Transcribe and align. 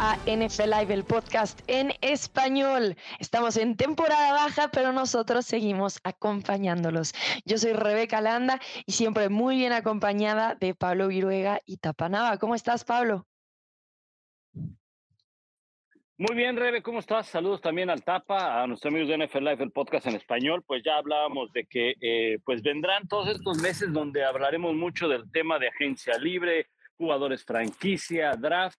a 0.00 0.16
NFL 0.26 0.70
Live, 0.70 0.94
el 0.94 1.04
podcast 1.04 1.60
en 1.66 1.92
español. 2.00 2.96
Estamos 3.18 3.56
en 3.56 3.76
temporada 3.76 4.32
baja, 4.32 4.70
pero 4.70 4.92
nosotros 4.92 5.44
seguimos 5.44 5.98
acompañándolos. 6.04 7.12
Yo 7.44 7.58
soy 7.58 7.72
Rebeca 7.72 8.20
Landa 8.20 8.60
y 8.86 8.92
siempre 8.92 9.28
muy 9.28 9.56
bien 9.56 9.72
acompañada 9.72 10.54
de 10.54 10.74
Pablo 10.74 11.08
Viruega 11.08 11.60
y 11.66 11.78
Tapanaba. 11.78 12.38
¿Cómo 12.38 12.54
estás, 12.54 12.84
Pablo? 12.84 13.26
Muy 16.16 16.34
bien, 16.34 16.56
Rebe, 16.56 16.82
¿cómo 16.82 16.98
estás? 16.98 17.28
Saludos 17.28 17.60
también 17.60 17.90
al 17.90 18.02
Tapa, 18.02 18.62
a 18.62 18.66
nuestros 18.66 18.92
amigos 18.92 19.08
de 19.08 19.26
NFL 19.26 19.44
Live, 19.44 19.64
el 19.64 19.72
podcast 19.72 20.06
en 20.06 20.16
español. 20.16 20.64
Pues 20.66 20.82
ya 20.84 20.96
hablábamos 20.96 21.52
de 21.52 21.64
que 21.64 21.94
eh, 22.00 22.38
pues 22.44 22.62
vendrán 22.62 23.06
todos 23.08 23.28
estos 23.28 23.58
meses 23.58 23.92
donde 23.92 24.24
hablaremos 24.24 24.74
mucho 24.74 25.08
del 25.08 25.30
tema 25.30 25.58
de 25.58 25.68
agencia 25.68 26.18
libre, 26.18 26.66
jugadores 26.96 27.44
franquicia, 27.44 28.32
draft 28.32 28.78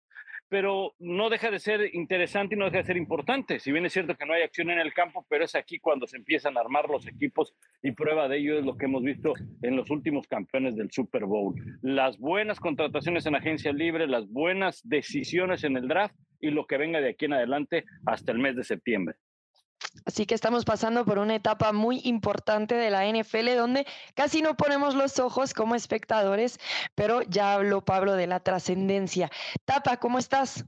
pero 0.49 0.95
no 0.99 1.29
deja 1.29 1.51
de 1.51 1.59
ser 1.59 1.93
interesante 1.93 2.55
y 2.55 2.57
no 2.57 2.65
deja 2.65 2.79
de 2.79 2.83
ser 2.83 2.97
importante. 2.97 3.59
Si 3.59 3.71
bien 3.71 3.85
es 3.85 3.93
cierto 3.93 4.15
que 4.15 4.25
no 4.25 4.33
hay 4.33 4.41
acción 4.41 4.71
en 4.71 4.79
el 4.79 4.93
campo, 4.93 5.25
pero 5.29 5.45
es 5.45 5.55
aquí 5.55 5.79
cuando 5.79 6.07
se 6.07 6.17
empiezan 6.17 6.57
a 6.57 6.61
armar 6.61 6.89
los 6.89 7.07
equipos 7.07 7.53
y 7.83 7.91
prueba 7.91 8.27
de 8.27 8.37
ello 8.37 8.59
es 8.59 8.65
lo 8.65 8.75
que 8.75 8.85
hemos 8.85 9.03
visto 9.03 9.33
en 9.61 9.75
los 9.75 9.89
últimos 9.91 10.27
campeones 10.27 10.75
del 10.75 10.91
Super 10.91 11.25
Bowl. 11.25 11.55
Las 11.81 12.17
buenas 12.17 12.59
contrataciones 12.59 13.25
en 13.25 13.35
agencia 13.35 13.71
libre, 13.71 14.07
las 14.07 14.27
buenas 14.27 14.81
decisiones 14.83 15.63
en 15.63 15.77
el 15.77 15.87
draft 15.87 16.15
y 16.41 16.49
lo 16.49 16.65
que 16.65 16.77
venga 16.77 16.99
de 16.99 17.09
aquí 17.09 17.25
en 17.25 17.33
adelante 17.33 17.85
hasta 18.05 18.31
el 18.31 18.39
mes 18.39 18.55
de 18.55 18.63
septiembre. 18.63 19.15
Así 20.05 20.25
que 20.25 20.35
estamos 20.35 20.65
pasando 20.65 21.05
por 21.05 21.19
una 21.19 21.35
etapa 21.35 21.71
muy 21.71 22.01
importante 22.03 22.75
de 22.75 22.89
la 22.89 23.05
NFL 23.05 23.55
donde 23.55 23.85
casi 24.15 24.41
no 24.41 24.55
ponemos 24.57 24.95
los 24.95 25.19
ojos 25.19 25.53
como 25.53 25.75
espectadores, 25.75 26.59
pero 26.95 27.21
ya 27.23 27.53
habló 27.53 27.83
Pablo 27.85 28.13
de 28.13 28.27
la 28.27 28.39
trascendencia. 28.39 29.29
Tapa, 29.65 29.97
¿cómo 29.97 30.17
estás? 30.19 30.65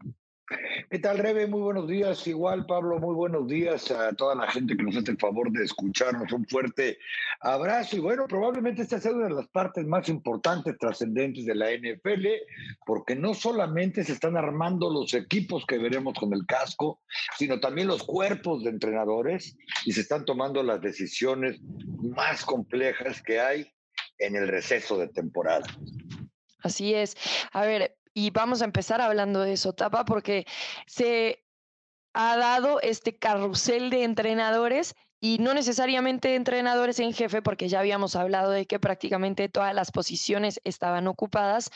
¿Qué 0.90 1.00
tal, 1.00 1.18
Rebe? 1.20 1.48
Muy 1.48 1.62
buenos 1.62 1.88
días. 1.88 2.28
Igual, 2.28 2.66
Pablo, 2.66 3.00
muy 3.00 3.16
buenos 3.16 3.48
días 3.48 3.90
a 3.92 4.12
toda 4.14 4.36
la 4.36 4.50
gente 4.52 4.76
que 4.76 4.84
nos 4.84 4.98
hace 4.98 5.12
el 5.12 5.18
favor 5.18 5.52
de 5.52 5.64
escucharnos. 5.64 6.32
Un 6.34 6.46
fuerte 6.48 6.98
abrazo. 7.40 7.96
Y 7.96 8.00
bueno, 8.00 8.28
probablemente 8.28 8.82
esta 8.82 9.00
sea 9.00 9.14
una 9.14 9.28
de 9.28 9.36
las 9.36 9.48
partes 9.48 9.86
más 9.86 10.10
importantes, 10.10 10.78
trascendentes 10.78 11.46
de 11.46 11.56
la 11.56 11.72
NFL, 11.72 12.28
porque 12.86 13.16
no 13.16 13.34
solamente 13.34 14.04
se 14.04 14.14
están 14.14 14.36
armando 14.36 14.90
los 14.90 15.14
equipos 15.14 15.66
que 15.66 15.78
veremos 15.78 16.14
con 16.20 16.34
el 16.34 16.46
casco, 16.46 17.02
sino 17.38 17.60
también 17.60 17.88
los 17.88 18.04
cuerpos 18.04 18.64
de 18.64 18.72
entrenadores 18.72 19.58
y 19.86 19.94
se 19.94 20.02
están 20.02 20.26
tomando 20.26 20.62
las 20.64 20.82
decisiones 20.82 21.62
más 22.02 22.44
complejas 22.44 23.22
que 23.22 23.40
hay 23.40 23.72
en 24.18 24.36
el 24.36 24.48
receso 24.48 24.98
de 24.98 25.08
temporada. 25.08 25.66
Así 26.64 26.94
es. 26.94 27.16
A 27.54 27.66
ver, 27.66 27.96
y 28.14 28.32
vamos 28.32 28.62
a 28.62 28.66
empezar 28.66 29.02
hablando 29.02 29.42
de 29.42 29.54
eso, 29.54 29.74
Tapa, 29.74 30.06
porque 30.06 30.46
se 30.86 31.44
ha 32.14 32.38
dado 32.38 32.82
este 32.82 33.18
carrusel 33.18 33.90
de 33.90 34.04
entrenadores 34.04 34.96
y 35.24 35.38
no 35.38 35.54
necesariamente 35.54 36.36
entrenadores 36.36 37.00
en 37.00 37.14
jefe, 37.14 37.44
porque 37.44 37.70
ya 37.70 37.80
habíamos 37.80 38.16
hablado 38.16 38.50
de 38.50 38.66
que 38.66 38.80
prácticamente 38.80 39.50
todas 39.50 39.74
las 39.76 39.92
posiciones 39.92 40.60
estaban 40.64 41.08
ocupadas, 41.08 41.70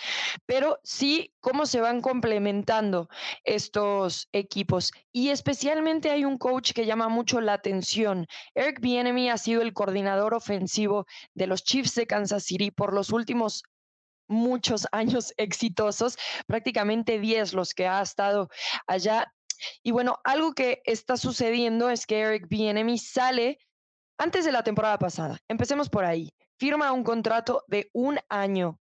pero 0.47 0.79
sí 0.83 1.31
cómo 1.41 1.67
se 1.67 1.79
van 1.79 2.01
complementando 2.01 3.07
estos 3.43 4.29
equipos. 4.31 4.91
Y 5.11 5.29
especialmente 5.29 6.09
hay 6.09 6.25
un 6.25 6.39
coach 6.39 6.73
que 6.73 6.87
llama 6.87 7.07
mucho 7.07 7.39
la 7.39 7.53
atención. 7.53 8.25
Eric 8.55 8.81
Bienemy 8.81 9.29
ha 9.29 9.37
sido 9.37 9.61
el 9.61 9.73
coordinador 9.73 10.33
ofensivo 10.33 11.05
de 11.35 11.45
los 11.45 11.63
Chiefs 11.63 11.93
de 11.93 12.07
Kansas 12.07 12.43
City 12.43 12.71
por 12.71 12.93
los 12.93 13.11
últimos 13.11 13.61
muchos 14.27 14.87
años 14.91 15.33
exitosos, 15.37 16.17
prácticamente 16.47 17.19
10 17.19 17.53
los 17.53 17.73
que 17.73 17.87
ha 17.87 18.01
estado 18.01 18.49
allá. 18.87 19.31
Y 19.83 19.91
bueno, 19.91 20.19
algo 20.23 20.53
que 20.53 20.81
está 20.85 21.17
sucediendo 21.17 21.89
es 21.89 22.05
que 22.05 22.19
Eric 22.19 22.47
Bienemy 22.49 22.97
sale 22.97 23.57
antes 24.17 24.45
de 24.45 24.51
la 24.51 24.63
temporada 24.63 24.97
pasada. 24.99 25.37
Empecemos 25.47 25.89
por 25.89 26.05
ahí. 26.05 26.29
Firma 26.57 26.91
un 26.91 27.03
contrato 27.03 27.63
de 27.67 27.89
un 27.93 28.19
año 28.29 28.79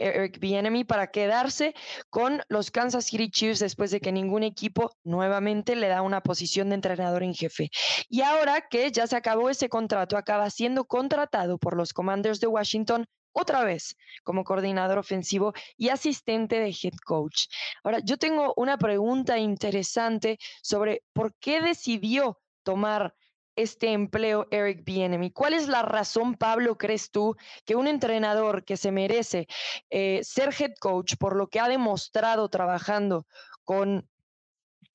Eric 0.00 0.38
Bienemy 0.40 0.84
para 0.84 1.10
quedarse 1.10 1.74
con 2.08 2.42
los 2.48 2.70
Kansas 2.70 3.04
City 3.04 3.30
Chiefs 3.30 3.60
después 3.60 3.90
de 3.90 4.00
que 4.00 4.12
ningún 4.12 4.42
equipo 4.42 4.92
nuevamente 5.04 5.76
le 5.76 5.88
da 5.88 6.02
una 6.02 6.22
posición 6.22 6.70
de 6.70 6.76
entrenador 6.76 7.22
en 7.22 7.34
jefe. 7.34 7.70
Y 8.08 8.22
ahora 8.22 8.66
que 8.68 8.90
ya 8.90 9.06
se 9.06 9.16
acabó 9.16 9.50
ese 9.50 9.68
contrato, 9.68 10.16
acaba 10.16 10.48
siendo 10.50 10.84
contratado 10.86 11.58
por 11.58 11.76
los 11.76 11.92
Commanders 11.92 12.40
de 12.40 12.46
Washington 12.46 13.06
otra 13.32 13.64
vez 13.64 13.96
como 14.22 14.44
coordinador 14.44 14.98
ofensivo 14.98 15.52
y 15.76 15.88
asistente 15.88 16.58
de 16.58 16.70
head 16.70 16.94
coach. 17.04 17.46
Ahora, 17.82 18.00
yo 18.00 18.16
tengo 18.16 18.54
una 18.56 18.78
pregunta 18.78 19.38
interesante 19.38 20.38
sobre 20.62 21.02
por 21.12 21.34
qué 21.34 21.60
decidió 21.60 22.38
tomar 22.62 23.14
este 23.56 23.92
empleo 23.92 24.46
Eric 24.50 24.84
Bienemy. 24.84 25.30
¿Cuál 25.30 25.54
es 25.54 25.68
la 25.68 25.82
razón, 25.82 26.34
Pablo, 26.34 26.78
crees 26.78 27.10
tú, 27.10 27.36
que 27.64 27.74
un 27.74 27.86
entrenador 27.86 28.64
que 28.64 28.76
se 28.76 28.92
merece 28.92 29.46
eh, 29.90 30.20
ser 30.22 30.54
head 30.58 30.74
coach 30.80 31.16
por 31.18 31.36
lo 31.36 31.48
que 31.48 31.60
ha 31.60 31.68
demostrado 31.68 32.48
trabajando 32.48 33.26
con 33.64 34.08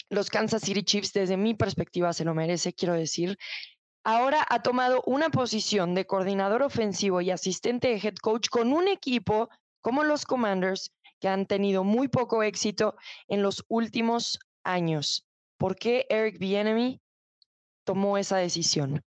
los 0.10 0.30
Kansas 0.30 0.62
City 0.62 0.84
Chiefs, 0.84 1.14
desde 1.14 1.38
mi 1.38 1.56
perspectiva 1.56 2.14
se 2.14 2.26
lo 2.26 2.34
merece, 2.34 2.74
quiero 2.74 2.94
decir, 2.94 3.38
ahora 4.06 4.46
ha 4.50 4.62
tomado 4.62 5.02
una 5.06 5.30
posición 5.30 5.96
de 5.96 6.06
coordinador 6.06 6.62
ofensivo 6.62 7.20
y 7.22 7.32
asistente 7.32 7.90
de 7.90 7.96
head 7.98 8.16
coach 8.22 8.48
con 8.50 8.72
un 8.72 8.88
equipo 8.88 9.50
como 9.82 10.04
los 10.04 10.26
Commanders 10.26 10.94
que 11.20 11.28
han 11.28 11.48
tenido 11.48 11.84
muy 11.84 12.08
poco 12.08 12.44
éxito 12.44 12.96
en 13.28 13.42
los 13.42 13.66
últimos 13.68 14.40
años. 14.64 15.28
¿Por 15.58 15.76
qué 15.76 16.06
Eric 16.10 16.38
Bienemy 16.38 17.02
tomó 17.84 18.18
esa 18.18 18.38
decisión? 18.38 19.02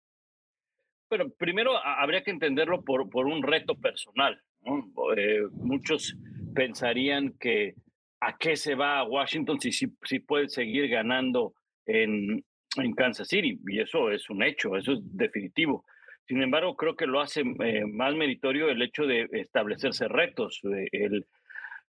Bueno, 1.09 1.25
primero 1.37 1.77
habría 1.77 2.23
que 2.23 2.31
entenderlo 2.31 2.83
por, 2.83 3.09
por 3.09 3.25
un 3.27 3.43
reto 3.43 3.75
personal. 3.75 4.41
Eh, 5.17 5.41
muchos 5.51 6.15
pensarían 6.55 7.33
que 7.37 7.75
a 8.21 8.37
qué 8.37 8.55
se 8.55 8.75
va 8.75 8.99
a 8.99 9.03
Washington 9.03 9.59
si, 9.59 9.71
si, 9.71 9.87
si 10.03 10.19
puede 10.19 10.47
seguir 10.49 10.87
ganando 10.87 11.53
en, 11.85 12.43
en 12.81 12.93
Kansas 12.93 13.27
City, 13.27 13.59
y 13.67 13.79
eso 13.79 14.11
es 14.11 14.29
un 14.29 14.43
hecho, 14.43 14.75
eso 14.75 14.93
es 14.93 14.99
definitivo. 15.03 15.85
Sin 16.27 16.41
embargo, 16.41 16.75
creo 16.75 16.95
que 16.95 17.05
lo 17.05 17.21
hace 17.21 17.41
eh, 17.41 17.85
más 17.85 18.15
meritorio 18.15 18.69
el 18.69 18.81
hecho 18.81 19.05
de 19.05 19.27
establecerse 19.31 20.07
retos, 20.07 20.59
el, 20.91 21.25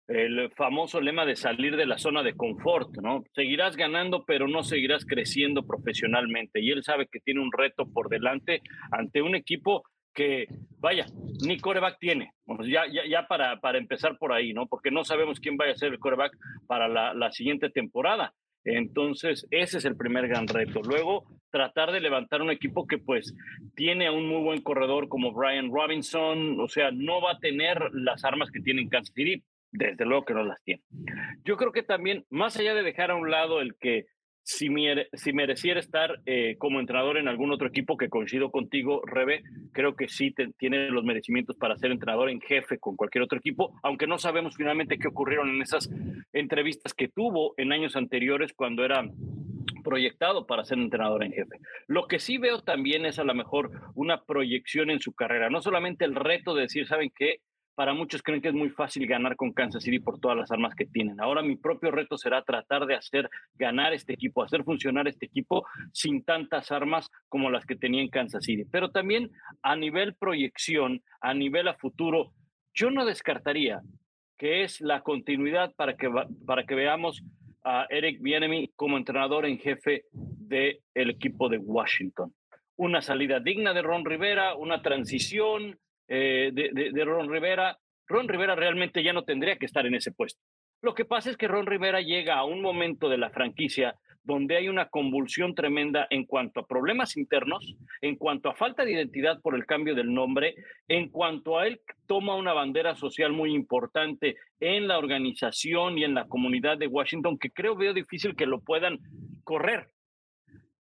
el 0.07 0.51
famoso 0.51 1.01
lema 1.01 1.25
de 1.25 1.35
salir 1.35 1.75
de 1.77 1.85
la 1.85 1.97
zona 1.97 2.21
de 2.21 2.35
confort, 2.35 2.97
¿no? 2.97 3.23
Seguirás 3.33 3.75
ganando, 3.75 4.25
pero 4.25 4.47
no 4.47 4.63
seguirás 4.63 5.05
creciendo 5.05 5.65
profesionalmente. 5.65 6.59
Y 6.59 6.71
él 6.71 6.83
sabe 6.83 7.07
que 7.07 7.19
tiene 7.19 7.41
un 7.41 7.51
reto 7.51 7.85
por 7.91 8.09
delante 8.09 8.61
ante 8.91 9.21
un 9.21 9.35
equipo 9.35 9.83
que, 10.13 10.47
vaya, 10.79 11.05
ni 11.45 11.59
coreback 11.59 11.97
tiene. 11.99 12.31
ya, 12.63 12.83
ya, 12.91 13.05
ya 13.07 13.27
para, 13.27 13.59
para 13.59 13.77
empezar 13.77 14.17
por 14.17 14.31
ahí, 14.31 14.53
¿no? 14.53 14.67
Porque 14.67 14.91
no 14.91 15.03
sabemos 15.03 15.39
quién 15.39 15.57
vaya 15.57 15.73
a 15.73 15.77
ser 15.77 15.93
el 15.93 15.99
coreback 15.99 16.37
para 16.67 16.87
la, 16.87 17.13
la 17.13 17.31
siguiente 17.31 17.69
temporada. 17.69 18.33
Entonces, 18.65 19.47
ese 19.51 19.77
es 19.77 19.85
el 19.85 19.95
primer 19.95 20.27
gran 20.27 20.47
reto. 20.47 20.81
Luego, 20.81 21.23
tratar 21.51 21.91
de 21.91 22.01
levantar 22.01 22.41
un 22.41 22.49
equipo 22.49 22.87
que 22.87 22.97
pues 22.97 23.33
tiene 23.75 24.07
a 24.07 24.11
un 24.11 24.27
muy 24.27 24.41
buen 24.41 24.61
corredor 24.61 25.07
como 25.07 25.31
Brian 25.31 25.71
Robinson, 25.71 26.59
o 26.59 26.67
sea, 26.67 26.89
no 26.91 27.21
va 27.21 27.33
a 27.33 27.39
tener 27.39 27.79
las 27.93 28.25
armas 28.25 28.51
que 28.51 28.59
tiene 28.59 28.89
Kansas 28.89 29.13
City, 29.15 29.43
desde 29.71 30.05
luego 30.05 30.25
que 30.25 30.33
no 30.33 30.43
las 30.43 30.61
tiene. 30.63 30.81
Yo 31.43 31.57
creo 31.57 31.71
que 31.71 31.83
también, 31.83 32.25
más 32.29 32.57
allá 32.57 32.73
de 32.73 32.83
dejar 32.83 33.11
a 33.11 33.15
un 33.15 33.29
lado 33.29 33.61
el 33.61 33.75
que 33.75 34.05
si, 34.45 34.67
si 35.13 35.33
mereciera 35.33 35.79
estar 35.79 36.21
eh, 36.27 36.55
como 36.59 36.79
entrenador 36.79 37.17
en 37.17 37.27
algún 37.27 37.51
otro 37.51 37.67
equipo, 37.67 37.97
que 37.97 38.09
coincido 38.09 38.51
contigo, 38.51 39.01
Rebe, 39.03 39.41
creo 39.73 39.95
que 39.95 40.07
sí 40.07 40.33
tiene 40.59 40.91
los 40.91 41.03
merecimientos 41.03 41.57
para 41.57 41.75
ser 41.77 41.91
entrenador 41.91 42.29
en 42.29 42.39
jefe 42.39 42.77
con 42.77 42.95
cualquier 42.95 43.23
otro 43.23 43.39
equipo, 43.39 43.73
aunque 43.81 44.05
no 44.05 44.19
sabemos 44.19 44.55
finalmente 44.55 44.99
qué 44.99 45.07
ocurrieron 45.07 45.49
en 45.49 45.63
esas 45.63 45.89
entrevistas 46.31 46.93
que 46.93 47.07
tuvo 47.07 47.55
en 47.57 47.73
años 47.73 47.95
anteriores 47.95 48.53
cuando 48.53 48.85
era 48.85 49.03
proyectado 49.83 50.45
para 50.45 50.63
ser 50.63 50.77
entrenador 50.77 51.23
en 51.23 51.31
jefe. 51.31 51.57
Lo 51.87 52.05
que 52.07 52.19
sí 52.19 52.37
veo 52.37 52.61
también 52.61 53.07
es 53.07 53.17
a 53.17 53.23
lo 53.23 53.33
mejor 53.33 53.71
una 53.95 54.23
proyección 54.25 54.91
en 54.91 54.99
su 54.99 55.13
carrera, 55.13 55.49
no 55.49 55.59
solamente 55.59 56.05
el 56.05 56.13
reto 56.13 56.53
de 56.53 56.63
decir, 56.63 56.85
¿saben 56.85 57.11
qué? 57.15 57.39
Para 57.75 57.93
muchos 57.93 58.23
creen 58.23 58.41
que 58.41 58.47
es 58.47 58.53
muy 58.53 58.69
fácil 58.69 59.05
ganar 59.05 59.35
con 59.35 59.51
Kansas 59.51 59.83
City 59.83 59.99
por 59.99 60.19
todas 60.19 60.37
las 60.37 60.51
armas 60.51 60.73
que 60.75 60.85
tienen. 60.85 61.19
Ahora 61.19 61.41
mi 61.41 61.57
propio 61.57 61.91
reto 61.91 62.17
será 62.17 62.41
tratar 62.41 62.85
de 62.85 62.95
hacer 62.95 63.29
ganar 63.55 63.93
este 63.93 64.13
equipo, 64.13 64.43
hacer 64.43 64.63
funcionar 64.63 65.07
este 65.07 65.25
equipo 65.25 65.65
sin 65.91 66.23
tantas 66.23 66.71
armas 66.71 67.09
como 67.27 67.51
las 67.51 67.65
que 67.65 67.75
tenía 67.75 68.01
en 68.01 68.09
Kansas 68.09 68.45
City. 68.45 68.63
Pero 68.71 68.91
también 68.91 69.29
a 69.61 69.75
nivel 69.75 70.15
proyección, 70.15 71.03
a 71.19 71.33
nivel 71.33 71.67
a 71.67 71.75
futuro, 71.75 72.31
yo 72.73 72.89
no 72.91 73.05
descartaría 73.05 73.81
que 74.37 74.63
es 74.63 74.81
la 74.81 75.01
continuidad 75.01 75.73
para 75.75 75.95
que, 75.95 76.09
para 76.45 76.65
que 76.65 76.75
veamos 76.75 77.23
a 77.63 77.87
Eric 77.89 78.21
Bienemy 78.21 78.71
como 78.75 78.97
entrenador 78.97 79.45
en 79.45 79.57
jefe 79.57 80.05
del 80.11 80.79
equipo 80.93 81.49
de 81.49 81.57
Washington. 81.57 82.33
Una 82.77 83.01
salida 83.01 83.39
digna 83.39 83.73
de 83.73 83.81
Ron 83.81 84.05
Rivera, 84.05 84.55
una 84.55 84.81
transición, 84.81 85.79
eh, 86.07 86.51
de, 86.53 87.05
Ron 87.05 87.29
Rivera, 87.29 87.77
Ron 88.07 88.27
Rivera 88.27 88.55
realmente 88.55 89.03
ya 89.03 89.13
no 89.13 89.23
tendría 89.23 89.57
que 89.57 89.65
estar 89.65 89.85
en 89.85 89.95
ese 89.95 90.11
puesto. 90.11 90.41
Lo 90.81 90.93
que 90.93 91.05
pasa 91.05 91.29
es 91.29 91.37
que 91.37 91.47
Ron 91.47 91.65
Rivera 91.65 92.01
llega 92.01 92.35
a 92.35 92.45
un 92.45 92.61
momento 92.61 93.09
de 93.09 93.17
la 93.17 93.31
franquicia 93.31 93.95
donde 94.23 94.57
hay 94.57 94.67
una 94.67 94.89
convulsión 94.89 95.53
tremenda 95.53 96.07
en 96.09 96.25
cuanto 96.25 96.59
a 96.59 96.67
problemas 96.67 97.15
internos, 97.15 97.75
en 98.01 98.15
cuanto 98.15 98.49
a 98.49 98.55
falta 98.55 98.83
de 98.83 98.93
identidad 98.93 99.39
por 99.39 99.55
el 99.55 99.65
cambio 99.65 99.93
del 99.93 100.11
nombre, 100.11 100.55
en 100.87 101.09
cuanto 101.09 101.59
a 101.59 101.67
él 101.67 101.79
toma 102.07 102.35
una 102.35 102.53
bandera 102.53 102.95
social 102.95 103.31
muy 103.31 103.53
importante 103.53 104.35
en 104.59 104.87
la 104.87 104.97
organización 104.97 105.97
y 105.97 106.03
en 106.03 106.15
la 106.15 106.27
comunidad 106.27 106.77
de 106.77 106.87
Washington, 106.87 107.37
que 107.37 107.51
creo 107.51 107.75
veo 107.75 107.93
difícil 107.93 108.35
que 108.35 108.47
lo 108.47 108.61
puedan 108.61 108.99
correr, 109.43 109.89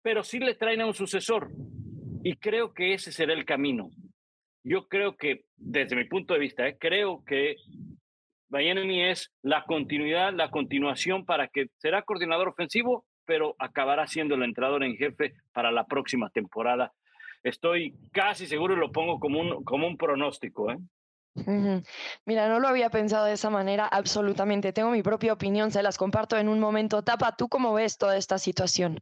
pero 0.02 0.24
sí 0.24 0.40
le 0.40 0.56
traen 0.56 0.81
a 0.81 0.88
un 0.88 0.94
sucesor 0.94 1.52
y 2.24 2.36
creo 2.36 2.74
que 2.74 2.94
ese 2.94 3.12
será 3.14 3.34
el 3.34 3.46
camino. 3.46 3.90
Yo 4.63 4.88
creo 4.88 5.16
que, 5.16 5.46
desde 5.58 5.96
mi 5.96 6.06
punto 6.06 6.34
de 6.34 6.40
vista, 6.40 6.68
¿eh? 6.68 6.78
creo 6.80 7.24
que 7.25 7.56
Miami 8.50 9.04
es 9.04 9.31
la 9.42 9.63
continuidad, 9.63 10.34
la 10.34 10.52
continuación 10.52 11.25
para 11.25 11.48
que 11.48 11.68
será 11.78 12.04
coordinador 12.04 12.50
ofensivo 12.50 13.06
pero 13.25 13.56
acabará 13.60 14.08
siendo 14.08 14.36
el 14.36 14.44
entrenador 14.44 14.84
en 14.84 14.98
jefe 14.98 15.34
para 15.54 15.72
la 15.72 15.86
próxima 15.86 16.30
temporada. 16.30 16.92
Estoy 17.44 17.96
casi 18.12 18.46
seguro 18.46 18.75
y 18.75 18.78
lo 18.78 18.92
pongo 18.92 19.19
como 19.19 19.40
un, 19.40 19.63
como 19.63 19.88
un 19.88 19.98
pronóstico. 19.98 20.69
¿eh? 20.72 20.78
Mira, 22.25 22.50
no 22.50 22.60
lo 22.60 22.68
había 22.68 22.90
pensado 22.90 23.25
de 23.25 23.34
esa 23.34 23.50
manera, 23.50 23.88
absolutamente. 23.88 24.74
Tengo 24.74 24.92
mi 24.92 25.02
propia 25.02 25.34
opinión, 25.34 25.72
se 25.72 25.81
las 25.81 25.98
comparto 25.98 26.38
en 26.38 26.50
un 26.50 26.60
momento. 26.60 27.04
Tapa, 27.04 27.36
¿tú 27.36 27.48
cómo 27.48 27.74
ves 27.74 27.98
toda 27.98 28.18
esta 28.18 28.38
situación? 28.38 29.00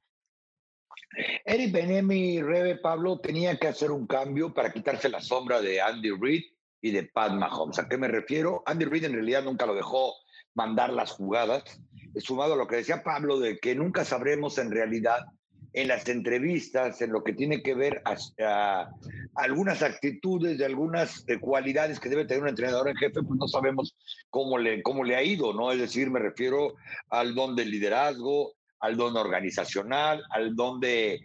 Eric 1.46 1.72
Benemi, 1.72 2.42
Rebe 2.42 2.78
Pablo, 2.78 3.20
tenía 3.20 3.58
que 3.58 3.68
hacer 3.68 3.92
un 3.92 4.08
cambio 4.08 4.54
para 4.54 4.72
quitarse 4.72 5.10
la 5.10 5.22
sombra 5.22 5.62
de 5.62 5.82
Andy 5.82 6.12
Reid 6.12 6.44
y 6.82 6.92
de 6.92 7.04
Pat 7.04 7.34
Mahomes. 7.34 7.80
¿A 7.80 7.88
qué 7.88 7.98
me 7.98 8.08
refiero? 8.08 8.64
Andy 8.66 8.86
Reid 8.86 9.06
en 9.06 9.14
realidad 9.14 9.44
nunca 9.44 9.66
lo 9.66 9.76
dejó 9.76 10.14
mandar 10.54 10.92
las 10.92 11.12
jugadas 11.12 11.80
sumado 12.18 12.54
a 12.54 12.58
lo 12.58 12.68
que 12.68 12.78
decía 12.78 13.04
Pablo, 13.04 13.40
de 13.40 13.60
que 13.60 13.76
nunca 13.76 14.06
sabremos 14.06 14.58
en 14.58 14.72
realidad 14.72 15.26
en 15.74 15.88
las 15.88 16.08
entrevistas, 16.10 17.00
en 17.02 17.12
lo 17.12 17.24
que 17.24 17.34
tiene 17.34 17.62
que 17.62 17.76
ver 17.76 18.02
a, 18.06 18.90
algunas 19.36 19.84
actitudes, 19.84 20.58
de 20.58 20.66
algunas 20.66 21.24
eh, 21.28 21.40
cualidades 21.40 22.00
que 22.00 22.10
debe 22.10 22.26
tener 22.26 22.42
un 22.44 22.50
entrenador 22.50 22.90
en 22.90 22.96
jefe, 22.96 23.22
pues 23.22 23.40
no 23.40 23.48
sabemos 23.48 23.96
cómo 24.32 24.58
le, 24.58 24.82
cómo 24.82 25.04
le 25.04 25.16
ha 25.16 25.24
ido, 25.24 25.54
¿no? 25.54 25.72
Es 25.72 25.80
decir, 25.80 26.10
me 26.10 26.20
refiero 26.20 26.74
al 27.10 27.36
don 27.36 27.56
del 27.56 27.70
liderazgo, 27.70 28.54
al 28.80 28.98
don 28.98 29.18
organizacional, 29.18 30.24
al 30.32 30.56
don 30.56 30.80
de 30.80 31.22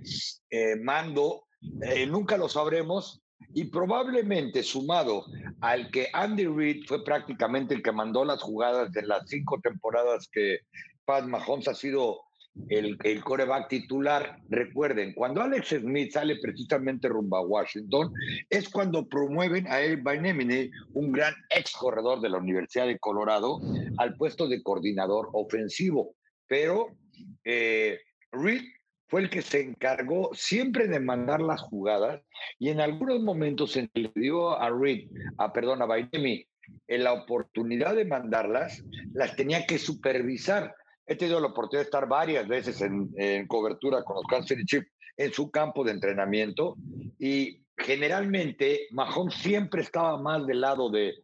eh, 0.51 0.77
mando, 0.83 1.45
eh, 1.83 2.07
nunca 2.07 2.37
lo 2.37 2.49
sabremos. 2.49 3.21
Y 3.57 3.65
probablemente 3.65 4.63
sumado 4.63 5.25
al 5.61 5.91
que 5.91 6.09
Andy 6.13 6.47
Reid 6.47 6.87
fue 6.87 7.05
prácticamente 7.05 7.75
el 7.75 7.83
que 7.83 7.93
mandó 7.93 8.25
las 8.25 8.43
jugadas 8.43 8.91
de 8.93 9.03
las 9.03 9.29
cinco 9.29 9.61
temporadas 9.61 10.29
que 10.33 10.61
Pat 11.05 11.25
Mahomes 11.27 11.69
ha 11.69 11.75
sido 11.75 12.21
el, 12.69 12.97
el 13.05 13.23
coreback 13.23 13.69
titular. 13.69 14.39
Recuerden, 14.49 15.15
cuando 15.15 15.43
Alex 15.43 15.69
Smith 15.69 16.13
sale 16.13 16.37
precisamente 16.41 17.09
rumbo 17.09 17.37
a 17.37 17.47
Washington, 17.47 18.13
es 18.51 18.69
cuando 18.69 19.07
promueven 19.07 19.67
a 19.69 19.81
Eric 19.81 20.03
Bainemine, 20.03 20.71
un 20.95 21.13
gran 21.13 21.35
ex 21.51 21.73
corredor 21.73 22.21
de 22.21 22.31
la 22.31 22.39
Universidad 22.39 22.87
de 22.87 22.99
Colorado, 22.99 23.61
al 23.99 24.17
puesto 24.17 24.49
de 24.49 24.63
coordinador 24.63 25.31
ofensivo. 25.33 26.15
Pero 26.49 26.89
eh, 27.45 28.01
Reid 28.33 28.63
fue 29.09 29.23
el 29.23 29.31
que 29.31 29.43
se 29.43 29.61
encargó 29.61 30.31
siempre 30.33 30.89
de 30.89 30.99
mandar 30.99 31.41
las 31.41 31.61
jugadas 31.61 32.23
y 32.59 32.71
en 32.71 32.81
algunos 32.81 33.21
momentos 33.21 33.73
se 33.73 33.89
le 33.95 34.11
dio 34.15 34.59
a 34.59 34.71
Reed, 34.71 35.09
a 35.39 35.53
perdón, 35.53 35.83
a 35.83 35.87
Bainemi, 35.87 36.47
en 36.89 37.05
la 37.05 37.13
oportunidad 37.13 37.95
de 37.95 38.07
mandarlas, 38.07 38.83
las 39.13 39.37
tenía 39.37 39.67
que 39.67 39.79
supervisar. 39.79 40.75
He 41.07 41.17
tenido 41.17 41.41
la 41.41 41.49
oportunidad 41.49 41.83
de 41.83 41.89
estar 41.89 42.09
varias 42.09 42.49
veces 42.49 42.81
en, 42.81 43.47
cobertura 43.47 44.03
con 44.03 44.17
los 44.17 44.27
Kansas 44.27 44.49
City 44.49 44.65
Chiefs 44.65 44.91
en 45.17 45.33
su 45.33 45.51
campo 45.51 45.85
de 45.85 45.93
entrenamiento 45.93 46.77
y 47.19 47.63
generalmente 47.77 48.87
Mahomes 48.91 49.35
siempre 49.35 49.83
estaba 49.83 50.21
más 50.21 50.47
del 50.47 50.61
lado 50.61 50.91
de, 50.91 51.15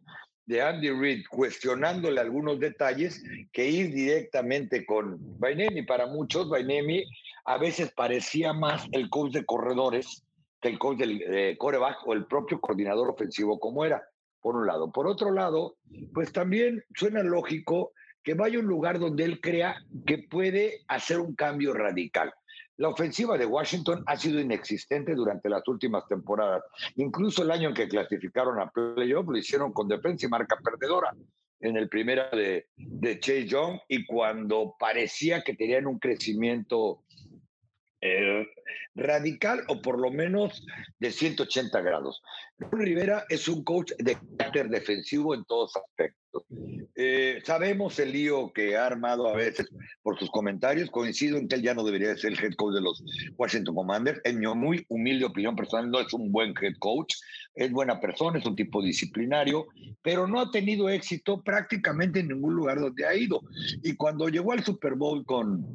de 0.45 0.61
Andy 0.61 0.89
Reid 0.89 1.25
cuestionándole 1.29 2.19
algunos 2.19 2.59
detalles 2.59 3.23
que 3.51 3.67
ir 3.67 3.93
directamente 3.93 4.85
con 4.85 5.17
Bainemi. 5.39 5.83
Para 5.83 6.07
muchos, 6.07 6.49
Bainemi 6.49 7.05
a 7.45 7.57
veces 7.57 7.91
parecía 7.91 8.53
más 8.53 8.87
el 8.91 9.09
coach 9.09 9.33
de 9.33 9.45
corredores 9.45 10.23
que 10.61 10.69
el 10.69 10.79
coach 10.79 10.99
del 10.99 11.21
eh, 11.23 11.57
coreback 11.57 12.05
o 12.05 12.13
el 12.13 12.25
propio 12.25 12.61
coordinador 12.61 13.09
ofensivo 13.09 13.59
como 13.59 13.83
era, 13.83 14.03
por 14.41 14.55
un 14.55 14.67
lado. 14.67 14.91
Por 14.91 15.07
otro 15.07 15.31
lado, 15.31 15.77
pues 16.13 16.31
también 16.31 16.83
suena 16.95 17.23
lógico 17.23 17.93
que 18.23 18.35
vaya 18.35 18.57
a 18.57 18.61
un 18.61 18.67
lugar 18.67 18.99
donde 18.99 19.23
él 19.23 19.41
crea 19.41 19.75
que 20.05 20.19
puede 20.19 20.81
hacer 20.87 21.19
un 21.19 21.35
cambio 21.35 21.73
radical. 21.73 22.31
La 22.77 22.89
ofensiva 22.89 23.37
de 23.37 23.45
Washington 23.45 24.03
ha 24.07 24.17
sido 24.17 24.39
inexistente 24.39 25.13
durante 25.13 25.49
las 25.49 25.67
últimas 25.67 26.07
temporadas. 26.07 26.63
Incluso 26.95 27.43
el 27.43 27.51
año 27.51 27.69
en 27.69 27.75
que 27.75 27.87
clasificaron 27.87 28.59
a 28.59 28.71
playoff 28.71 29.27
lo 29.27 29.37
hicieron 29.37 29.71
con 29.71 29.87
defensa 29.87 30.25
y 30.25 30.29
marca 30.29 30.57
perdedora 30.63 31.13
en 31.59 31.77
el 31.77 31.89
primero 31.89 32.23
de, 32.31 32.67
de 32.75 33.19
Chase 33.19 33.45
Young 33.45 33.79
y 33.87 34.05
cuando 34.05 34.75
parecía 34.79 35.43
que 35.43 35.53
tenían 35.53 35.85
un 35.85 35.99
crecimiento 35.99 37.03
eh, 38.01 38.47
radical 38.95 39.63
o 39.67 39.81
por 39.81 39.99
lo 39.99 40.11
menos 40.11 40.65
de 40.99 41.11
180 41.11 41.81
grados. 41.81 42.21
Rivera 42.71 43.25
es 43.29 43.47
un 43.47 43.63
coach 43.63 43.91
de 43.97 44.17
carácter 44.37 44.69
defensivo 44.69 45.33
en 45.33 45.43
todos 45.45 45.75
aspectos. 45.75 46.21
Eh, 46.95 47.41
sabemos 47.45 47.99
el 47.99 48.11
lío 48.11 48.51
que 48.53 48.75
ha 48.75 48.85
armado 48.85 49.27
a 49.27 49.35
veces 49.35 49.67
por 50.01 50.17
sus 50.19 50.29
comentarios. 50.29 50.89
Coincido 50.89 51.37
en 51.37 51.47
que 51.47 51.55
él 51.55 51.61
ya 51.61 51.73
no 51.73 51.83
debería 51.83 52.15
ser 52.15 52.33
el 52.33 52.43
head 52.43 52.53
coach 52.55 52.75
de 52.75 52.81
los 52.81 53.03
Washington 53.37 53.75
Commanders. 53.75 54.21
En 54.23 54.39
mi 54.39 54.47
muy 54.47 54.85
humilde 54.89 55.25
opinión 55.25 55.55
personal, 55.55 55.89
no 55.89 55.99
es 55.99 56.13
un 56.13 56.31
buen 56.31 56.53
head 56.61 56.75
coach. 56.79 57.15
Es 57.53 57.71
buena 57.71 57.99
persona, 57.99 58.39
es 58.39 58.45
un 58.45 58.55
tipo 58.55 58.81
disciplinario, 58.81 59.67
pero 60.01 60.25
no 60.25 60.39
ha 60.39 60.51
tenido 60.51 60.89
éxito 60.89 61.41
prácticamente 61.41 62.21
en 62.21 62.29
ningún 62.29 62.55
lugar 62.55 62.79
donde 62.79 63.05
ha 63.05 63.13
ido. 63.13 63.41
Y 63.83 63.95
cuando 63.95 64.29
llegó 64.29 64.53
al 64.53 64.63
Super 64.63 64.95
Bowl 64.95 65.25
con 65.25 65.65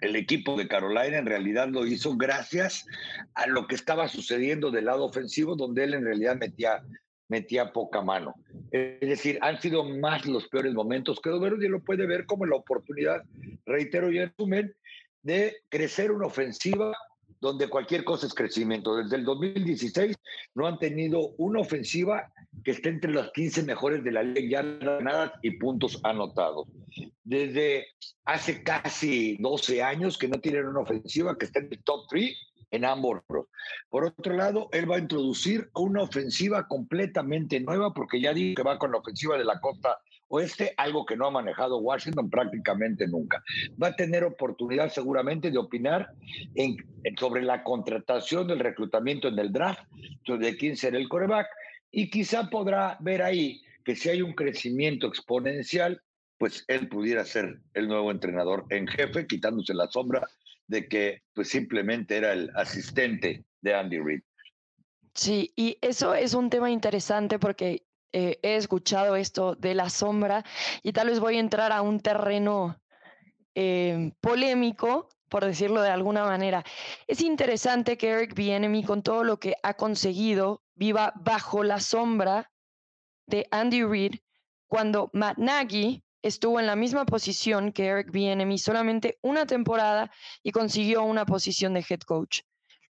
el 0.00 0.16
equipo 0.16 0.56
de 0.56 0.68
Carolina 0.68 1.18
en 1.18 1.26
realidad 1.26 1.68
lo 1.68 1.86
hizo 1.86 2.16
gracias 2.16 2.86
a 3.34 3.46
lo 3.46 3.66
que 3.66 3.74
estaba 3.74 4.08
sucediendo 4.08 4.70
del 4.70 4.86
lado 4.86 5.04
ofensivo, 5.04 5.56
donde 5.56 5.84
él 5.84 5.94
en 5.94 6.04
realidad 6.04 6.36
metía, 6.36 6.82
metía 7.28 7.72
poca 7.72 8.02
mano. 8.02 8.34
Es 8.70 9.08
decir, 9.08 9.38
han 9.42 9.60
sido 9.60 9.84
más 9.84 10.26
los 10.26 10.48
peores 10.48 10.74
momentos 10.74 11.20
que 11.20 11.30
y 11.30 11.68
lo 11.68 11.80
puede 11.80 12.06
ver 12.06 12.26
como 12.26 12.46
la 12.46 12.56
oportunidad, 12.56 13.22
reitero 13.66 14.10
y 14.10 14.18
en 14.18 14.28
resumen, 14.28 14.74
de 15.22 15.56
crecer 15.68 16.12
una 16.12 16.26
ofensiva 16.26 16.96
donde 17.40 17.68
cualquier 17.68 18.04
cosa 18.04 18.26
es 18.26 18.34
crecimiento. 18.34 18.96
Desde 18.96 19.16
el 19.16 19.24
2016 19.24 20.16
no 20.54 20.66
han 20.66 20.78
tenido 20.78 21.34
una 21.38 21.60
ofensiva 21.60 22.32
que 22.64 22.72
esté 22.72 22.88
entre 22.88 23.12
las 23.12 23.30
15 23.32 23.62
mejores 23.62 24.02
de 24.02 24.12
la 24.12 24.22
liga, 24.22 24.62
ya 24.62 24.62
ganadas 24.62 25.32
y 25.42 25.52
puntos 25.52 26.00
anotados. 26.02 26.66
Desde 27.24 27.86
hace 28.24 28.62
casi 28.62 29.36
12 29.38 29.82
años 29.82 30.18
que 30.18 30.28
no 30.28 30.40
tienen 30.40 30.66
una 30.66 30.80
ofensiva 30.80 31.36
que 31.36 31.46
esté 31.46 31.60
en 31.60 31.68
el 31.70 31.82
top 31.84 32.06
3 32.08 32.36
en 32.70 32.84
ambos. 32.84 33.20
Por 33.88 34.04
otro 34.04 34.34
lado, 34.34 34.68
él 34.72 34.90
va 34.90 34.96
a 34.96 35.00
introducir 35.00 35.70
una 35.74 36.02
ofensiva 36.02 36.66
completamente 36.66 37.60
nueva 37.60 37.94
porque 37.94 38.20
ya 38.20 38.34
dijo 38.34 38.56
que 38.56 38.62
va 38.62 38.78
con 38.78 38.92
la 38.92 38.98
ofensiva 38.98 39.38
de 39.38 39.44
la 39.44 39.60
costa 39.60 39.98
oeste, 40.28 40.74
algo 40.76 41.04
que 41.04 41.16
no 41.16 41.26
ha 41.26 41.30
manejado 41.30 41.78
Washington 41.78 42.30
prácticamente 42.30 43.06
nunca. 43.06 43.42
Va 43.82 43.88
a 43.88 43.96
tener 43.96 44.24
oportunidad 44.24 44.90
seguramente 44.90 45.50
de 45.50 45.58
opinar 45.58 46.10
sobre 47.18 47.42
la 47.42 47.64
contratación 47.64 48.46
del 48.46 48.60
reclutamiento 48.60 49.28
en 49.28 49.38
el 49.38 49.52
draft, 49.52 49.82
de 50.26 50.56
quién 50.56 50.76
será 50.76 50.98
el 50.98 51.08
coreback, 51.08 51.46
y 51.90 52.10
quizá 52.10 52.50
podrá 52.50 52.96
ver 53.00 53.22
ahí 53.22 53.62
que 53.84 53.96
si 53.96 54.10
hay 54.10 54.20
un 54.20 54.34
crecimiento 54.34 55.06
exponencial, 55.06 56.02
pues 56.36 56.64
él 56.68 56.88
pudiera 56.88 57.24
ser 57.24 57.58
el 57.74 57.88
nuevo 57.88 58.10
entrenador 58.10 58.66
en 58.70 58.86
jefe, 58.86 59.26
quitándose 59.26 59.74
la 59.74 59.88
sombra 59.88 60.28
de 60.66 60.86
que 60.86 61.22
pues 61.32 61.48
simplemente 61.48 62.16
era 62.16 62.32
el 62.34 62.50
asistente 62.54 63.44
de 63.62 63.74
Andy 63.74 63.98
Reid. 63.98 64.20
Sí, 65.14 65.52
y 65.56 65.78
eso 65.80 66.14
es 66.14 66.34
un 66.34 66.50
tema 66.50 66.70
interesante 66.70 67.38
porque 67.38 67.87
eh, 68.12 68.38
he 68.42 68.56
escuchado 68.56 69.16
esto 69.16 69.54
de 69.54 69.74
la 69.74 69.90
sombra 69.90 70.44
y 70.82 70.92
tal 70.92 71.08
vez 71.08 71.20
voy 71.20 71.36
a 71.36 71.40
entrar 71.40 71.72
a 71.72 71.82
un 71.82 72.00
terreno 72.00 72.80
eh, 73.54 74.12
polémico, 74.20 75.08
por 75.28 75.44
decirlo 75.44 75.82
de 75.82 75.90
alguna 75.90 76.24
manera. 76.24 76.64
Es 77.06 77.20
interesante 77.20 77.98
que 77.98 78.08
Eric 78.08 78.34
Bienemy, 78.34 78.82
con 78.82 79.02
todo 79.02 79.24
lo 79.24 79.38
que 79.38 79.56
ha 79.62 79.74
conseguido, 79.74 80.62
viva 80.74 81.12
bajo 81.16 81.62
la 81.64 81.80
sombra 81.80 82.50
de 83.26 83.46
Andy 83.50 83.82
Reid 83.82 84.14
cuando 84.66 85.10
Matt 85.12 85.36
Nagy 85.36 86.02
estuvo 86.22 86.60
en 86.60 86.66
la 86.66 86.76
misma 86.76 87.04
posición 87.04 87.72
que 87.72 87.86
Eric 87.86 88.10
Bienemy 88.10 88.58
solamente 88.58 89.18
una 89.22 89.44
temporada 89.44 90.10
y 90.42 90.50
consiguió 90.52 91.02
una 91.02 91.26
posición 91.26 91.74
de 91.74 91.84
head 91.88 92.00
coach. 92.00 92.40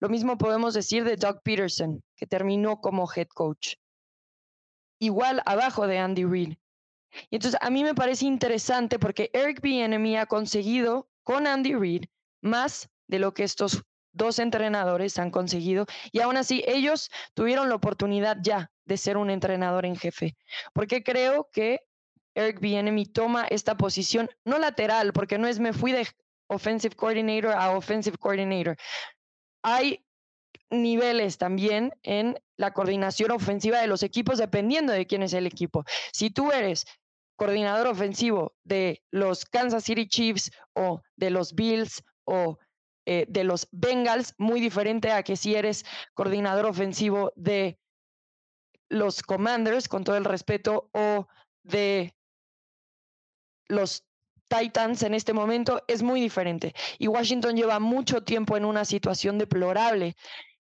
Lo 0.00 0.08
mismo 0.08 0.38
podemos 0.38 0.75
decir 0.75 1.02
de 1.02 1.16
Doug 1.16 1.42
Peterson, 1.42 2.02
que 2.14 2.26
terminó 2.26 2.80
como 2.80 3.08
head 3.14 3.26
coach 3.34 3.75
igual 4.99 5.43
abajo 5.47 5.87
de 5.87 5.99
Andy 5.99 6.25
Reid. 6.25 6.55
Y 7.31 7.37
entonces 7.37 7.59
a 7.62 7.71
mí 7.71 7.85
me 7.85 7.95
parece 7.95 8.26
interesante 8.26 8.99
porque 8.99 9.31
Eric 9.33 9.61
Bieniemy 9.61 10.17
ha 10.17 10.26
conseguido 10.26 11.09
con 11.23 11.47
Andy 11.47 11.75
Reid 11.75 12.05
más 12.43 12.90
de 13.07 13.19
lo 13.19 13.33
que 13.35 13.45
estos 13.45 13.83
dos 14.12 14.38
entrenadores 14.38 15.19
han 15.19 15.31
conseguido 15.31 15.87
y 16.12 16.21
aún 16.21 16.37
así 16.37 16.62
ellos 16.67 17.11
tuvieron 17.35 17.69
la 17.69 17.76
oportunidad 17.76 18.38
ya 18.43 18.71
de 18.85 18.97
ser 18.97 19.17
un 19.17 19.31
entrenador 19.31 19.85
en 19.87 19.97
jefe, 19.97 20.37
porque 20.73 21.02
creo 21.02 21.49
que 21.52 21.83
Eric 22.35 22.61
Bieniemy 22.61 23.07
toma 23.07 23.47
esta 23.47 23.76
posición 23.76 24.31
no 24.45 24.59
lateral, 24.59 25.12
porque 25.12 25.38
no 25.38 25.47
es 25.47 25.59
me 25.59 25.73
fui 25.73 25.93
de 25.93 26.07
offensive 26.49 26.97
coordinator 26.97 27.52
a 27.52 27.76
offensive 27.76 28.17
coordinator. 28.17 28.76
Hay 29.62 30.05
niveles 30.70 31.38
también 31.38 31.92
en 32.02 32.38
la 32.56 32.72
coordinación 32.72 33.30
ofensiva 33.30 33.80
de 33.80 33.87
los 33.87 34.02
equipos 34.02 34.38
dependiendo 34.38 34.92
de 34.92 35.06
quién 35.06 35.22
es 35.22 35.32
el 35.32 35.46
equipo. 35.46 35.84
Si 36.12 36.30
tú 36.30 36.52
eres 36.52 36.84
coordinador 37.37 37.87
ofensivo 37.87 38.56
de 38.64 39.02
los 39.10 39.44
Kansas 39.44 39.84
City 39.84 40.08
Chiefs 40.08 40.50
o 40.75 41.00
de 41.16 41.30
los 41.30 41.54
Bills 41.54 42.02
o 42.25 42.58
eh, 43.06 43.25
de 43.28 43.44
los 43.44 43.68
Bengals, 43.70 44.34
muy 44.37 44.60
diferente 44.60 45.12
a 45.12 45.22
que 45.22 45.37
si 45.37 45.54
eres 45.54 45.87
coordinador 46.14 46.66
ofensivo 46.66 47.32
de 47.37 47.78
los 48.90 49.22
Commanders, 49.22 49.88
con 49.88 50.04
todo 50.04 50.16
el 50.16 50.25
respeto, 50.25 50.90
o 50.92 51.26
de 51.62 52.14
los 53.68 54.04
Titans 54.48 55.02
en 55.02 55.14
este 55.14 55.32
momento, 55.32 55.82
es 55.88 56.02
muy 56.02 56.20
diferente. 56.20 56.75
Y 56.98 57.06
Washington 57.06 57.56
lleva 57.56 57.78
mucho 57.78 58.25
tiempo 58.25 58.56
en 58.56 58.64
una 58.64 58.84
situación 58.84 59.38
deplorable. 59.38 60.16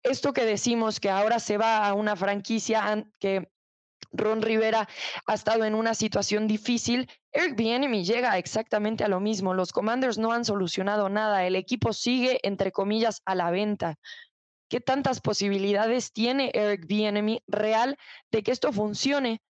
Esto 0.02 0.32
que 0.32 0.44
decimos 0.44 1.00
que 1.00 1.10
ahora 1.10 1.38
se 1.40 1.58
va 1.58 1.86
a 1.86 1.94
una 1.94 2.16
franquicia 2.16 3.04
que 3.18 3.50
Ron 4.12 4.42
Rivera 4.42 4.88
ha 5.26 5.34
estado 5.34 5.64
en 5.64 5.74
una 5.74 5.94
situación 5.94 6.46
difícil. 6.46 7.08
Eric 7.32 7.56
Bieniemy 7.56 8.04
llega 8.04 8.38
exactamente 8.38 9.04
a 9.04 9.08
lo 9.08 9.20
mismo. 9.20 9.54
Los 9.54 9.72
Commanders 9.72 10.18
no 10.18 10.32
han 10.32 10.44
solucionado 10.44 11.08
nada. 11.08 11.46
El 11.46 11.54
equipo 11.54 11.92
sigue, 11.92 12.40
entre 12.42 12.72
comillas, 12.72 13.22
a 13.24 13.34
la 13.34 13.50
venta. 13.50 13.96
¿Qué 14.68 14.80
tantas 14.80 15.20
posibilidades 15.20 16.12
tiene 16.12 16.50
Eric 16.54 16.86
Bieniemy 16.86 17.42
real 17.46 17.96
de 18.30 18.42
que 18.42 18.52
esto 18.52 18.72
funcione? 18.72 19.42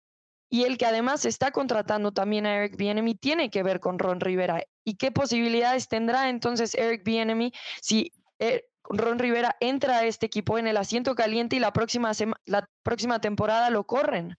Y 0.51 0.65
el 0.65 0.79
que 0.79 0.87
además 0.87 1.27
está 1.27 1.51
contratando 1.51 2.13
también 2.13 2.47
a 2.47 2.57
Eric 2.57 2.77
Bieniemy 2.77 3.15
tiene 3.15 3.51
que 3.51 3.63
ver 3.63 3.81
con 3.81 3.99
Ron 3.99 4.21
Rivera. 4.21 4.65
¿Y 4.83 4.97
qué 4.97 5.13
posibilidades 5.13 5.89
tendrá 5.89 6.31
entonces 6.31 6.75
Eric 6.75 7.05
Bieniemy 7.05 7.53
si 7.83 8.13
eh, 8.39 8.65
Ron 8.85 9.19
Rivera 9.19 9.57
entra 9.61 9.99
a 9.99 10.05
este 10.05 10.27
equipo 10.27 10.59
en 10.59 10.67
el 10.67 10.77
asiento 10.77 11.15
caliente 11.15 11.57
y 11.57 11.59
la 11.61 11.73
próxima, 11.73 12.13
la 12.47 12.69
próxima 12.83 13.21
temporada 13.21 13.71
lo 13.71 13.85
corren? 13.85 14.37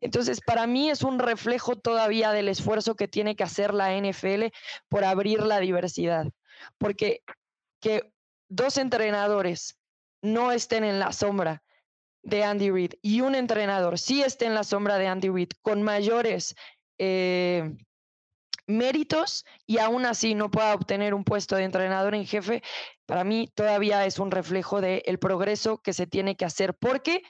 Entonces, 0.00 0.40
para 0.40 0.66
mí 0.66 0.90
es 0.90 1.02
un 1.02 1.18
reflejo 1.18 1.76
todavía 1.76 2.32
del 2.32 2.48
esfuerzo 2.48 2.96
que 2.96 3.08
tiene 3.08 3.36
que 3.36 3.44
hacer 3.44 3.74
la 3.74 3.96
NFL 3.96 4.46
por 4.88 5.04
abrir 5.04 5.42
la 5.42 5.58
diversidad. 5.58 6.26
Porque 6.78 7.22
que 7.80 8.12
dos 8.48 8.78
entrenadores 8.78 9.78
no 10.22 10.52
estén 10.52 10.84
en 10.84 10.98
la 10.98 11.12
sombra 11.12 11.62
de 12.22 12.42
Andy 12.42 12.70
Reid 12.70 12.94
y 13.02 13.20
un 13.20 13.34
entrenador 13.34 13.98
sí 13.98 14.22
esté 14.22 14.46
en 14.46 14.54
la 14.54 14.64
sombra 14.64 14.98
de 14.98 15.06
Andy 15.06 15.28
Reid 15.28 15.50
con 15.62 15.82
mayores 15.82 16.56
eh, 16.98 17.76
méritos 18.66 19.44
y 19.66 19.78
aún 19.78 20.06
así 20.06 20.34
no 20.34 20.50
pueda 20.50 20.74
obtener 20.74 21.14
un 21.14 21.22
puesto 21.22 21.54
de 21.56 21.64
entrenador 21.64 22.14
en 22.14 22.26
jefe, 22.26 22.62
para 23.06 23.24
mí 23.24 23.48
todavía 23.54 24.04
es 24.04 24.18
un 24.18 24.30
reflejo 24.30 24.80
del 24.80 25.18
progreso 25.18 25.78
que 25.78 25.92
se 25.92 26.06
tiene 26.06 26.36
que 26.36 26.44
hacer. 26.44 26.74
Porque 26.74 27.22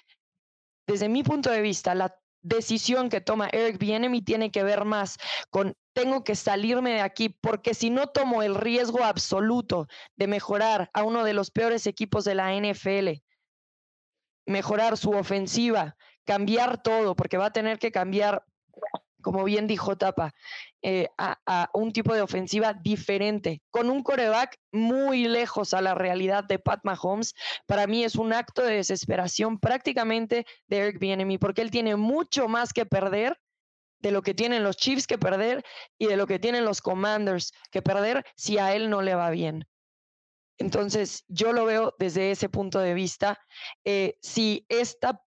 desde 0.87 1.09
mi 1.09 1.23
punto 1.23 1.50
de 1.50 1.61
vista, 1.61 1.95
la 1.95 2.16
decisión 2.42 3.09
que 3.09 3.21
toma 3.21 3.49
Eric 3.52 3.78
Bienemy 3.78 4.23
tiene 4.23 4.50
que 4.50 4.62
ver 4.62 4.85
más 4.85 5.18
con 5.50 5.75
tengo 5.92 6.25
que 6.25 6.35
salirme 6.37 6.92
de 6.92 7.00
aquí 7.00 7.30
porque 7.30 7.73
si 7.73 7.90
no 7.90 8.09
tomo 8.09 8.42
el 8.42 8.54
riesgo 8.54 9.02
absoluto 9.02 9.88
de 10.14 10.26
mejorar 10.26 10.90
a 10.92 11.02
uno 11.02 11.25
de 11.25 11.33
los 11.33 11.50
peores 11.50 11.87
equipos 11.87 12.25
de 12.25 12.35
la 12.35 12.54
NFL, 12.54 13.23
mejorar 14.47 14.99
su 14.99 15.11
ofensiva, 15.11 15.97
cambiar 16.25 16.83
todo, 16.83 17.16
porque 17.16 17.38
va 17.38 17.47
a 17.47 17.52
tener 17.52 17.78
que 17.78 17.90
cambiar 17.90 18.45
como 19.26 19.42
bien 19.42 19.66
dijo 19.66 19.99
Tapa, 19.99 20.33
eh, 20.83 21.09
a, 21.18 21.68
un 21.75 21.92
tipo 21.92 22.14
de 22.14 22.23
ofensiva 22.23 22.75
diferente, 22.75 23.61
con 23.73 23.90
un 23.90 24.04
coreback 24.04 24.56
muy 24.71 25.26
lejos 25.26 25.75
a 25.75 25.80
la 25.80 25.97
realidad 25.97 26.45
de 26.45 26.61
Pat 26.61 26.78
Mahomes, 26.85 27.35
para 27.66 27.88
mí 27.88 28.04
es 28.04 28.14
un 28.14 28.33
acto 28.33 28.62
de 28.62 28.76
desesperación 28.76 29.59
prácticamente 29.59 30.47
de 30.68 30.76
Eric 30.78 31.00
Bieniemy, 31.00 31.38
porque 31.38 31.62
él 31.62 31.73
tiene 31.73 31.97
mucho 31.97 32.47
más 32.47 32.73
que 32.73 32.87
perder 32.87 33.37
de 33.99 34.12
lo 34.12 34.23
que 34.23 34.33
tienen 34.33 34.62
los 34.62 34.76
Chiefs 34.76 35.09
que 35.09 35.18
perder 35.18 35.64
y 35.99 36.06
de 36.06 36.16
lo 36.16 36.28
que 36.28 36.38
tienen 36.38 36.64
los 36.64 36.80
Commanders 36.80 37.52
que 37.73 37.83
perder 37.83 38.25
si 38.37 38.59
a 38.59 38.76
él 38.76 38.90
no 38.90 39.02
le 39.02 39.16
va 39.16 39.30
bien. 39.30 39.66
Entonces, 40.59 41.25
yo 41.26 41.52
lo 41.52 41.64
veo 41.64 41.97
desde 41.99 42.30
ese 42.30 42.49
punto 42.49 42.78
de 42.78 42.95
vista. 42.95 43.40
Eh, 43.85 44.18
si 44.23 44.64
esta 44.68 45.21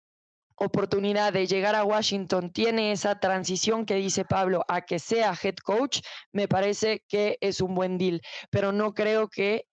oportunidad 0.57 1.33
de 1.33 1.47
llegar 1.47 1.75
a 1.75 1.85
Washington 1.85 2.51
tiene 2.51 2.93
esa 2.93 3.21
transición 3.21 3.87
que 3.87 3.95
dice 3.97 4.25
Pablo 4.25 4.65
a 4.69 4.83
que 4.83 4.99
sea 4.99 5.35
head 5.41 5.57
coach, 5.57 6.01
me 6.33 6.49
parece 6.49 7.05
que 7.09 7.39
es 7.41 7.61
un 7.61 7.75
buen 7.75 7.99
deal, 7.99 8.21
pero 8.51 8.73
no 8.73 8.95
creo 8.95 9.29
que 9.29 9.67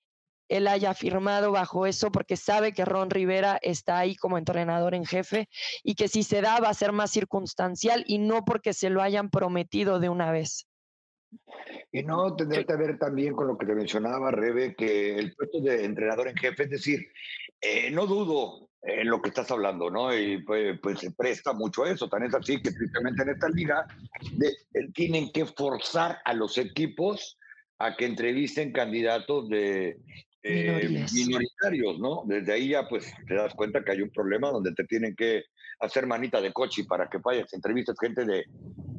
él 0.49 0.67
haya 0.67 0.93
firmado 0.93 1.51
bajo 1.51 1.87
eso 1.87 2.11
porque 2.11 2.37
sabe 2.37 2.73
que 2.73 2.85
Ron 2.85 3.09
Rivera 3.09 3.57
está 3.61 3.97
ahí 3.97 4.15
como 4.15 4.37
entrenador 4.37 4.93
en 4.93 5.05
jefe 5.05 5.47
y 5.83 5.95
que 5.95 6.07
si 6.07 6.23
se 6.23 6.41
da 6.41 6.59
va 6.59 6.69
a 6.69 6.73
ser 6.73 6.91
más 6.91 7.11
circunstancial 7.11 8.03
y 8.07 8.19
no 8.19 8.43
porque 8.45 8.73
se 8.73 8.89
lo 8.89 9.01
hayan 9.01 9.29
prometido 9.29 9.99
de 9.99 10.09
una 10.09 10.31
vez. 10.31 10.67
Y 11.91 12.03
no 12.03 12.35
tendría 12.35 12.63
que 12.63 12.75
ver 12.75 12.99
también 12.99 13.33
con 13.33 13.47
lo 13.47 13.57
que 13.57 13.65
te 13.65 13.73
mencionaba, 13.73 14.29
Rebe, 14.29 14.75
que 14.75 15.15
el 15.15 15.33
puesto 15.33 15.59
de 15.61 15.85
entrenador 15.85 16.27
en 16.27 16.35
jefe, 16.35 16.63
es 16.63 16.69
decir, 16.69 17.07
eh, 17.61 17.89
no 17.89 18.05
dudo 18.05 18.69
en 18.83 19.09
lo 19.09 19.21
que 19.21 19.29
estás 19.29 19.49
hablando, 19.49 19.89
¿no? 19.89 20.15
Y 20.15 20.43
pues, 20.43 20.77
pues, 20.81 20.99
se 20.99 21.11
presta 21.11 21.53
mucho 21.53 21.83
a 21.83 21.91
eso. 21.91 22.09
Tan 22.09 22.23
es 22.23 22.35
así 22.35 22.61
que 22.61 22.71
tristemente 22.71 23.23
en 23.23 23.29
esta 23.29 23.49
liga 23.49 23.87
eh, 24.21 24.87
tienen 24.93 25.31
que 25.31 25.45
forzar 25.45 26.19
a 26.25 26.33
los 26.33 26.57
equipos 26.57 27.39
a 27.79 27.95
que 27.95 28.05
entrevisten 28.05 28.73
candidatos 28.73 29.47
de 29.47 29.97
eh, 30.43 31.05
minoritarios, 31.13 31.97
¿no? 31.99 32.23
Desde 32.25 32.53
ahí 32.53 32.69
ya 32.69 32.87
pues 32.89 33.13
te 33.27 33.35
das 33.35 33.53
cuenta 33.53 33.83
que 33.83 33.93
hay 33.93 34.01
un 34.01 34.11
problema 34.11 34.51
donde 34.51 34.73
te 34.73 34.83
tienen 34.83 35.15
que 35.15 35.45
hacer 35.79 36.05
manita 36.05 36.41
de 36.41 36.51
coche 36.51 36.83
para 36.83 37.09
que 37.09 37.19
vayas, 37.19 37.53
entrevistas 37.53 37.95
gente 37.99 38.25
de 38.25 38.45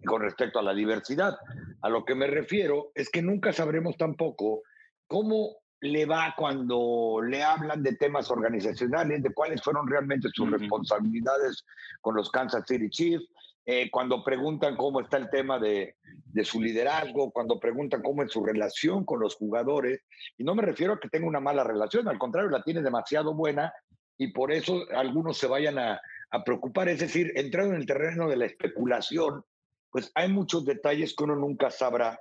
con 0.06 0.22
respecto 0.22 0.58
a 0.58 0.62
la 0.62 0.74
diversidad. 0.74 1.36
A 1.82 1.88
lo 1.90 2.04
que 2.04 2.14
me 2.14 2.26
refiero 2.26 2.90
es 2.94 3.10
que 3.10 3.20
nunca 3.20 3.52
sabremos 3.52 3.96
tampoco 3.98 4.62
cómo 5.06 5.56
le 5.84 6.06
va 6.06 6.34
cuando 6.36 7.20
le 7.22 7.42
hablan 7.42 7.82
de 7.82 7.94
temas 7.96 8.30
organizacionales, 8.30 9.22
de 9.22 9.34
cuáles 9.34 9.62
fueron 9.62 9.86
realmente 9.86 10.28
sus 10.32 10.50
responsabilidades 10.50 11.64
con 12.00 12.16
los 12.16 12.30
Kansas 12.30 12.64
City 12.66 12.88
Chiefs, 12.88 13.28
eh, 13.66 13.90
cuando 13.90 14.24
preguntan 14.24 14.76
cómo 14.76 15.00
está 15.00 15.18
el 15.18 15.28
tema 15.28 15.58
de, 15.58 15.96
de, 16.02 16.44
su 16.44 16.60
liderazgo, 16.60 17.30
cuando 17.30 17.60
preguntan 17.60 18.02
cómo 18.02 18.22
es 18.22 18.32
su 18.32 18.44
relación 18.44 19.04
con 19.04 19.20
los 19.20 19.36
jugadores, 19.36 20.00
y 20.38 20.44
no 20.44 20.54
me 20.54 20.62
refiero 20.62 20.94
a 20.94 21.00
que 21.00 21.08
tenga 21.08 21.26
una 21.26 21.40
mala 21.40 21.64
relación, 21.64 22.08
al 22.08 22.18
contrario, 22.18 22.50
la 22.50 22.62
tiene 22.62 22.82
demasiado 22.82 23.34
buena 23.34 23.72
y 24.16 24.28
por 24.28 24.52
eso 24.52 24.84
algunos 24.94 25.36
se 25.36 25.46
vayan 25.46 25.78
a, 25.78 26.00
a 26.30 26.44
preocupar, 26.44 26.88
es 26.88 27.00
decir, 27.00 27.32
entrando 27.36 27.74
en 27.74 27.80
el 27.80 27.86
terreno 27.86 28.28
de 28.28 28.36
la 28.36 28.46
especulación, 28.46 29.44
pues 29.90 30.10
hay 30.14 30.30
muchos 30.30 30.64
detalles 30.64 31.14
que 31.14 31.24
uno 31.24 31.36
nunca 31.36 31.70
sabrá 31.70 32.18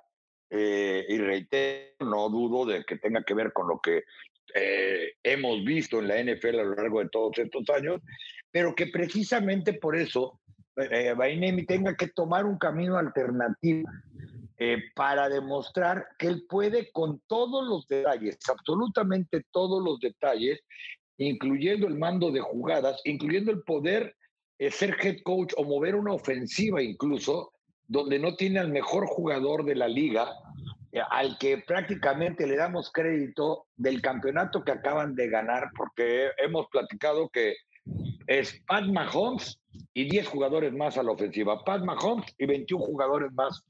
eh, 0.55 1.05
y 1.09 1.17
reitero, 1.17 2.05
no 2.05 2.29
dudo 2.29 2.65
de 2.65 2.83
que 2.83 2.97
tenga 2.97 3.23
que 3.23 3.33
ver 3.33 3.51
con 3.53 3.67
lo 3.67 3.79
que 3.79 4.03
eh, 4.53 5.13
hemos 5.23 5.63
visto 5.63 5.99
en 5.99 6.07
la 6.07 6.21
NFL 6.21 6.59
a 6.59 6.63
lo 6.63 6.75
largo 6.75 6.99
de 6.99 7.09
todos 7.09 7.37
estos 7.39 7.67
años, 7.71 8.01
pero 8.51 8.75
que 8.75 8.87
precisamente 8.87 9.73
por 9.73 9.95
eso 9.95 10.39
eh, 10.75 11.13
Bainemi 11.17 11.65
tenga 11.65 11.95
que 11.95 12.09
tomar 12.09 12.45
un 12.45 12.59
camino 12.59 12.97
alternativo 12.97 13.89
eh, 14.59 14.77
para 14.95 15.27
demostrar 15.27 16.05
que 16.19 16.27
él 16.27 16.45
puede 16.47 16.91
con 16.91 17.19
todos 17.27 17.67
los 17.67 17.87
detalles, 17.87 18.37
absolutamente 18.47 19.43
todos 19.51 19.83
los 19.83 19.99
detalles, 19.99 20.59
incluyendo 21.17 21.87
el 21.87 21.97
mando 21.97 22.31
de 22.31 22.41
jugadas, 22.41 23.01
incluyendo 23.05 23.51
el 23.51 23.63
poder 23.63 24.15
ser 24.69 24.95
head 25.01 25.17
coach 25.23 25.53
o 25.57 25.63
mover 25.63 25.95
una 25.95 26.13
ofensiva 26.13 26.81
incluso, 26.81 27.53
donde 27.87 28.19
no 28.19 28.35
tiene 28.35 28.59
al 28.59 28.69
mejor 28.69 29.05
jugador 29.07 29.65
de 29.65 29.75
la 29.75 29.87
liga, 29.87 30.31
eh, 30.91 31.01
al 31.09 31.37
que 31.37 31.57
prácticamente 31.57 32.47
le 32.47 32.55
damos 32.55 32.91
crédito 32.91 33.65
del 33.75 34.01
campeonato 34.01 34.63
que 34.63 34.71
acaban 34.71 35.15
de 35.15 35.29
ganar, 35.29 35.71
porque 35.75 36.29
hemos 36.37 36.67
platicado 36.67 37.29
que 37.29 37.55
es 38.27 38.61
Pat 38.67 38.85
Mahomes 38.85 39.59
y 39.93 40.09
10 40.09 40.27
jugadores 40.27 40.73
más 40.73 40.97
a 40.97 41.03
la 41.03 41.11
ofensiva. 41.11 41.63
Pat 41.63 41.83
Mahomes 41.83 42.33
y 42.37 42.45
21 42.45 42.85
jugadores 42.85 43.31
más 43.33 43.63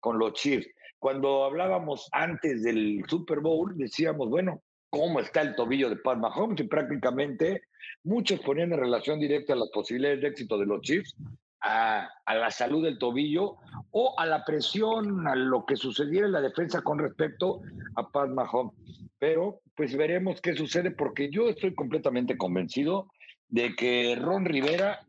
con 0.00 0.18
los 0.18 0.32
Chiefs. 0.34 0.68
Cuando 0.98 1.44
hablábamos 1.44 2.08
antes 2.12 2.62
del 2.62 3.04
Super 3.08 3.40
Bowl, 3.40 3.76
decíamos, 3.76 4.28
bueno, 4.28 4.62
¿cómo 4.90 5.20
está 5.20 5.42
el 5.42 5.54
tobillo 5.54 5.90
de 5.90 5.96
Pat 5.96 6.18
Mahomes? 6.18 6.60
Y 6.60 6.64
prácticamente 6.64 7.62
muchos 8.04 8.40
ponían 8.40 8.72
en 8.72 8.80
relación 8.80 9.20
directa 9.20 9.54
las 9.54 9.70
posibilidades 9.70 10.22
de 10.22 10.28
éxito 10.28 10.58
de 10.58 10.66
los 10.66 10.80
Chiefs 10.80 11.14
a, 11.60 12.08
la 12.26 12.50
salud 12.50 12.84
del 12.84 12.98
tobillo 12.98 13.56
o 13.90 14.18
a 14.18 14.26
la 14.26 14.44
presión, 14.44 15.26
a 15.26 15.34
lo 15.34 15.64
que 15.66 15.76
sucediera 15.76 16.26
en 16.26 16.32
la 16.32 16.40
defensa 16.40 16.82
con 16.82 16.98
respecto 16.98 17.62
a 17.96 18.08
Pat 18.08 18.30
Mahomes. 18.30 18.74
Pero 19.18 19.60
pues 19.74 19.96
veremos 19.96 20.40
qué 20.40 20.54
sucede 20.54 20.90
porque 20.90 21.30
yo 21.30 21.48
estoy 21.48 21.74
completamente 21.74 22.36
convencido 22.36 23.10
de 23.48 23.74
que 23.74 24.16
Ron 24.16 24.44
Rivera 24.44 25.00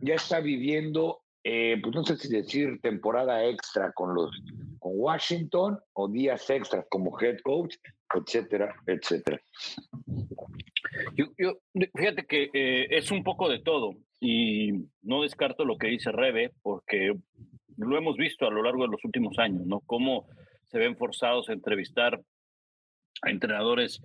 ya 0.00 0.14
está 0.14 0.40
viviendo, 0.40 1.22
eh, 1.42 1.78
pues 1.82 1.94
no 1.94 2.04
sé 2.04 2.16
si 2.16 2.28
decir 2.28 2.80
temporada 2.80 3.44
extra 3.44 3.92
con 3.92 4.14
los 4.14 4.30
con 4.78 4.92
Washington 4.94 5.78
o 5.94 6.08
días 6.08 6.48
extras 6.50 6.86
como 6.90 7.18
head 7.20 7.38
coach, 7.42 7.74
etcétera, 8.14 8.74
etcétera. 8.86 9.40
Yo, 11.16 11.58
fíjate 11.94 12.26
que 12.26 12.50
eh, 12.52 12.86
es 12.90 13.10
un 13.10 13.24
poco 13.24 13.48
de 13.48 13.60
todo 13.60 13.96
y 14.20 14.72
no 15.02 15.22
descarto 15.22 15.64
lo 15.64 15.76
que 15.76 15.88
dice 15.88 16.12
Rebe 16.12 16.52
porque 16.62 17.14
lo 17.76 17.98
hemos 17.98 18.16
visto 18.16 18.46
a 18.46 18.50
lo 18.50 18.62
largo 18.62 18.84
de 18.84 18.90
los 18.90 19.04
últimos 19.04 19.38
años, 19.38 19.66
¿no? 19.66 19.80
Cómo 19.80 20.26
se 20.64 20.78
ven 20.78 20.96
forzados 20.96 21.48
a 21.48 21.52
entrevistar 21.52 22.20
a 23.22 23.30
entrenadores 23.30 24.02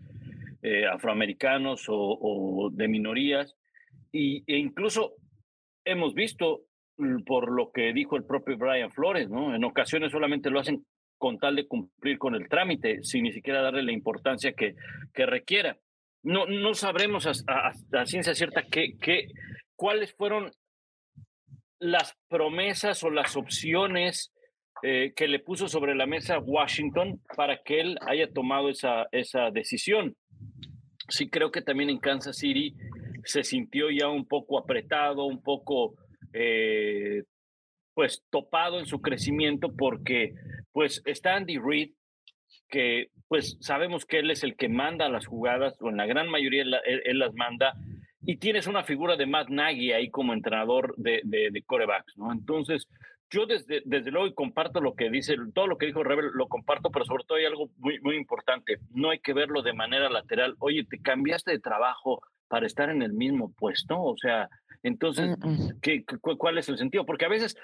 eh, 0.62 0.86
afroamericanos 0.86 1.86
o, 1.88 2.70
de 2.72 2.88
minorías 2.88 3.56
y, 4.12 4.44
e 4.52 4.58
incluso 4.58 5.14
hemos 5.86 6.14
visto 6.14 6.62
por 7.26 7.52
lo 7.52 7.72
que 7.72 7.94
dijo 7.94 8.16
el 8.16 8.26
propio 8.26 8.58
Brian 8.58 8.92
Flores, 8.92 9.30
¿no? 9.30 9.56
En 9.56 9.64
ocasiones 9.64 10.12
solamente 10.12 10.50
lo 10.50 10.60
hacen 10.60 10.86
con 11.18 11.40
tal 11.40 11.56
de 11.56 11.68
cumplir 11.68 12.18
con 12.18 12.36
el 12.36 12.48
trámite, 12.50 13.04
sin 13.04 13.24
ni 13.24 13.32
siquiera 13.32 13.62
darle 13.62 13.84
la 13.84 13.92
importancia 13.92 14.54
que, 14.54 14.76
que 15.14 15.26
requiera. 15.26 15.78
No, 16.24 16.46
no 16.46 16.74
sabremos 16.74 17.26
a, 17.48 18.06
ciencia 18.06 18.36
cierta 18.36 18.64
qué, 18.64 18.98
qué, 19.00 19.28
cuáles 19.82 20.14
fueron 20.14 20.52
las 21.80 22.16
promesas 22.28 23.04
o 23.04 23.10
las 23.10 23.36
opciones 23.36 24.32
eh, 24.84 25.12
que 25.16 25.28
le 25.28 25.40
puso 25.40 25.68
sobre 25.68 25.96
la 25.96 26.06
mesa 26.06 26.38
Washington 26.38 27.20
para 27.36 27.64
que 27.64 27.82
él 27.82 27.98
haya 28.02 28.32
tomado 28.32 28.70
esa, 28.70 29.08
esa 29.12 29.50
decisión. 29.50 30.16
Sí 31.10 31.32
creo 31.32 31.52
que 31.52 31.64
también 31.64 31.90
en 31.90 31.98
Kansas 31.98 32.38
City 32.38 32.76
se 33.24 33.44
sintió 33.44 33.90
ya 33.90 34.08
un 34.08 34.28
poco 34.28 34.60
apretado, 34.60 35.26
un 35.26 35.42
poco 35.42 35.96
eh, 36.32 37.24
pues 37.96 38.24
topado 38.30 38.80
en 38.80 38.86
su 38.86 39.02
crecimiento 39.02 39.76
porque 39.76 40.36
pues 40.74 41.02
está 41.06 41.34
Andy 41.36 41.58
Reid, 41.58 41.94
que 42.70 43.08
pues 43.28 43.58
sabemos 43.62 44.06
que 44.06 44.20
él 44.20 44.30
es 44.30 44.44
el 44.44 44.56
que 44.56 44.70
manda 44.70 45.10
las 45.10 45.26
jugadas, 45.26 45.76
o 45.82 45.90
en 45.90 45.98
la 45.98 46.06
gran 46.06 46.30
mayoría 46.30 46.62
él, 46.62 47.18
las 47.18 47.34
manda, 47.34 47.74
y 48.24 48.38
tienes 48.38 48.68
una 48.68 48.84
figura 48.84 49.16
de 49.16 49.26
Matt 49.26 49.50
Nagy 49.50 49.92
ahí 49.92 50.10
como 50.10 50.34
entrenador 50.34 50.96
de, 50.98 51.22
de, 51.24 51.64
corebacks, 51.64 52.18
¿no? 52.18 52.32
Entonces, 52.32 52.88
yo 53.30 53.46
desde, 53.46 53.82
desde 53.86 54.12
luego 54.12 54.34
comparto 54.36 54.82
lo 54.82 54.94
que 54.94 55.10
dice, 55.10 55.36
todo 55.54 55.68
lo 55.68 55.78
que 55.78 55.88
dijo 55.88 56.04
Rebel 56.04 56.32
lo 56.34 56.48
comparto, 56.48 56.92
pero 56.92 57.06
sobre 57.06 57.24
todo 57.24 57.38
hay 57.38 57.46
algo 57.46 57.70
muy, 57.78 58.00
muy 58.02 58.16
importante, 58.16 58.80
no 58.92 59.10
hay 59.10 59.20
que 59.20 59.34
verlo 59.34 59.62
de 59.62 59.74
manera 59.74 60.10
lateral, 60.10 60.56
oye, 60.60 60.86
te 60.86 61.02
cambiaste 61.02 61.52
de 61.52 61.60
trabajo 61.60 62.22
para 62.48 62.68
estar 62.68 62.90
en 62.90 63.02
el 63.02 63.14
mismo 63.14 63.54
puesto, 63.54 64.02
o 64.02 64.18
sea, 64.18 64.50
entonces. 64.84 65.38
¿qué, 65.82 66.04
cuál 66.38 66.58
es 66.58 66.70
el 66.70 66.78
sentido? 66.78 67.06
Porque 67.06 67.26
a 67.26 67.30
veces, 67.30 67.56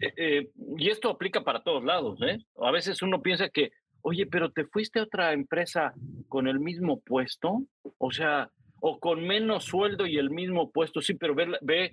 eh, 0.00 0.12
eh, 0.16 0.50
y 0.76 0.90
esto 0.90 1.08
aplica 1.08 1.42
para 1.42 1.62
todos 1.62 1.84
lados, 1.84 2.20
¿eh? 2.22 2.38
A 2.60 2.70
veces 2.70 3.00
uno 3.02 3.22
piensa 3.22 3.48
que, 3.48 3.70
oye, 4.02 4.26
pero 4.26 4.50
te 4.50 4.64
fuiste 4.66 4.98
a 4.98 5.04
otra 5.04 5.32
empresa 5.32 5.94
con 6.28 6.48
el 6.48 6.58
mismo 6.60 7.00
puesto, 7.00 7.62
o 7.98 8.10
sea, 8.10 8.50
o 8.86 8.98
con 8.98 9.26
menos 9.26 9.64
sueldo 9.64 10.06
y 10.06 10.18
el 10.18 10.28
mismo 10.28 10.70
puesto, 10.70 11.00
sí, 11.00 11.14
pero 11.14 11.34
ve, 11.34 11.90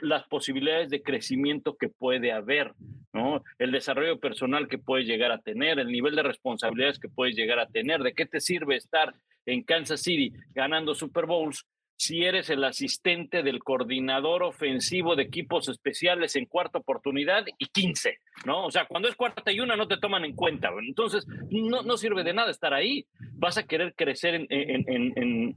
las 0.00 0.26
posibilidades 0.26 0.88
de 0.88 1.02
crecimiento 1.02 1.76
que 1.76 1.90
puede 1.90 2.32
haber, 2.32 2.72
¿no? 3.12 3.44
El 3.58 3.72
desarrollo 3.72 4.18
personal 4.18 4.66
que 4.66 4.78
puedes 4.78 5.06
llegar 5.06 5.32
a 5.32 5.42
tener, 5.42 5.78
el 5.78 5.88
nivel 5.88 6.16
de 6.16 6.22
responsabilidades 6.22 6.98
que 6.98 7.10
puedes 7.10 7.36
llegar 7.36 7.58
a 7.58 7.66
tener, 7.66 8.02
de 8.02 8.14
qué 8.14 8.24
te 8.24 8.40
sirve 8.40 8.76
estar 8.76 9.14
en 9.44 9.62
Kansas 9.64 10.00
City 10.00 10.32
ganando 10.54 10.94
Super 10.94 11.26
Bowls 11.26 11.66
si 11.98 12.24
eres 12.24 12.48
el 12.48 12.64
asistente 12.64 13.42
del 13.42 13.62
coordinador 13.62 14.42
ofensivo 14.42 15.16
de 15.16 15.24
equipos 15.24 15.68
especiales 15.68 16.36
en 16.36 16.46
cuarta 16.46 16.78
oportunidad 16.78 17.44
y 17.58 17.66
15, 17.66 18.16
¿no? 18.46 18.64
O 18.64 18.70
sea, 18.70 18.86
cuando 18.86 19.08
es 19.08 19.14
cuarta 19.14 19.52
y 19.52 19.60
una 19.60 19.76
no 19.76 19.86
te 19.86 19.98
toman 19.98 20.24
en 20.24 20.34
cuenta. 20.34 20.70
Entonces, 20.88 21.26
no, 21.50 21.82
no 21.82 21.98
sirve 21.98 22.24
de 22.24 22.32
nada 22.32 22.50
estar 22.50 22.72
ahí. 22.72 23.04
Vas 23.34 23.58
a 23.58 23.66
querer 23.66 23.94
crecer 23.94 24.46
en 24.48 25.54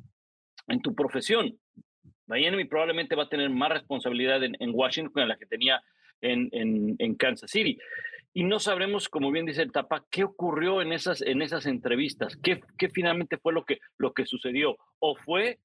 tu 0.81 0.93
profesión. 0.95 1.57
Miami 2.27 2.65
probablemente 2.65 3.15
va 3.15 3.23
a 3.23 3.29
tener 3.29 3.49
más 3.49 3.69
responsabilidad 3.69 4.43
en, 4.43 4.71
Washington 4.73 5.13
que 5.13 5.27
la 5.27 5.37
que 5.37 5.45
tenía 5.45 5.81
en, 6.21 6.49
en, 6.51 7.15
Kansas 7.15 7.51
City. 7.51 7.77
Y 8.33 8.43
no 8.43 8.59
sabremos, 8.59 9.09
como 9.09 9.31
bien 9.31 9.45
dice 9.45 9.61
el 9.61 9.71
Tapa, 9.71 10.05
qué 10.09 10.23
ocurrió 10.23 10.81
en 10.81 10.91
esas, 10.91 11.21
en 11.21 11.41
esas 11.41 11.65
entrevistas, 11.67 12.35
qué, 12.37 12.61
finalmente 12.91 13.37
fue 13.37 13.53
lo 13.53 13.63
que, 13.63 13.79
lo 13.97 14.13
que 14.13 14.25
sucedió. 14.25 14.77
O 14.99 15.15
fue 15.15 15.59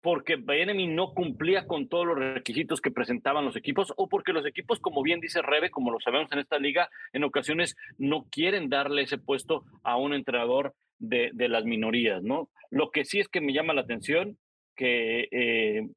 porque 0.00 0.36
Bayernemi 0.36 0.86
no 0.86 1.12
cumplía 1.12 1.66
con 1.66 1.88
todos 1.88 2.06
los 2.06 2.18
requisitos 2.18 2.80
que 2.80 2.90
presentaban 2.90 3.44
los 3.44 3.56
equipos 3.56 3.92
o 3.96 4.08
porque 4.08 4.32
los 4.32 4.46
equipos, 4.46 4.80
como 4.80 5.02
bien 5.02 5.20
dice 5.20 5.42
Rebe, 5.42 5.70
como 5.70 5.90
lo 5.90 6.00
sabemos 6.00 6.32
en 6.32 6.38
esta 6.38 6.58
liga, 6.58 6.88
en 7.12 7.24
ocasiones 7.24 7.76
no 7.98 8.24
quieren 8.30 8.70
darle 8.70 9.02
ese 9.02 9.18
puesto 9.18 9.64
a 9.82 9.98
un 9.98 10.14
entrenador 10.14 10.74
de, 11.00 11.48
las 11.48 11.64
minorías, 11.64 12.22
¿no? 12.22 12.50
Lo 12.70 12.90
que 12.90 13.04
sí 13.04 13.18
es 13.18 13.28
que 13.28 13.40
me 13.40 13.52
llama 13.52 13.74
la 13.74 13.80
atención 13.80 14.38
que 14.76 15.28
eh, 15.32 15.88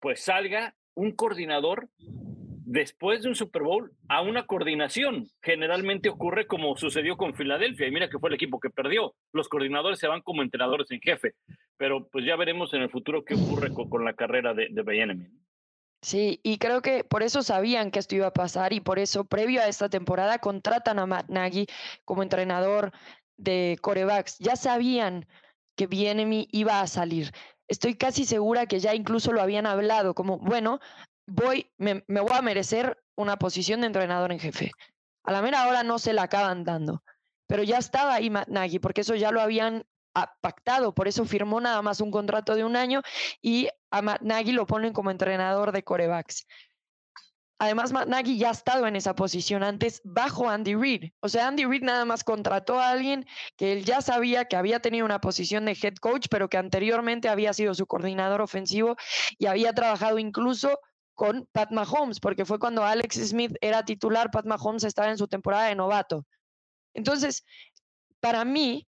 pues 0.00 0.20
salga 0.20 0.74
un 0.94 1.12
coordinador 1.12 1.88
después 2.64 3.22
de 3.22 3.28
un 3.28 3.34
Super 3.34 3.62
Bowl 3.62 3.92
a 4.08 4.22
una 4.22 4.46
coordinación. 4.46 5.28
Generalmente 5.42 6.08
ocurre 6.08 6.46
como 6.46 6.76
sucedió 6.76 7.16
con 7.16 7.34
Filadelfia, 7.34 7.86
y 7.86 7.90
mira 7.90 8.08
que 8.08 8.18
fue 8.18 8.30
el 8.30 8.34
equipo 8.34 8.60
que 8.60 8.70
perdió. 8.70 9.14
Los 9.32 9.48
coordinadores 9.48 9.98
se 9.98 10.08
van 10.08 10.22
como 10.22 10.42
entrenadores 10.42 10.90
en 10.90 11.00
jefe, 11.00 11.34
pero 11.76 12.08
pues 12.08 12.24
ya 12.24 12.36
veremos 12.36 12.72
en 12.72 12.82
el 12.82 12.90
futuro 12.90 13.24
qué 13.24 13.34
ocurre 13.34 13.72
con, 13.72 14.04
la 14.04 14.14
carrera 14.14 14.54
de, 14.54 14.68
de 14.70 14.82
Sí, 16.02 16.40
y 16.42 16.58
creo 16.58 16.82
que 16.82 17.04
por 17.04 17.22
eso 17.22 17.42
sabían 17.42 17.92
que 17.92 18.00
esto 18.00 18.16
iba 18.16 18.26
a 18.26 18.32
pasar 18.32 18.72
y 18.72 18.80
por 18.80 18.98
eso, 18.98 19.24
previo 19.24 19.60
a 19.60 19.68
esta 19.68 19.88
temporada, 19.88 20.38
contratan 20.38 20.98
a 20.98 21.06
Matt 21.06 21.28
Nagy 21.28 21.66
como 22.04 22.24
entrenador 22.24 22.90
de 23.36 23.78
corebacks. 23.80 24.38
Ya 24.38 24.56
sabían 24.56 25.26
que 25.76 25.86
Bienemi 25.86 26.48
iba 26.52 26.80
a 26.80 26.86
salir. 26.86 27.32
Estoy 27.68 27.94
casi 27.94 28.24
segura 28.24 28.66
que 28.66 28.80
ya 28.80 28.94
incluso 28.94 29.32
lo 29.32 29.40
habían 29.40 29.66
hablado, 29.66 30.14
como, 30.14 30.38
bueno, 30.38 30.80
voy, 31.26 31.70
me, 31.78 32.02
voy 32.06 32.32
a 32.32 32.42
merecer 32.42 33.02
una 33.16 33.38
posición 33.38 33.80
de 33.80 33.86
entrenador 33.86 34.32
en 34.32 34.38
jefe. 34.38 34.72
A 35.24 35.32
la 35.32 35.42
mera 35.42 35.66
hora 35.68 35.82
no 35.82 35.98
se 35.98 36.12
la 36.12 36.24
acaban 36.24 36.64
dando, 36.64 37.02
pero 37.46 37.62
ya 37.62 37.78
estaba 37.78 38.14
ahí 38.14 38.30
Matt 38.30 38.48
Nagy, 38.48 38.78
porque 38.78 39.02
eso 39.02 39.14
ya 39.14 39.30
lo 39.30 39.40
habían 39.40 39.84
ah, 40.14 40.34
pactado, 40.40 40.94
por 40.94 41.08
eso 41.08 41.24
firmó 41.24 41.60
nada 41.60 41.80
más 41.82 42.00
un 42.00 42.10
contrato 42.10 42.54
de 42.54 42.64
un 42.64 42.76
año 42.76 43.02
y 43.40 43.68
a 43.90 44.02
Matt 44.02 44.22
Nagy 44.22 44.52
lo 44.52 44.66
ponen 44.66 44.92
como 44.92 45.10
entrenador 45.10 45.72
de 45.72 45.84
corebacks. 45.84 46.46
Además, 47.62 47.92
Matt 47.92 48.08
Nagy 48.08 48.38
ya 48.38 48.48
ha 48.48 48.50
estado 48.50 48.88
en 48.88 48.96
esa 48.96 49.14
posición 49.14 49.62
antes 49.62 50.00
bajo 50.02 50.50
Andy 50.50 50.74
Reid. 50.74 51.12
O 51.20 51.28
sea, 51.28 51.46
Andy 51.46 51.64
Reid 51.64 51.84
nada 51.84 52.04
más 52.04 52.24
contrató 52.24 52.80
a 52.80 52.90
alguien 52.90 53.24
que 53.56 53.70
él 53.70 53.84
ya 53.84 54.00
sabía 54.00 54.46
que 54.46 54.56
había 54.56 54.80
tenido 54.80 55.04
una 55.04 55.20
posición 55.20 55.66
de 55.66 55.78
head 55.80 55.94
coach, 56.00 56.26
pero 56.28 56.48
que 56.48 56.56
anteriormente 56.56 57.28
había 57.28 57.52
sido 57.52 57.72
su 57.74 57.86
coordinador 57.86 58.40
ofensivo 58.40 58.96
y 59.38 59.46
había 59.46 59.72
trabajado 59.74 60.18
incluso 60.18 60.76
con 61.14 61.46
Pat 61.52 61.70
Mahomes, 61.70 62.18
porque 62.18 62.44
fue 62.44 62.58
cuando 62.58 62.82
Alex 62.82 63.28
Smith 63.28 63.54
era 63.60 63.84
titular, 63.84 64.32
Pat 64.32 64.44
Mahomes 64.44 64.82
estaba 64.82 65.10
en 65.10 65.18
su 65.18 65.28
temporada 65.28 65.66
de 65.66 65.76
novato. 65.76 66.26
Entonces, 66.94 67.44
para 68.18 68.44
mí, 68.44 68.88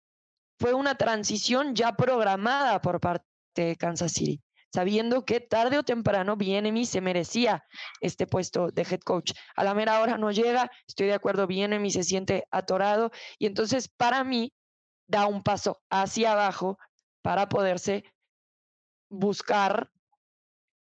fue 0.59 0.73
una 0.73 0.95
transición 0.95 1.73
ya 1.73 1.95
programada 1.95 2.81
por 2.81 2.99
parte 2.99 3.25
de 3.55 3.77
Kansas 3.77 4.11
City, 4.11 4.41
sabiendo 4.77 5.25
que 5.25 5.39
tarde 5.39 5.79
o 5.79 5.83
temprano 5.83 6.37
Bienemi 6.37 6.85
se 6.85 7.01
merecía 7.01 7.65
este 7.99 8.27
puesto 8.27 8.69
de 8.69 8.83
head 8.83 8.99
coach. 8.99 9.31
A 9.55 9.63
la 9.63 9.73
mera 9.73 10.01
hora 10.01 10.19
no 10.19 10.29
llega, 10.29 10.69
estoy 10.87 11.07
de 11.07 11.15
acuerdo, 11.15 11.47
Bienemi 11.47 11.89
se 11.89 12.03
siente 12.03 12.43
atorado 12.51 13.09
y 13.39 13.47
entonces 13.47 13.87
para 13.89 14.23
mí 14.23 14.53
da 15.07 15.25
un 15.25 15.41
paso 15.41 15.81
hacia 15.89 16.33
abajo 16.33 16.77
para 17.23 17.49
poderse 17.49 18.03
buscar 19.09 19.89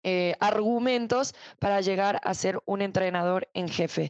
eh, 0.04 0.36
argumentos 0.40 1.36
para 1.60 1.80
llegar 1.82 2.20
a 2.24 2.34
ser 2.34 2.60
un 2.66 2.82
entrenador 2.82 3.50
en 3.54 3.70
jefe. 3.70 4.10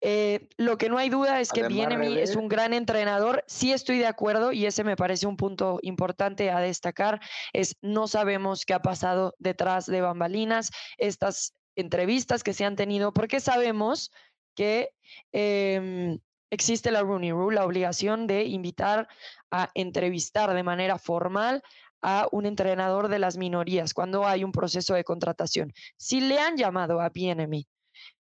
Eh, 0.00 0.48
lo 0.56 0.78
que 0.78 0.88
no 0.88 0.98
hay 0.98 1.10
duda 1.10 1.40
es 1.40 1.52
que 1.52 1.68
Bienemi 1.68 2.18
es 2.18 2.34
un 2.34 2.48
gran 2.48 2.74
entrenador, 2.74 3.44
sí 3.46 3.72
estoy 3.72 3.98
de 3.98 4.06
acuerdo 4.06 4.50
y 4.52 4.66
ese 4.66 4.82
me 4.82 4.96
parece 4.96 5.26
un 5.26 5.36
punto 5.36 5.78
importante 5.82 6.50
a 6.50 6.58
destacar, 6.58 7.20
es 7.52 7.76
no 7.82 8.08
sabemos 8.08 8.64
qué 8.64 8.74
ha 8.74 8.82
pasado 8.82 9.34
detrás 9.38 9.86
de 9.86 10.00
bambalinas, 10.00 10.70
estas 10.96 11.54
entrevistas 11.76 12.42
que 12.42 12.52
se 12.52 12.64
han 12.64 12.76
tenido, 12.76 13.12
porque 13.12 13.40
sabemos 13.40 14.10
que... 14.54 14.90
Em, 15.32 16.18
existe 16.50 16.90
la 16.90 17.02
Rooney 17.02 17.30
Rule, 17.30 17.56
la 17.56 17.66
obligación 17.66 18.26
de 18.26 18.44
invitar 18.44 19.06
a 19.50 19.70
entrevistar 19.74 20.54
de 20.54 20.62
manera 20.62 20.98
formal 20.98 21.62
a 22.02 22.28
un 22.30 22.46
entrenador 22.46 23.08
de 23.08 23.18
las 23.18 23.36
minorías 23.36 23.94
cuando 23.94 24.26
hay 24.26 24.44
un 24.44 24.52
proceso 24.52 24.94
de 24.94 25.04
contratación. 25.04 25.72
Si 25.96 26.20
le 26.20 26.38
han 26.38 26.56
llamado 26.56 27.00
a 27.00 27.10
PNMI 27.10 27.66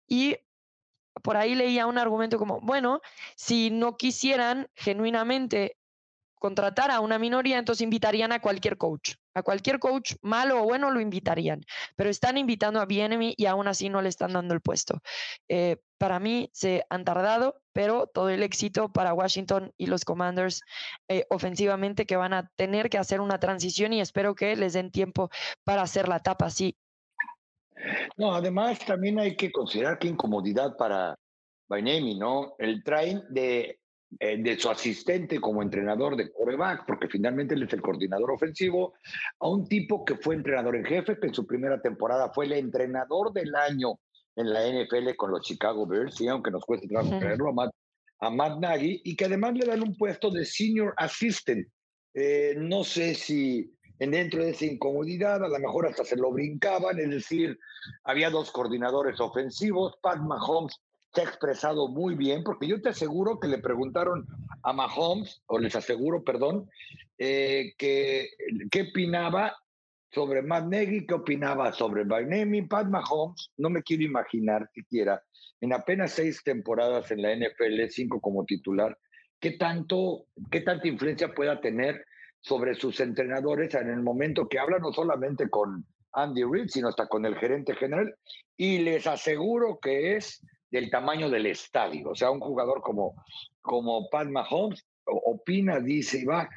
Y 0.07 0.37
por 1.23 1.37
ahí 1.37 1.55
leía 1.55 1.87
un 1.87 1.99
argumento 1.99 2.39
como, 2.39 2.61
bueno, 2.61 3.01
si 3.37 3.71
no 3.71 3.97
quisieran 3.97 4.69
genuinamente 4.75 5.77
contratar 6.45 6.91
a 6.91 7.01
una 7.01 7.19
minoría, 7.19 7.59
entonces 7.59 7.81
invitarían 7.81 8.31
a 8.31 8.39
cualquier 8.39 8.77
coach. 8.77 9.15
A 9.33 9.43
cualquier 9.43 9.79
coach, 9.79 10.17
malo 10.21 10.61
o 10.61 10.65
bueno, 10.65 10.91
lo 10.91 11.01
invitarían. 11.01 11.65
Pero 11.97 12.11
están 12.11 12.37
invitando 12.37 12.83
a 12.83 12.85
Bienemy 12.85 13.33
y 13.39 13.47
aún 13.47 13.67
así 13.67 13.89
no 13.89 14.03
le 14.03 14.11
están 14.11 14.35
dando 14.35 14.53
el 14.53 14.61
puesto. 14.61 15.01
Eh, 15.49 15.79
para 15.97 16.21
mí 16.21 16.51
se 16.53 16.85
han 16.91 17.03
tardado, 17.07 17.63
pero 17.73 18.09
todo 18.09 18.29
el 18.29 18.43
éxito 18.43 18.93
para 18.93 19.15
Washington 19.15 19.73
y 19.79 19.87
los 19.87 20.05
Commanders 20.05 20.61
eh, 21.09 21.25
ofensivamente 21.31 22.05
que 22.05 22.17
van 22.17 22.35
a 22.35 22.51
tener 22.57 22.91
que 22.91 22.99
hacer 22.99 23.23
una 23.23 23.41
transición 23.41 23.95
y 23.95 24.03
espero 24.03 24.35
que 24.35 24.55
les 24.55 24.75
den 24.75 24.91
tiempo 24.91 25.31
para 25.65 25.81
hacer 25.81 26.09
la 26.09 26.17
etapa 26.17 26.45
así. 26.45 26.77
No, 28.19 28.35
además 28.35 28.81
también 28.81 29.19
hay 29.19 29.35
que 29.35 29.51
considerar 29.51 29.99
que 29.99 30.09
incomodidad 30.09 30.77
para 30.77 31.19
Bainemi, 31.71 32.19
¿no? 32.19 32.55
El 32.59 32.85
train 32.85 33.23
de 33.31 33.79
eh, 34.19 34.37
de 34.39 34.59
su 34.59 34.71
asistente 34.71 35.41
como 35.41 35.63
entrenador 35.63 36.17
de 36.17 36.31
coreback, 36.31 36.85
porque 36.87 37.09
finalmente 37.09 37.55
él 37.55 37.63
es 37.63 37.73
el 37.73 37.83
coordinador 37.83 38.31
ofensivo, 38.31 38.95
a 39.41 39.49
un 39.49 39.67
tipo 39.67 40.05
que 40.05 40.17
fue 40.17 40.35
entrenador 40.35 40.77
en 40.77 40.85
jefe, 40.85 41.19
que 41.19 41.29
en 41.29 41.35
su 41.35 41.47
primera 41.47 41.81
temporada 41.81 42.31
fue 42.33 42.47
el 42.47 42.53
entrenador 42.53 43.33
del 43.33 43.55
año 43.55 43.99
en 44.37 44.53
la 44.53 44.67
NFL 44.67 45.15
con 45.17 45.31
los 45.31 45.43
Chicago 45.43 45.87
Bears, 45.87 46.21
y 46.21 46.29
aunque 46.29 46.51
nos 46.51 46.65
cueste 46.65 46.89
trabajo 46.89 47.19
creerlo, 47.19 47.55
a 48.21 48.31
Matt, 48.31 48.59
Nagy, 48.61 49.03
y 49.05 49.17
que 49.17 49.25
además 49.25 49.55
le 49.55 49.67
dan 49.67 49.83
un 49.83 49.97
puesto 49.97 50.31
de 50.31 50.45
senior 50.45 50.95
assistant. 50.97 51.67
Eh, 52.15 52.55
no 52.57 52.85
sé 52.85 53.15
si 53.15 53.75
en 53.99 54.11
dentro 54.11 54.45
de 54.45 54.51
esa 54.51 54.67
incomodidad, 54.67 55.45
a 55.45 55.49
lo 55.49 55.59
mejor 55.59 55.87
hasta 55.87 56.05
se 56.05 56.17
lo 56.17 56.33
brincaban, 56.33 56.99
es 56.99 57.11
decir, 57.11 57.59
había 58.05 58.31
dos 58.31 58.51
coordinadores 58.51 59.21
ofensivos, 59.21 59.95
Pat 60.03 60.19
Mahomes 60.19 60.81
se 61.15 61.21
ha 61.21 61.25
expresado 61.25 61.89
muy 61.89 62.15
bien, 62.17 62.43
porque 62.43 62.67
yo 62.67 62.81
te 62.83 62.89
aseguro 62.89 63.39
que 63.39 63.49
le 63.49 63.59
preguntaron 63.59 64.27
a 64.63 64.73
Mahomes, 64.73 65.43
o 65.47 65.59
les 65.59 65.77
aseguro, 65.77 66.25
perdón, 66.25 66.69
eh, 67.19 67.75
que 67.79 68.31
qué 68.71 68.89
opinaba 68.91 69.57
sobre 70.11 70.43
Matt 70.43 70.67
Nagy, 70.67 71.07
qué 71.07 71.15
opinaba 71.15 71.73
sobre 71.73 72.05
Bainemi, 72.05 72.63
Pat 72.63 72.89
Mahomes, 72.89 73.51
no 73.57 73.71
me 73.71 73.83
quiero 73.83 74.03
imaginar 74.03 74.69
siquiera, 74.75 75.23
en 75.61 75.73
apenas 75.73 76.13
seis 76.13 76.43
temporadas 76.43 77.11
en 77.11 77.23
la 77.23 77.35
NFL, 77.35 77.89
cinco 77.91 78.21
como 78.21 78.45
titular, 78.45 78.99
qué 79.41 79.53
tanto, 79.53 80.27
qué 80.51 80.63
tanta 80.63 80.89
influencia 80.89 81.33
pueda 81.33 81.61
tener 81.61 82.05
sobre 82.41 82.75
sus 82.75 82.99
entrenadores 83.01 83.75
en 83.75 83.89
el 83.89 84.03
momento 84.03 84.49
que 84.49 84.59
habla 84.59 84.79
no 84.79 84.93
solamente 84.93 85.49
con 85.49 85.87
Andy 86.13 86.43
Reid, 86.45 86.69
sino 86.69 86.89
hasta 86.89 87.07
con 87.07 87.25
el 87.25 87.37
gerente 87.37 87.75
general, 87.75 88.15
y 88.57 88.79
les 88.79 89.07
aseguro 89.07 89.79
que 89.81 90.17
es 90.17 90.41
del 90.75 90.91
tamaño 90.91 91.31
del 91.31 91.47
estadio. 91.47 92.11
O 92.11 92.15
sea, 92.17 92.33
un 92.33 92.41
jugador 92.41 92.83
como, 92.83 93.15
como 93.63 94.11
Pat 94.11 94.27
Mahomes 94.27 94.85
opina, 95.07 95.79
dice 95.79 96.19
y 96.19 96.25
va. 96.25 96.51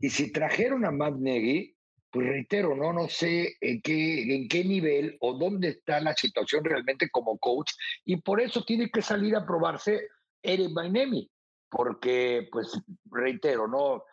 Y 0.00 0.10
si 0.10 0.30
trajeron 0.30 0.84
a 0.84 0.90
Matt 0.90 1.14
Nagy, 1.16 1.74
pues 2.10 2.26
reitero, 2.28 2.76
no, 2.76 2.92
no 2.92 3.08
sé 3.08 3.56
en 3.62 3.80
qué, 3.80 4.34
en 4.34 4.48
qué 4.48 4.64
nivel 4.64 5.16
o 5.20 5.32
dónde 5.32 5.68
está 5.68 5.98
la 6.00 6.14
situación 6.14 6.62
realmente 6.62 7.08
como 7.08 7.38
coach. 7.38 7.72
Y 8.04 8.16
por 8.16 8.42
eso 8.42 8.62
tiene 8.64 8.90
que 8.90 9.00
salir 9.00 9.34
a 9.34 9.46
probarse 9.46 10.08
Eric 10.42 10.74
Bainemi. 10.74 11.30
Porque, 11.76 12.48
pues, 12.52 12.80
reitero, 13.10 13.66
no, 13.66 14.04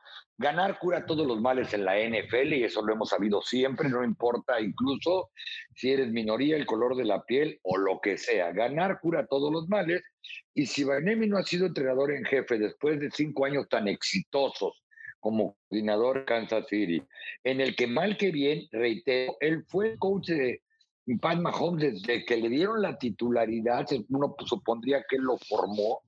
Ganar 0.42 0.80
cura 0.80 1.06
todos 1.06 1.28
los 1.28 1.40
males 1.40 1.72
en 1.76 1.86
la 1.86 2.00
NFL 2.00 2.54
y 2.54 2.64
eso 2.64 2.82
lo 2.82 2.94
hemos 2.94 3.10
sabido 3.10 3.44
siempre, 3.44 3.88
no 3.90 4.04
importa 4.04 4.60
incluso 4.60 5.30
si 5.76 5.92
eres 5.92 6.12
minoría, 6.12 6.56
el 6.56 6.66
color 6.66 6.96
de 6.96 7.06
la 7.06 7.24
piel 7.24 7.60
o 7.62 7.78
lo 7.78 8.00
que 8.02 8.18
sea. 8.18 8.52
Ganar 8.52 9.00
cura 9.02 9.28
todos 9.28 9.54
los 9.54 9.70
males 9.70 10.02
y 10.56 10.66
si 10.66 10.84
Banemi 10.84 11.28
no 11.28 11.38
ha 11.38 11.44
sido 11.44 11.68
entrenador 11.68 12.12
en 12.12 12.26
jefe 12.26 12.58
después 12.58 13.00
de 13.00 13.12
cinco 13.12 13.46
años 13.46 13.70
tan 13.70 13.88
exitosos 13.88 14.84
como 15.20 15.56
coordinador 15.68 16.26
Kansas 16.26 16.66
City, 16.68 17.04
en 17.44 17.62
el 17.62 17.76
que 17.76 17.86
mal 17.86 18.18
que 18.18 18.32
bien, 18.32 18.68
reitero, 18.72 19.38
él 19.42 19.64
fue 19.68 19.96
coach 20.00 20.30
de 20.30 20.64
Pat 21.22 21.38
Mahomes 21.38 22.02
desde 22.02 22.26
que 22.26 22.38
le 22.38 22.50
dieron 22.50 22.82
la 22.82 22.98
titularidad, 22.98 23.86
uno 24.10 24.36
supondría 24.48 25.06
que 25.08 25.18
él 25.18 25.22
lo 25.22 25.38
formó, 25.38 26.02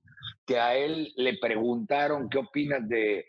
que 0.46 0.58
a 0.58 0.76
él 0.76 1.12
le 1.16 1.38
preguntaron 1.38 2.28
qué 2.28 2.38
opinas 2.38 2.88
de 2.88 3.26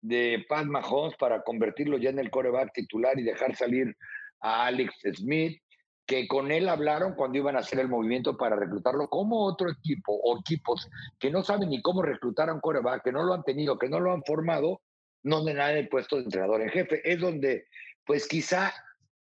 de 0.00 0.44
Pat 0.48 0.66
Mahomes 0.66 1.16
para 1.16 1.42
convertirlo 1.42 1.98
ya 1.98 2.10
en 2.10 2.18
el 2.18 2.30
coreback 2.30 2.72
titular 2.72 3.18
y 3.18 3.24
dejar 3.24 3.56
salir 3.56 3.96
a 4.40 4.66
Alex 4.66 4.94
Smith, 5.16 5.60
que 6.06 6.26
con 6.26 6.50
él 6.50 6.68
hablaron 6.68 7.14
cuando 7.14 7.38
iban 7.38 7.56
a 7.56 7.60
hacer 7.60 7.80
el 7.80 7.88
movimiento 7.88 8.36
para 8.36 8.56
reclutarlo 8.56 9.08
como 9.08 9.44
otro 9.44 9.70
equipo 9.70 10.14
o 10.14 10.38
equipos 10.38 10.88
que 11.18 11.30
no 11.30 11.42
saben 11.42 11.70
ni 11.70 11.82
cómo 11.82 12.02
reclutar 12.02 12.48
a 12.48 12.54
un 12.54 12.60
coreback, 12.60 13.04
que 13.04 13.12
no 13.12 13.24
lo 13.24 13.34
han 13.34 13.42
tenido, 13.42 13.78
que 13.78 13.88
no 13.88 14.00
lo 14.00 14.12
han 14.12 14.22
formado, 14.24 14.80
no 15.22 15.44
de 15.44 15.54
nada 15.54 15.72
el 15.72 15.88
puesto 15.88 16.16
de 16.16 16.22
entrenador 16.22 16.62
en 16.62 16.70
jefe. 16.70 17.02
Es 17.04 17.20
donde, 17.20 17.66
pues 18.04 18.26
quizá 18.26 18.72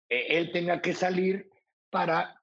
eh, 0.09 0.25
él 0.29 0.51
tenga 0.51 0.81
que 0.81 0.93
salir 0.93 1.49
para 1.91 2.41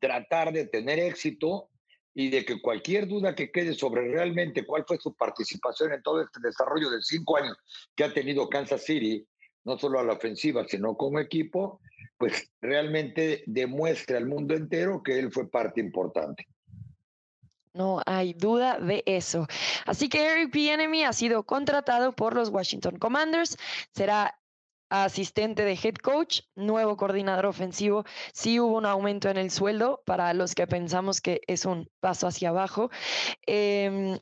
tratar 0.00 0.52
de 0.52 0.66
tener 0.66 0.98
éxito 0.98 1.68
y 2.14 2.30
de 2.30 2.44
que 2.44 2.60
cualquier 2.60 3.08
duda 3.08 3.34
que 3.34 3.50
quede 3.50 3.74
sobre 3.74 4.08
realmente 4.08 4.66
cuál 4.66 4.84
fue 4.86 4.98
su 4.98 5.14
participación 5.14 5.92
en 5.92 6.02
todo 6.02 6.22
este 6.22 6.40
desarrollo 6.40 6.90
de 6.90 7.02
cinco 7.02 7.36
años 7.36 7.56
que 7.94 8.04
ha 8.04 8.12
tenido 8.12 8.48
Kansas 8.48 8.84
City, 8.84 9.26
no 9.64 9.78
solo 9.78 9.98
a 9.98 10.04
la 10.04 10.14
ofensiva, 10.14 10.66
sino 10.68 10.96
como 10.96 11.18
equipo, 11.20 11.80
pues 12.18 12.52
realmente 12.60 13.42
demuestre 13.46 14.16
al 14.16 14.26
mundo 14.26 14.54
entero 14.54 15.02
que 15.02 15.18
él 15.18 15.32
fue 15.32 15.50
parte 15.50 15.80
importante. 15.80 16.46
No 17.74 18.02
hay 18.04 18.34
duda 18.34 18.78
de 18.78 19.02
eso. 19.06 19.46
Así 19.86 20.10
que 20.10 20.26
Eric 20.26 20.52
Bieniemy 20.52 21.04
ha 21.04 21.12
sido 21.14 21.42
contratado 21.44 22.12
por 22.12 22.34
los 22.34 22.50
Washington 22.50 22.98
Commanders. 22.98 23.56
Será 23.94 24.38
asistente 24.92 25.64
de 25.64 25.78
head 25.82 25.94
coach, 25.94 26.42
nuevo 26.54 26.96
coordinador 26.96 27.46
ofensivo. 27.46 28.04
Sí 28.34 28.60
hubo 28.60 28.76
un 28.76 28.86
aumento 28.86 29.30
en 29.30 29.38
el 29.38 29.50
sueldo 29.50 30.02
para 30.04 30.34
los 30.34 30.54
que 30.54 30.66
pensamos 30.66 31.20
que 31.22 31.40
es 31.46 31.64
un 31.64 31.88
paso 32.00 32.26
hacia 32.26 32.50
abajo. 32.50 32.90
Em, 33.46 34.18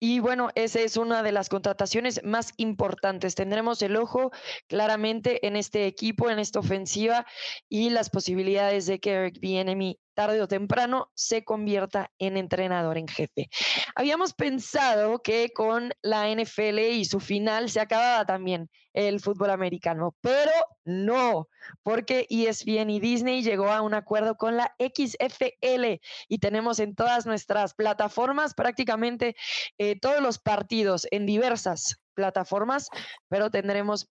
y 0.00 0.20
bueno, 0.20 0.50
esa 0.54 0.80
es 0.80 0.96
una 0.96 1.22
de 1.22 1.32
las 1.32 1.48
contrataciones 1.48 2.22
más 2.24 2.52
importantes. 2.56 3.34
Tendremos 3.34 3.82
el 3.82 3.96
ojo 3.96 4.30
claramente 4.68 5.46
en 5.46 5.56
este 5.56 5.86
equipo, 5.86 6.30
en 6.30 6.38
esta 6.38 6.60
ofensiva 6.60 7.26
y 7.68 7.90
las 7.90 8.10
posibilidades 8.10 8.86
de 8.86 9.00
que 9.00 9.12
Eric 9.12 9.40
Bienemy 9.40 9.98
tarde 10.16 10.40
o 10.40 10.48
temprano 10.48 11.10
se 11.14 11.44
convierta 11.44 12.10
en 12.18 12.36
entrenador 12.38 12.96
en 12.96 13.06
jefe. 13.06 13.50
Habíamos 13.94 14.32
pensado 14.32 15.22
que 15.22 15.50
con 15.50 15.92
la 16.02 16.28
NFL 16.28 16.78
y 16.78 17.04
su 17.04 17.20
final 17.20 17.70
se 17.70 17.80
acababa 17.80 18.24
también 18.24 18.70
el 18.94 19.20
fútbol 19.20 19.50
americano, 19.50 20.16
pero 20.22 20.50
no, 20.86 21.48
porque 21.82 22.26
ESPN 22.30 22.88
y 22.88 22.98
Disney 22.98 23.42
llegó 23.42 23.70
a 23.70 23.82
un 23.82 23.92
acuerdo 23.92 24.36
con 24.36 24.56
la 24.56 24.74
XFL 24.78 26.00
y 26.28 26.38
tenemos 26.38 26.78
en 26.78 26.94
todas 26.94 27.26
nuestras 27.26 27.74
plataformas 27.74 28.54
prácticamente 28.54 29.36
eh, 29.76 30.00
todos 30.00 30.22
los 30.22 30.38
partidos 30.38 31.06
en 31.10 31.26
diversas 31.26 32.00
plataformas, 32.14 32.88
pero 33.28 33.50
tendremos 33.50 34.08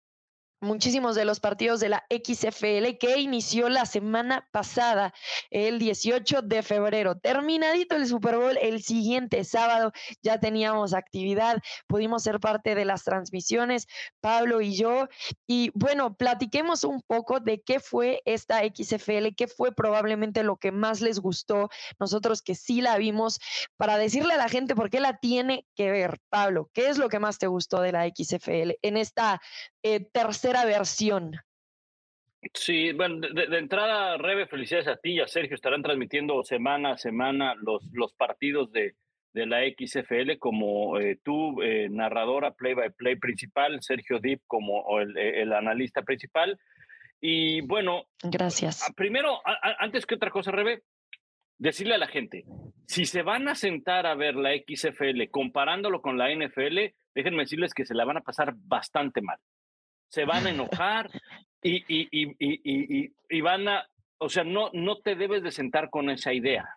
muchísimos 0.61 1.15
de 1.15 1.25
los 1.25 1.41
partidos 1.41 1.81
de 1.81 1.89
la 1.89 2.05
XFL 2.11 2.97
que 2.99 3.19
inició 3.19 3.69
la 3.69 3.87
semana 3.87 4.49
pasada, 4.51 5.15
el 5.51 5.79
18 5.79 6.43
de 6.43 6.63
febrero. 6.63 7.17
Terminadito 7.19 7.97
el 7.97 8.07
Super 8.07 8.37
Bowl, 8.37 8.59
el 8.61 8.83
siguiente 8.83 9.45
sábado 9.45 9.93
ya 10.23 10.41
teníamos 10.41 10.95
actividad, 10.95 11.61
pudimos 11.87 12.23
ser 12.23 12.41
parte 12.41 12.75
de 12.75 12.85
las 12.85 13.05
transmisiones, 13.05 13.87
Pablo 14.21 14.61
y 14.61 14.75
yo. 14.77 15.09
Y 15.47 15.71
bueno, 15.75 16.17
platiquemos 16.17 16.85
un 16.85 17.03
poco 17.03 17.41
de 17.41 17.61
qué 17.61 17.81
fue 17.81 18.23
esta 18.25 18.61
XFL, 18.61 19.35
qué 19.37 19.47
fue 19.47 19.73
probablemente 19.73 20.43
lo 20.43 20.57
que 20.57 20.73
más 20.73 21.01
les 21.01 21.21
gustó, 21.21 21.69
nosotros 21.99 22.43
que 22.43 22.55
sí 22.55 22.81
la 22.81 22.99
vimos, 22.99 23.39
para 23.77 23.99
decirle 23.99 24.35
a 24.35 24.39
la 24.39 24.49
gente 24.49 24.75
por 24.75 24.91
qué 24.91 25.01
la 25.01 25.19
tiene 25.19 25.67
que 25.75 25.91
ver. 25.91 26.19
Pablo, 26.29 26.71
¿qué 26.73 26.89
es 26.89 26.99
lo 26.99 27.09
que 27.09 27.19
más 27.19 27.39
te 27.39 27.47
gustó 27.47 27.81
de 27.81 27.93
la 27.93 28.07
XFL 28.09 28.73
en 28.83 28.97
esta 28.97 29.41
eh, 29.83 30.01
tercera 30.01 30.65
versión. 30.65 31.33
Sí, 32.55 32.93
bueno, 32.93 33.21
de, 33.21 33.59
entrada, 33.59 34.17
Rebe, 34.17 34.47
felicidades 34.47 34.89
a 34.89 34.97
ti 34.97 35.13
y 35.13 35.21
a 35.21 35.27
Sergio. 35.27 35.55
Estarán 35.55 35.83
transmitiendo 35.83 36.43
semana 36.45 36.93
a 36.93 36.99
semana 36.99 37.55
los, 37.57 37.85
los 37.93 38.13
partidos 38.15 38.71
de, 38.71 38.95
de 39.33 39.47
la 39.47 39.61
XFL 39.63 40.39
como 40.39 40.99
eh, 40.99 41.19
tú, 41.23 41.61
eh, 41.63 41.89
narradora, 41.91 42.53
play 42.53 42.75
by 42.75 42.91
play 42.91 43.17
principal, 43.17 43.79
Sergio 43.83 44.21
Deep 44.21 44.43
como 44.47 45.01
el, 45.01 45.17
el 45.19 45.53
analista 45.53 46.03
principal. 46.03 46.59
Y 47.21 47.63
bueno, 47.63 48.05
gracias. 48.23 48.93
Primero, 48.97 49.41
antes 49.81 50.07
que 50.07 50.15
otra 50.15 50.31
cosa, 50.31 50.53
Rebe, 50.53 50.83
decirle 51.59 51.97
a 51.97 51.99
la 51.99 52.07
gente, 52.07 52.45
si 52.87 53.05
se 53.05 53.23
van 53.23 53.49
a 53.49 53.57
sentar 53.57 54.07
a 54.07 54.15
ver 54.15 54.37
la 54.37 54.51
XFL 54.55 55.29
comparándolo 55.33 56.01
con 56.01 56.17
la 56.17 56.33
NFL, 56.33 56.95
déjenme 57.17 57.43
decirles 57.43 57.75
que 57.75 57.85
se 57.85 57.95
la 57.95 58.05
van 58.05 58.19
a 58.19 58.23
pasar 58.23 58.55
bastante 58.57 59.21
mal 59.21 59.39
se 60.09 60.25
van 60.25 60.47
a 60.47 60.51
enojar 60.51 61.11
y, 61.63 61.85
y, 61.89 62.09
y, 62.11 63.13
y, 63.29 63.41
van 63.41 63.69
a 63.69 63.87
o 64.19 64.29
sea, 64.29 64.45
no, 64.45 64.71
no 64.73 64.97
te 64.99 65.15
debes 65.15 65.43
de 65.43 65.53
sentar 65.53 65.91
con 65.91 66.11
esa 66.11 66.33
idea, 66.33 66.69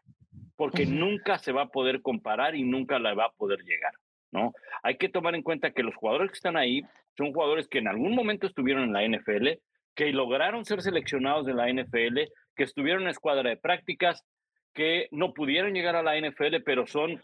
porque 0.55 0.85
nunca 0.85 1.39
se 1.39 1.51
va 1.51 1.63
a 1.63 1.69
poder 1.69 2.01
comparar 2.01 2.55
y 2.55 2.63
nunca 2.63 2.99
la 2.99 3.13
va 3.13 3.25
a 3.25 3.31
poder 3.31 3.63
llegar, 3.63 3.93
¿no? 4.31 4.53
Hay 4.83 4.97
que 4.97 5.09
tomar 5.09 5.35
en 5.35 5.41
cuenta 5.41 5.71
que 5.71 5.83
los 5.83 5.95
jugadores 5.95 6.29
que 6.29 6.35
están 6.35 6.57
ahí 6.57 6.83
son 7.17 7.33
jugadores 7.33 7.67
que 7.67 7.79
en 7.79 7.87
algún 7.87 8.15
momento 8.15 8.47
estuvieron 8.47 8.83
en 8.83 8.93
la 8.93 9.17
NFL, 9.17 9.59
que 9.95 10.11
lograron 10.11 10.65
ser 10.65 10.81
seleccionados 10.81 11.45
de 11.45 11.53
la 11.53 11.67
NFL, 11.71 12.19
que 12.55 12.63
estuvieron 12.63 13.03
en 13.03 13.09
escuadra 13.09 13.49
de 13.49 13.57
prácticas, 13.57 14.23
que 14.73 15.07
no 15.11 15.33
pudieron 15.33 15.73
llegar 15.73 15.95
a 15.95 16.03
la 16.03 16.17
NFL, 16.17 16.61
pero 16.63 16.87
son 16.87 17.21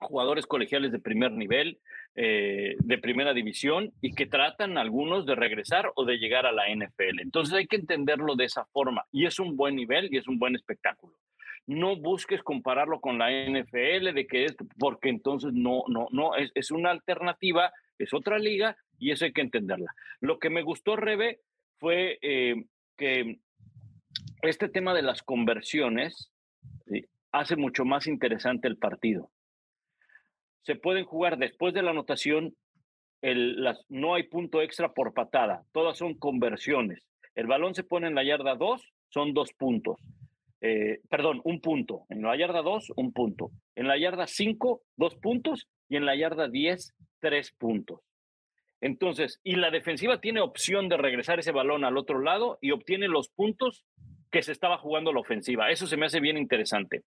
jugadores 0.00 0.46
colegiales 0.46 0.92
de 0.92 0.98
primer 0.98 1.32
nivel, 1.32 1.78
eh, 2.14 2.76
de 2.78 2.98
primera 2.98 3.32
división, 3.32 3.92
y 4.00 4.12
que 4.12 4.26
tratan 4.26 4.78
algunos 4.78 5.26
de 5.26 5.34
regresar 5.34 5.92
o 5.94 6.04
de 6.04 6.18
llegar 6.18 6.46
a 6.46 6.52
la 6.52 6.68
NFL. 6.68 7.20
Entonces 7.20 7.54
hay 7.54 7.66
que 7.66 7.76
entenderlo 7.76 8.36
de 8.36 8.44
esa 8.44 8.64
forma, 8.66 9.04
y 9.12 9.26
es 9.26 9.38
un 9.38 9.56
buen 9.56 9.76
nivel 9.76 10.08
y 10.12 10.18
es 10.18 10.28
un 10.28 10.38
buen 10.38 10.54
espectáculo. 10.54 11.14
No 11.66 11.96
busques 11.96 12.42
compararlo 12.42 13.00
con 13.00 13.18
la 13.18 13.30
NFL, 13.30 14.12
de 14.14 14.26
que 14.26 14.44
es, 14.46 14.56
porque 14.78 15.08
entonces 15.08 15.52
no, 15.52 15.84
no, 15.88 16.08
no, 16.10 16.34
es, 16.36 16.50
es 16.54 16.70
una 16.70 16.90
alternativa, 16.90 17.72
es 17.98 18.12
otra 18.12 18.38
liga, 18.38 18.76
y 18.98 19.10
eso 19.10 19.24
hay 19.24 19.32
que 19.32 19.40
entenderla. 19.40 19.92
Lo 20.20 20.38
que 20.38 20.50
me 20.50 20.62
gustó, 20.62 20.96
Rebe, 20.96 21.40
fue 21.78 22.18
eh, 22.22 22.64
que 22.96 23.38
este 24.42 24.68
tema 24.68 24.94
de 24.94 25.02
las 25.02 25.22
conversiones 25.22 26.32
hace 27.32 27.56
mucho 27.56 27.84
más 27.84 28.06
interesante 28.06 28.68
el 28.68 28.76
partido. 28.76 29.30
Se 30.62 30.76
pueden 30.76 31.04
jugar 31.04 31.38
después 31.38 31.74
de 31.74 31.82
la 31.82 31.90
anotación, 31.90 32.54
las, 33.20 33.84
no 33.88 34.14
hay 34.14 34.24
punto 34.24 34.62
extra 34.62 34.92
por 34.92 35.14
patada, 35.14 35.62
todas 35.72 35.98
son 35.98 36.14
conversiones. 36.14 37.06
El 37.34 37.46
balón 37.46 37.74
se 37.74 37.84
pone 37.84 38.08
en 38.08 38.14
la 38.14 38.24
yarda 38.24 38.54
2, 38.56 38.82
son 39.08 39.32
dos 39.32 39.52
puntos. 39.52 39.96
Eh, 40.60 41.00
perdón, 41.08 41.40
un 41.44 41.60
punto. 41.60 42.04
En 42.08 42.22
la 42.22 42.36
yarda 42.36 42.62
2, 42.62 42.92
un 42.96 43.12
punto. 43.12 43.50
En 43.74 43.88
la 43.88 43.98
yarda 43.98 44.26
5, 44.26 44.80
dos 44.96 45.16
puntos. 45.16 45.66
Y 45.88 45.96
en 45.96 46.06
la 46.06 46.14
yarda 46.14 46.48
10, 46.48 46.94
tres 47.20 47.52
puntos. 47.58 48.00
Entonces, 48.80 49.40
y 49.44 49.56
la 49.56 49.70
defensiva 49.70 50.20
tiene 50.20 50.40
opción 50.40 50.88
de 50.88 50.96
regresar 50.96 51.38
ese 51.38 51.52
balón 51.52 51.84
al 51.84 51.96
otro 51.96 52.20
lado 52.20 52.58
y 52.60 52.72
obtiene 52.72 53.08
los 53.08 53.28
puntos 53.28 53.84
que 54.30 54.42
se 54.42 54.52
estaba 54.52 54.78
jugando 54.78 55.12
la 55.12 55.20
ofensiva. 55.20 55.70
Eso 55.70 55.86
se 55.86 55.96
me 55.96 56.06
hace 56.06 56.20
bien 56.20 56.36
interesante. 56.36 57.02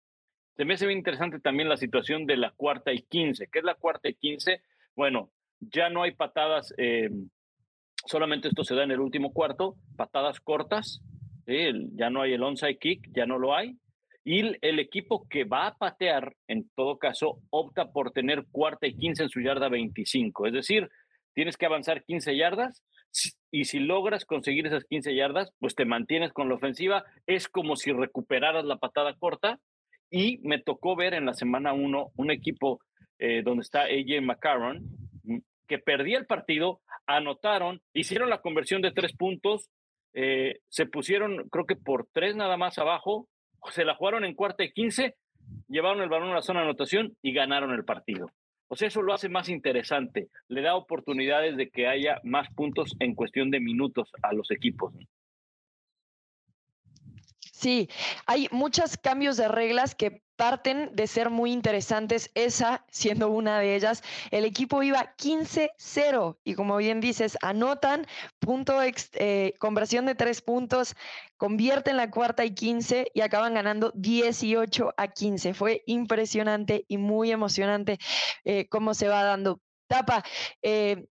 Se 0.61 0.65
me 0.65 0.75
hace 0.75 0.85
bien 0.85 0.99
interesante 0.99 1.39
también 1.39 1.69
la 1.69 1.75
situación 1.75 2.27
de 2.27 2.37
la 2.37 2.51
cuarta 2.51 2.93
y 2.93 3.01
quince. 3.01 3.47
¿Qué 3.51 3.57
es 3.57 3.65
la 3.65 3.73
cuarta 3.73 4.09
y 4.09 4.13
quince? 4.13 4.61
Bueno, 4.95 5.31
ya 5.59 5.89
no 5.89 6.03
hay 6.03 6.11
patadas, 6.11 6.71
eh, 6.77 7.09
solamente 8.05 8.47
esto 8.47 8.63
se 8.63 8.75
da 8.75 8.83
en 8.83 8.91
el 8.91 8.99
último 8.99 9.33
cuarto, 9.33 9.75
patadas 9.97 10.39
cortas, 10.39 11.01
ya 11.47 12.11
no 12.11 12.21
hay 12.21 12.33
el 12.33 12.43
onside 12.43 12.77
kick, 12.77 13.09
ya 13.11 13.25
no 13.25 13.39
lo 13.39 13.55
hay. 13.55 13.75
Y 14.23 14.55
el 14.63 14.77
equipo 14.77 15.27
que 15.27 15.45
va 15.45 15.65
a 15.65 15.77
patear, 15.79 16.35
en 16.47 16.69
todo 16.75 16.99
caso, 16.99 17.39
opta 17.49 17.91
por 17.91 18.11
tener 18.11 18.45
cuarta 18.51 18.85
y 18.85 18.95
quince 18.95 19.23
en 19.23 19.29
su 19.29 19.41
yarda 19.41 19.67
25. 19.67 20.45
Es 20.45 20.53
decir, 20.53 20.91
tienes 21.33 21.57
que 21.57 21.65
avanzar 21.65 22.03
15 22.03 22.37
yardas 22.37 22.83
y 23.49 23.65
si 23.65 23.79
logras 23.79 24.25
conseguir 24.25 24.67
esas 24.67 24.85
15 24.85 25.15
yardas, 25.15 25.53
pues 25.59 25.73
te 25.73 25.85
mantienes 25.85 26.31
con 26.33 26.49
la 26.49 26.55
ofensiva. 26.55 27.03
Es 27.25 27.47
como 27.47 27.75
si 27.75 27.91
recuperaras 27.91 28.63
la 28.63 28.77
patada 28.77 29.15
corta. 29.17 29.59
Y 30.11 30.39
me 30.43 30.59
tocó 30.59 30.95
ver 30.95 31.13
en 31.13 31.25
la 31.25 31.33
semana 31.33 31.73
1 31.73 32.11
un 32.15 32.31
equipo 32.31 32.81
eh, 33.17 33.41
donde 33.43 33.61
está 33.61 33.83
AJ 33.83 34.21
McCarron, 34.21 34.83
mm, 35.23 35.37
que 35.67 35.79
perdía 35.79 36.17
el 36.17 36.25
partido, 36.25 36.81
anotaron, 37.07 37.81
hicieron 37.93 38.29
la 38.29 38.41
conversión 38.41 38.81
de 38.81 38.91
tres 38.91 39.13
puntos, 39.13 39.69
eh, 40.13 40.59
se 40.67 40.85
pusieron, 40.85 41.47
creo 41.49 41.65
que 41.65 41.77
por 41.77 42.07
tres 42.11 42.35
nada 42.35 42.57
más 42.57 42.77
abajo, 42.77 43.27
se 43.71 43.85
la 43.85 43.95
jugaron 43.95 44.25
en 44.25 44.35
cuarta 44.35 44.63
y 44.63 44.73
15, 44.73 45.15
llevaron 45.67 46.01
el 46.01 46.09
balón 46.09 46.31
a 46.31 46.35
la 46.35 46.41
zona 46.41 46.59
de 46.59 46.65
anotación 46.65 47.15
y 47.21 47.33
ganaron 47.33 47.71
el 47.71 47.85
partido. 47.85 48.29
O 48.67 48.75
sea, 48.75 48.87
eso 48.87 49.01
lo 49.01 49.13
hace 49.13 49.29
más 49.29 49.49
interesante, 49.49 50.29
le 50.47 50.61
da 50.61 50.75
oportunidades 50.75 51.57
de 51.57 51.69
que 51.69 51.87
haya 51.87 52.19
más 52.23 52.47
puntos 52.53 52.95
en 52.99 53.15
cuestión 53.15 53.51
de 53.51 53.59
minutos 53.59 54.09
a 54.23 54.33
los 54.33 54.49
equipos. 54.51 54.93
Sí, 57.61 57.89
hay 58.25 58.47
muchos 58.51 58.97
cambios 58.97 59.37
de 59.37 59.47
reglas 59.47 59.93
que 59.93 60.23
parten 60.35 60.95
de 60.95 61.05
ser 61.05 61.29
muy 61.29 61.51
interesantes, 61.51 62.31
esa 62.33 62.83
siendo 62.89 63.29
una 63.29 63.59
de 63.59 63.75
ellas. 63.75 64.01
El 64.31 64.45
equipo 64.45 64.81
iba 64.81 65.13
15-0 65.15 66.39
y 66.43 66.55
como 66.55 66.77
bien 66.77 67.01
dices, 67.01 67.37
anotan, 67.43 68.07
punto 68.39 68.81
eh, 68.81 69.53
conversión 69.59 70.07
de 70.07 70.15
tres 70.15 70.41
puntos, 70.41 70.95
convierten 71.37 71.97
la 71.97 72.09
cuarta 72.09 72.45
y 72.45 72.55
15 72.55 73.11
y 73.13 73.21
acaban 73.21 73.53
ganando 73.53 73.91
18 73.93 74.95
a 74.97 75.07
15. 75.09 75.53
Fue 75.53 75.83
impresionante 75.85 76.85
y 76.87 76.97
muy 76.97 77.31
emocionante 77.31 77.99
eh, 78.43 78.67
cómo 78.69 78.95
se 78.95 79.07
va 79.07 79.23
dando. 79.23 79.61
Tapa, 79.85 80.23
eh, 80.63 81.05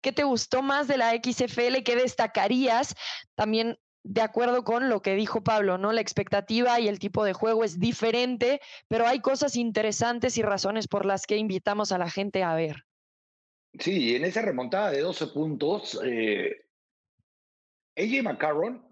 ¿qué 0.00 0.10
te 0.10 0.24
gustó 0.24 0.60
más 0.60 0.88
de 0.88 0.96
la 0.96 1.12
XFL? 1.12 1.84
¿Qué 1.84 1.94
destacarías? 1.94 2.96
También 3.36 3.78
de 4.04 4.20
acuerdo 4.20 4.64
con 4.64 4.88
lo 4.88 5.00
que 5.00 5.14
dijo 5.14 5.42
Pablo, 5.42 5.78
¿no? 5.78 5.92
La 5.92 6.00
expectativa 6.00 6.80
y 6.80 6.88
el 6.88 6.98
tipo 6.98 7.24
de 7.24 7.32
juego 7.32 7.64
es 7.64 7.78
diferente, 7.78 8.60
pero 8.88 9.06
hay 9.06 9.20
cosas 9.20 9.56
interesantes 9.56 10.36
y 10.38 10.42
razones 10.42 10.88
por 10.88 11.06
las 11.06 11.26
que 11.26 11.36
invitamos 11.36 11.92
a 11.92 11.98
la 11.98 12.10
gente 12.10 12.42
a 12.42 12.54
ver. 12.54 12.84
Sí, 13.78 14.16
en 14.16 14.24
esa 14.24 14.42
remontada 14.42 14.90
de 14.90 15.00
12 15.00 15.28
puntos, 15.28 16.00
eh, 16.04 16.66
AJ 17.96 18.22
McCarron, 18.22 18.82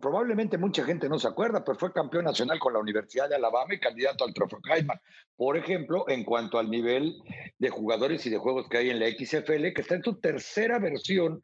probablemente 0.00 0.58
mucha 0.58 0.84
gente 0.84 1.08
no 1.08 1.18
se 1.18 1.28
acuerda, 1.28 1.64
pero 1.64 1.78
fue 1.78 1.92
campeón 1.92 2.24
nacional 2.24 2.58
con 2.58 2.72
la 2.72 2.80
Universidad 2.80 3.28
de 3.28 3.36
Alabama 3.36 3.74
y 3.74 3.78
candidato 3.80 4.24
al 4.24 4.34
trofeo 4.34 4.60
Heisman. 4.68 5.00
Por 5.36 5.56
ejemplo, 5.56 6.08
en 6.08 6.24
cuanto 6.24 6.58
al 6.58 6.70
nivel 6.70 7.22
de 7.58 7.70
jugadores 7.70 8.26
y 8.26 8.30
de 8.30 8.38
juegos 8.38 8.68
que 8.68 8.78
hay 8.78 8.90
en 8.90 8.98
la 8.98 9.06
XFL, 9.06 9.72
que 9.72 9.82
está 9.82 9.94
en 9.94 10.02
su 10.02 10.18
tercera 10.20 10.78
versión 10.78 11.40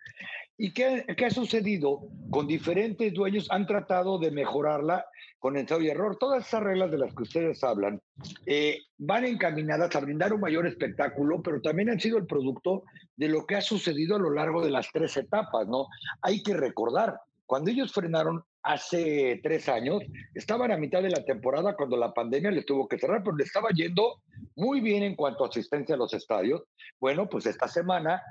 ¿Y 0.57 0.73
qué, 0.73 1.05
qué, 1.17 1.27
ha 1.27 1.31
sucedido? 1.31 2.09
Con 2.31 2.47
diferentes 2.47 3.13
dueños 3.13 3.51
han 3.51 3.67
tratado 3.67 4.19
de 4.19 4.31
mejorarla 4.31 5.05
con 5.45 5.57
ensayo 5.59 5.83
y 5.83 5.89
error. 5.89 6.17
Todas 6.17 6.47
esas 6.47 6.63
reglas 6.63 6.91
de 6.91 6.99
las 6.99 7.15
que 7.15 7.25
ustedes 7.25 7.63
hablan 7.65 8.01
eh, 8.47 8.79
van 8.97 9.25
encaminadas 9.25 9.95
a 9.95 10.01
brindar 10.01 10.33
un 10.33 10.41
mayor 10.41 10.67
espectáculo, 10.67 11.43
pero 11.43 11.61
también 11.61 11.91
han 11.91 12.01
sido 12.01 12.19
el 12.19 12.27
producto 12.27 12.85
de 13.17 13.29
lo 13.29 13.45
que 13.47 13.57
ha 13.57 13.61
sucedido 13.61 14.17
a 14.17 14.21
lo 14.21 14.31
largo 14.31 14.65
de 14.65 14.71
las 14.71 14.89
tres 14.93 15.17
etapas, 15.17 15.67
¿no? 15.69 15.89
Hay 16.23 16.43
que 16.43 16.55
recordar, 16.55 17.21
cuando 17.47 17.71
ellos 17.71 17.93
frenaron 17.93 18.43
hace 18.63 19.41
tres 19.43 19.69
años, 19.69 20.03
estaban 20.35 20.73
a 20.73 20.79
mitad 20.79 21.03
de 21.03 21.11
la 21.11 21.25
temporada 21.25 21.77
cuando 21.77 21.99
la 21.99 22.15
pandemia 22.15 22.51
les 22.51 22.65
tuvo 22.65 22.89
que 22.89 22.99
cerrar, 22.99 23.23
pero 23.23 23.37
le 23.37 23.45
estaba 23.45 23.69
yendo 23.69 24.23
muy 24.57 24.81
bien 24.81 25.03
en 25.03 25.15
cuanto 25.15 25.45
a 25.45 25.49
asistencia 25.49 25.95
a 25.95 25.99
los 25.99 26.15
estadios. 26.15 26.63
Bueno, 26.99 27.29
pues 27.29 27.45
esta 27.45 27.69
semana 27.69 28.23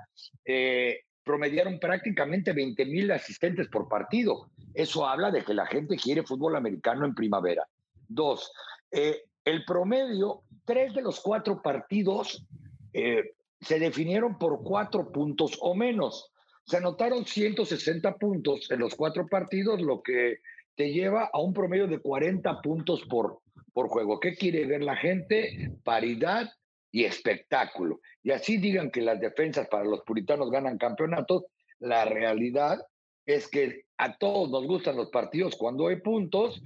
eh, 0.45 1.01
promediaron 1.23 1.79
prácticamente 1.79 2.53
20 2.53 2.85
mil 2.85 3.11
asistentes 3.11 3.67
por 3.67 3.87
partido. 3.87 4.49
Eso 4.73 5.07
habla 5.07 5.31
de 5.31 5.43
que 5.43 5.53
la 5.53 5.65
gente 5.65 5.95
quiere 5.95 6.23
fútbol 6.23 6.55
americano 6.55 7.05
en 7.05 7.15
primavera. 7.15 7.67
Dos, 8.07 8.51
eh, 8.91 9.23
el 9.45 9.65
promedio, 9.65 10.43
tres 10.65 10.93
de 10.93 11.01
los 11.01 11.19
cuatro 11.19 11.61
partidos 11.61 12.45
eh, 12.93 13.33
se 13.61 13.79
definieron 13.79 14.37
por 14.37 14.63
cuatro 14.63 15.11
puntos 15.11 15.57
o 15.61 15.73
menos. 15.75 16.31
Se 16.65 16.77
anotaron 16.77 17.25
160 17.25 18.15
puntos 18.17 18.69
en 18.71 18.79
los 18.79 18.95
cuatro 18.95 19.27
partidos, 19.27 19.81
lo 19.81 20.01
que 20.01 20.39
te 20.75 20.91
lleva 20.91 21.29
a 21.31 21.39
un 21.39 21.53
promedio 21.53 21.87
de 21.87 21.99
40 21.99 22.61
puntos 22.61 23.03
por, 23.09 23.39
por 23.73 23.89
juego. 23.89 24.19
¿Qué 24.19 24.35
quiere 24.35 24.65
ver 24.65 24.83
la 24.83 24.95
gente? 24.95 25.71
Paridad 25.83 26.49
y 26.93 27.05
espectáculo. 27.05 27.99
Y 28.21 28.31
así 28.31 28.57
digan 28.57 28.91
que 28.91 29.01
las 29.01 29.19
defensas 29.19 29.67
para 29.67 29.83
los 29.83 30.01
puritanos 30.01 30.51
ganan 30.51 30.77
campeonatos, 30.77 31.43
la 31.79 32.05
realidad 32.05 32.85
es 33.25 33.47
que 33.47 33.85
a 33.97 34.15
todos 34.17 34.49
nos 34.51 34.65
gustan 34.67 34.95
los 34.95 35.09
partidos 35.09 35.55
cuando 35.55 35.87
hay 35.87 35.97
puntos, 35.97 36.61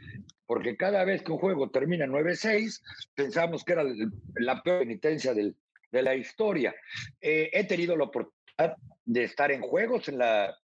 porque 0.46 0.76
cada 0.76 1.06
vez 1.06 1.24
que 1.24 1.32
un 1.32 1.40
juego 1.40 1.70
termina 1.70 2.06
9-6, 2.06 2.82
pensamos 3.16 3.64
que 3.64 3.74
era 3.74 3.84
la 4.36 4.62
peor 4.62 4.80
penitencia 4.80 5.34
de 5.34 5.56
la 5.92 6.14
historia. 6.14 6.76
Eh, 7.22 7.50
he 7.54 7.64
tenido 7.66 7.96
la 7.96 8.04
oportunidad 8.04 8.76
de 9.06 9.24
estar 9.24 9.50
en 9.52 9.62
juegos 9.62 10.10
en 10.10 10.18
la, 10.18 10.58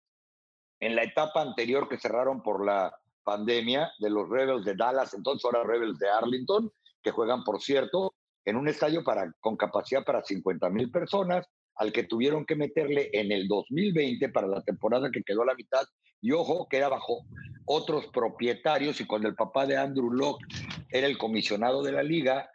en 0.80 0.96
la 0.96 1.02
etapa 1.02 1.42
anterior 1.42 1.86
que 1.86 1.98
cerraron 1.98 2.42
por 2.42 2.64
la 2.64 2.98
pandemia 3.24 3.92
de 3.98 4.08
los 4.08 4.26
Rebels 4.26 4.64
de 4.64 4.74
Dallas, 4.74 5.12
entonces 5.12 5.44
ahora 5.44 5.64
Rebels 5.64 5.98
de 5.98 6.08
Arlington, 6.08 6.72
que 7.02 7.10
juegan, 7.10 7.44
por 7.44 7.60
cierto, 7.60 8.14
en 8.44 8.56
un 8.56 8.68
estadio 8.68 9.02
para, 9.04 9.32
con 9.40 9.56
capacidad 9.56 10.04
para 10.04 10.22
50 10.22 10.70
mil 10.70 10.90
personas, 10.90 11.46
al 11.76 11.92
que 11.92 12.04
tuvieron 12.04 12.44
que 12.44 12.56
meterle 12.56 13.10
en 13.12 13.32
el 13.32 13.48
2020 13.48 14.28
para 14.30 14.46
la 14.46 14.62
temporada 14.62 15.10
que 15.10 15.22
quedó 15.22 15.42
a 15.42 15.46
la 15.46 15.54
mitad. 15.54 15.82
Y 16.20 16.32
ojo, 16.32 16.68
que 16.68 16.76
era 16.76 16.88
bajo 16.88 17.24
otros 17.64 18.06
propietarios 18.08 19.00
y 19.00 19.06
cuando 19.06 19.28
el 19.28 19.34
papá 19.34 19.66
de 19.66 19.76
Andrew 19.76 20.10
Locke 20.10 20.44
era 20.90 21.06
el 21.06 21.16
comisionado 21.16 21.82
de 21.82 21.92
la 21.92 22.02
liga, 22.02 22.50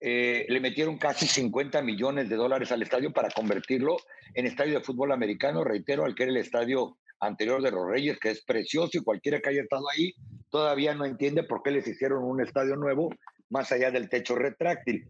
eh, 0.00 0.44
le 0.48 0.60
metieron 0.60 0.98
casi 0.98 1.26
50 1.26 1.82
millones 1.82 2.28
de 2.28 2.36
dólares 2.36 2.72
al 2.72 2.82
estadio 2.82 3.12
para 3.12 3.30
convertirlo 3.30 3.96
en 4.34 4.46
estadio 4.46 4.74
de 4.74 4.84
fútbol 4.84 5.12
americano, 5.12 5.62
reitero, 5.62 6.04
al 6.04 6.14
que 6.14 6.24
era 6.24 6.32
el 6.32 6.38
estadio 6.38 6.98
anterior 7.20 7.62
de 7.62 7.70
los 7.70 7.86
Reyes, 7.88 8.18
que 8.18 8.30
es 8.30 8.44
precioso 8.44 8.98
y 8.98 9.02
cualquiera 9.02 9.40
que 9.40 9.50
haya 9.50 9.62
estado 9.62 9.84
ahí 9.88 10.12
todavía 10.50 10.94
no 10.94 11.04
entiende 11.04 11.42
por 11.42 11.62
qué 11.62 11.70
les 11.70 11.86
hicieron 11.86 12.22
un 12.22 12.40
estadio 12.40 12.76
nuevo 12.76 13.10
más 13.54 13.70
allá 13.70 13.92
del 13.92 14.08
techo 14.08 14.34
retráctil. 14.34 15.06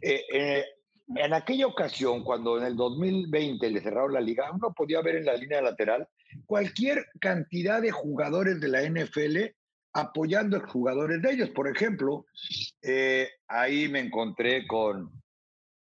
Eh, 0.00 0.22
eh, 0.32 0.64
en 1.16 1.34
aquella 1.34 1.66
ocasión, 1.66 2.22
cuando 2.22 2.58
en 2.58 2.64
el 2.64 2.76
2020 2.76 3.70
le 3.70 3.80
cerraron 3.80 4.12
la 4.12 4.20
liga, 4.20 4.50
uno 4.52 4.72
podía 4.72 5.02
ver 5.02 5.16
en 5.16 5.24
la 5.24 5.34
línea 5.34 5.60
lateral 5.60 6.06
cualquier 6.46 7.06
cantidad 7.20 7.82
de 7.82 7.90
jugadores 7.90 8.60
de 8.60 8.68
la 8.68 8.82
NFL 8.82 9.36
apoyando 9.94 10.58
a 10.58 10.68
jugadores 10.68 11.20
de 11.22 11.32
ellos. 11.32 11.50
Por 11.50 11.66
ejemplo, 11.68 12.24
eh, 12.82 13.28
ahí 13.48 13.88
me 13.88 13.98
encontré 13.98 14.64
con 14.68 15.10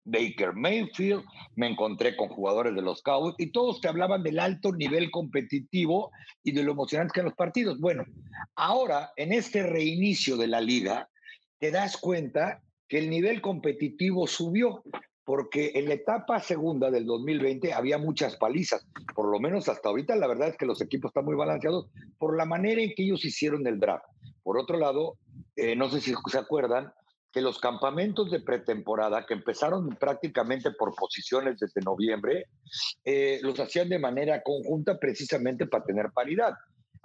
Baker 0.06 0.54
Mayfield, 0.54 1.24
me 1.56 1.68
encontré 1.68 2.16
con 2.16 2.30
jugadores 2.30 2.76
de 2.76 2.82
los 2.82 3.02
Cowboys 3.02 3.36
y 3.40 3.52
todos 3.52 3.82
te 3.82 3.90
hablaban 3.90 4.24
del 4.24 4.40
alto 4.40 4.72
nivel 4.72 5.12
competitivo 5.12 6.12
y 6.44 6.54
de 6.54 6.64
lo 6.64 6.72
emocionante 6.72 7.12
que 7.14 7.20
eran 7.22 7.32
los 7.32 7.38
partidos. 7.38 7.78
Bueno, 7.80 8.06
ahora 8.56 9.12
en 9.18 9.34
este 9.34 9.64
reinicio 9.64 10.38
de 10.38 10.48
la 10.48 10.62
liga, 10.62 11.10
te 11.60 11.72
das 11.72 11.98
cuenta 11.98 12.62
que 12.88 13.00
el 13.00 13.10
nivel 13.10 13.42
competitivo 13.42 14.28
subió 14.28 14.84
porque 15.24 15.72
en 15.74 15.88
la 15.88 15.96
etapa 15.96 16.40
segunda 16.40 16.92
del 16.92 17.06
2020 17.06 17.74
había 17.74 17.98
muchas 17.98 18.38
palizas, 18.38 18.86
por 19.16 19.28
lo 19.32 19.40
menos 19.40 19.68
hasta 19.68 19.90
ahorita 19.90 20.16
la 20.16 20.28
verdad 20.28 20.50
es 20.50 20.58
que 20.58 20.68
los 20.68 20.82
equipos 20.82 21.10
están 21.10 21.26
muy 21.26 21.36
balanceados 21.36 21.88
por 22.20 22.38
la 22.38 22.46
manera 22.46 22.82
en 22.82 22.94
que 22.96 23.04
ellos 23.04 23.26
hicieron 23.26 23.66
el 23.66 23.80
draft. 23.80 24.06
Por 24.44 24.60
otro 24.60 24.78
lado, 24.78 25.18
eh, 25.56 25.76
no 25.76 25.90
sé 25.90 26.00
si 26.00 26.14
se 26.28 26.38
acuerdan 26.38 26.94
que 27.36 27.42
los 27.42 27.60
campamentos 27.60 28.32
de 28.32 28.40
pretemporada, 28.40 29.26
que 29.26 29.34
empezaron 29.34 29.90
prácticamente 29.90 30.72
por 30.72 30.96
posiciones 30.96 31.60
desde 31.60 31.82
noviembre, 31.82 32.46
eh, 33.04 33.40
los 33.42 33.60
hacían 33.60 33.90
de 33.90 34.00
manera 34.00 34.42
conjunta 34.42 34.98
precisamente 34.98 35.66
para 35.66 35.84
tener 35.84 36.12
paridad. 36.14 36.54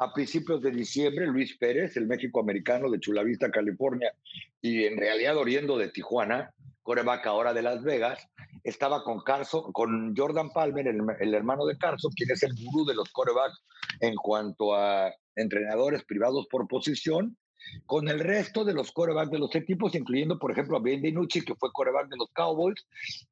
A 0.03 0.15
principios 0.15 0.63
de 0.63 0.71
diciembre, 0.71 1.27
Luis 1.27 1.59
Pérez, 1.59 1.95
el 1.99 2.07
México-americano 2.07 2.91
de 2.91 2.99
Chulavista, 2.99 3.51
California, 3.51 4.15
y 4.63 4.85
en 4.85 4.97
realidad 4.97 5.37
oriendo 5.37 5.77
de 5.77 5.89
Tijuana, 5.89 6.55
coreback 6.83 7.27
ahora 7.27 7.53
de 7.53 7.61
Las 7.61 7.83
Vegas, 7.83 8.27
estaba 8.65 9.05
con 9.05 9.21
Carson, 9.21 9.71
con 9.73 10.17
Jordan 10.17 10.49
Palmer, 10.55 10.89
el, 10.89 11.35
hermano 11.35 11.67
de 11.67 11.77
Carson, 11.77 12.13
quien 12.13 12.31
es 12.31 12.43
el 12.43 12.55
gurú 12.55 12.87
de 12.87 12.95
los 12.95 13.11
corebacks 13.11 13.63
en 14.01 14.15
cuanto 14.15 14.75
a 14.75 15.13
entrenadores 15.37 16.03
privados 16.05 16.47
por 16.51 16.67
posición, 16.67 17.37
con 17.85 18.09
el 18.09 18.21
resto 18.21 18.65
de 18.65 18.73
los 18.73 18.93
corebacks 18.93 19.31
de 19.31 19.39
los 19.39 19.55
equipos, 19.55 19.95
incluyendo, 19.95 20.39
por 20.39 20.51
ejemplo, 20.51 20.79
a 20.79 20.81
Ben 20.81 21.03
DiNucci, 21.03 21.43
que 21.43 21.55
fue 21.57 21.71
coreback 21.73 22.09
de 22.09 22.17
los 22.17 22.31
Cowboys, 22.33 22.87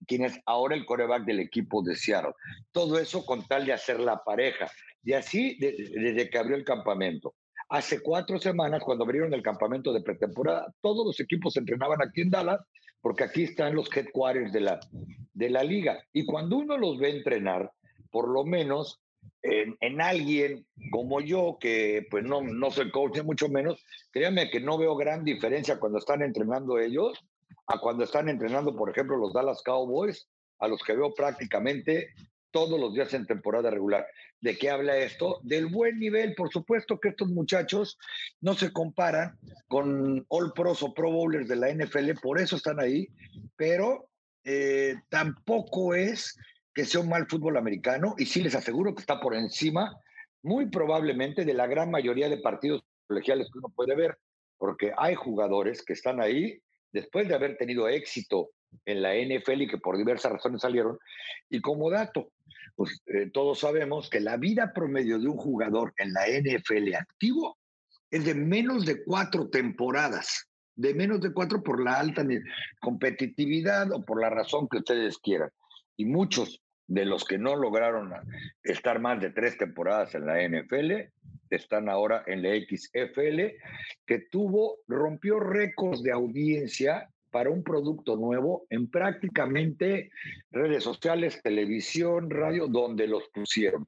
quien 0.07 0.27
es 0.27 0.39
ahora 0.45 0.77
el 0.77 0.85
coreback 0.85 1.25
del 1.25 1.41
equipo 1.41 1.83
de 1.83 1.97
Seattle. 1.97 2.35
Todo 2.73 2.99
eso 2.99 3.25
con 3.25 3.47
tal 3.47 3.65
de 3.65 3.73
hacer 3.73 4.01
la 4.01 4.23
pareja. 4.23 4.71
Y 5.09 5.15
así 5.15 5.57
desde 5.59 6.29
que 6.29 6.37
abrió 6.37 6.55
el 6.55 6.65
campamento. 6.65 7.35
Hace 7.71 8.03
cuatro 8.03 8.39
semanas, 8.39 8.83
cuando 8.85 9.05
abrieron 9.05 9.33
el 9.33 9.43
campamento 9.43 9.91
de 9.91 10.03
pretemporada, 10.03 10.71
todos 10.83 11.07
los 11.07 11.19
equipos 11.19 11.57
entrenaban 11.57 12.03
aquí 12.03 12.21
en 12.21 12.29
Dallas 12.29 12.61
porque 13.01 13.25
aquí 13.25 13.45
están 13.45 13.75
los 13.75 13.89
headquarters 13.97 14.53
de 14.53 14.61
la, 14.61 14.79
de 15.33 15.49
la 15.49 15.65
liga. 15.65 15.99
Y 16.13 16.27
cuando 16.27 16.59
uno 16.59 16.77
los 16.77 16.99
ve 16.99 17.09
entrenar, 17.09 17.73
por 18.11 18.29
lo 18.29 18.45
menos 18.45 19.01
en, 19.41 19.79
en, 19.81 20.03
alguien 20.03 20.67
como 20.91 21.23
yo, 21.23 21.57
que 21.59 22.07
pues 22.11 22.23
no, 22.25 22.43
no 22.43 22.71
soy 22.71 22.91
coach, 22.91 23.23
mucho 23.23 23.49
menos, 23.49 23.83
créanme 24.11 24.51
que 24.51 24.61
no 24.61 24.77
veo 24.77 24.95
gran 24.95 25.25
diferencia 25.25 25.81
cuando 25.81 26.01
están 26.01 26.21
entrenando 26.21 26.79
ellos 26.79 27.19
a 27.67 27.81
cuando 27.81 28.05
están 28.05 28.29
entrenando, 28.29 28.77
por 28.77 28.91
ejemplo, 28.91 29.17
los 29.17 29.33
Dallas 29.33 29.63
Cowboys, 29.63 30.29
a 30.59 30.69
los 30.69 30.83
que 30.83 30.93
veo 30.93 31.15
prácticamente 31.15 32.11
todos 32.51 32.79
los 32.79 32.95
días 32.95 33.13
en 33.15 33.27
temporada 33.27 33.71
regular. 33.71 34.07
¿De 34.41 34.57
qué 34.57 34.71
habla 34.71 34.97
esto? 34.97 35.41
Del 35.43 35.67
buen 35.67 35.99
nivel. 35.99 36.35
Por 36.35 36.51
supuesto 36.51 36.99
que 36.99 37.11
estos 37.11 37.29
muchachos 37.29 37.99
no 38.41 38.55
se 38.55 38.73
comparan 38.73 39.39
con 39.67 40.25
All 40.29 40.53
Pros 40.53 40.83
o 40.83 40.95
Pro 40.95 41.11
Bowlers 41.11 41.49
de 41.49 41.57
la 41.57 41.73
NFL, 41.73 42.13
por 42.23 42.41
eso 42.41 42.57
están 42.57 42.81
ahí, 42.81 43.09
pero 43.57 44.09
eh, 44.45 44.95
tampoco 45.09 45.95
es 45.95 46.39
que 46.75 46.85
sea 46.85 47.01
un 47.01 47.09
mal 47.09 47.27
fútbol 47.29 47.57
americano 47.57 48.15
y 48.19 48.27
sí 48.27 48.41
les 48.41 48.55
aseguro 48.55 48.95
que 48.95 49.01
está 49.01 49.21
por 49.21 49.35
encima, 49.35 50.01
muy 50.43 50.71
probablemente, 50.71 51.45
de 51.45 51.55
la 51.55 51.67
gran 51.67 51.91
mayoría 51.91 52.29
de 52.29 52.39
partidos 52.39 52.83
colegiales 53.09 53.49
que 53.53 53.59
uno 53.59 53.73
puede 53.75 53.97
ver, 53.97 54.17
porque 54.57 54.93
hay 54.97 55.15
jugadores 55.15 55.83
que 55.85 55.95
están 55.95 56.21
ahí 56.21 56.63
después 56.93 57.29
de 57.29 57.35
haber 57.35 57.57
tenido 57.57 57.89
éxito 57.89 58.51
en 58.85 59.03
la 59.03 59.15
NFL 59.15 59.63
y 59.63 59.69
que 59.69 59.79
por 59.79 59.97
diversas 59.97 60.33
razones 60.33 60.63
salieron. 60.63 60.99
Y 61.49 61.61
como 61.61 61.91
dato, 61.91 62.33
pues 62.77 63.03
eh, 63.07 63.31
todos 63.33 63.61
sabemos 63.61 64.09
que 64.09 64.21
la 64.21 64.37
vida 64.37 64.73
promedio 64.73 65.19
de 65.19 65.29
un 65.29 65.37
jugador 65.37 65.93
en 65.99 66.13
la 66.13 66.27
NFL 66.27 66.95
activo 66.95 67.59
es 68.11 68.25
de 68.25 68.35
menos 68.35 68.87
de 68.87 69.03
cuatro 69.05 69.49
temporadas, 69.49 70.49
de 70.75 70.95
menos 70.95 71.21
de 71.21 71.33
cuatro 71.33 71.63
por 71.63 71.83
la 71.83 71.99
alta 71.99 72.27
competitividad 72.81 73.93
o 73.93 74.05
por 74.05 74.21
la 74.21 74.31
razón 74.31 74.69
que 74.69 74.79
ustedes 74.79 75.19
quieran. 75.19 75.51
Y 75.97 76.07
muchos 76.07 76.63
de 76.87 77.05
los 77.05 77.25
que 77.25 77.37
no 77.37 77.57
lograron 77.57 78.13
estar 78.63 78.99
más 79.01 79.21
de 79.21 79.31
tres 79.31 79.59
temporadas 79.59 80.15
en 80.15 80.25
la 80.25 80.43
NFL 80.43 81.11
están 81.51 81.89
ahora 81.89 82.23
en 82.27 82.43
la 82.43 82.51
XFL, 82.55 83.41
que 84.07 84.19
tuvo, 84.31 84.79
rompió 84.87 85.41
récords 85.41 86.03
de 86.03 86.13
audiencia 86.13 87.11
para 87.31 87.51
un 87.51 87.63
producto 87.63 88.17
nuevo 88.17 88.67
en 88.71 88.91
prácticamente 88.91 90.11
redes 90.51 90.85
sociales, 90.85 91.41
televisión, 91.43 92.31
radio, 92.31 92.67
donde 92.67 93.07
los 93.07 93.29
pusieron. 93.29 93.87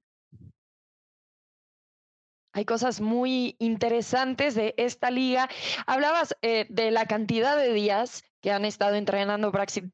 Hay 2.52 2.64
cosas 2.64 3.00
muy 3.00 3.54
interesantes 3.60 4.54
de 4.56 4.74
esta 4.76 5.10
liga. 5.10 5.48
Hablabas 5.86 6.36
eh, 6.42 6.66
de 6.68 6.90
la 6.90 7.06
cantidad 7.06 7.56
de 7.56 7.72
días 7.72 8.24
que 8.40 8.52
han 8.52 8.64
estado 8.64 8.94
entrenando 8.94 9.52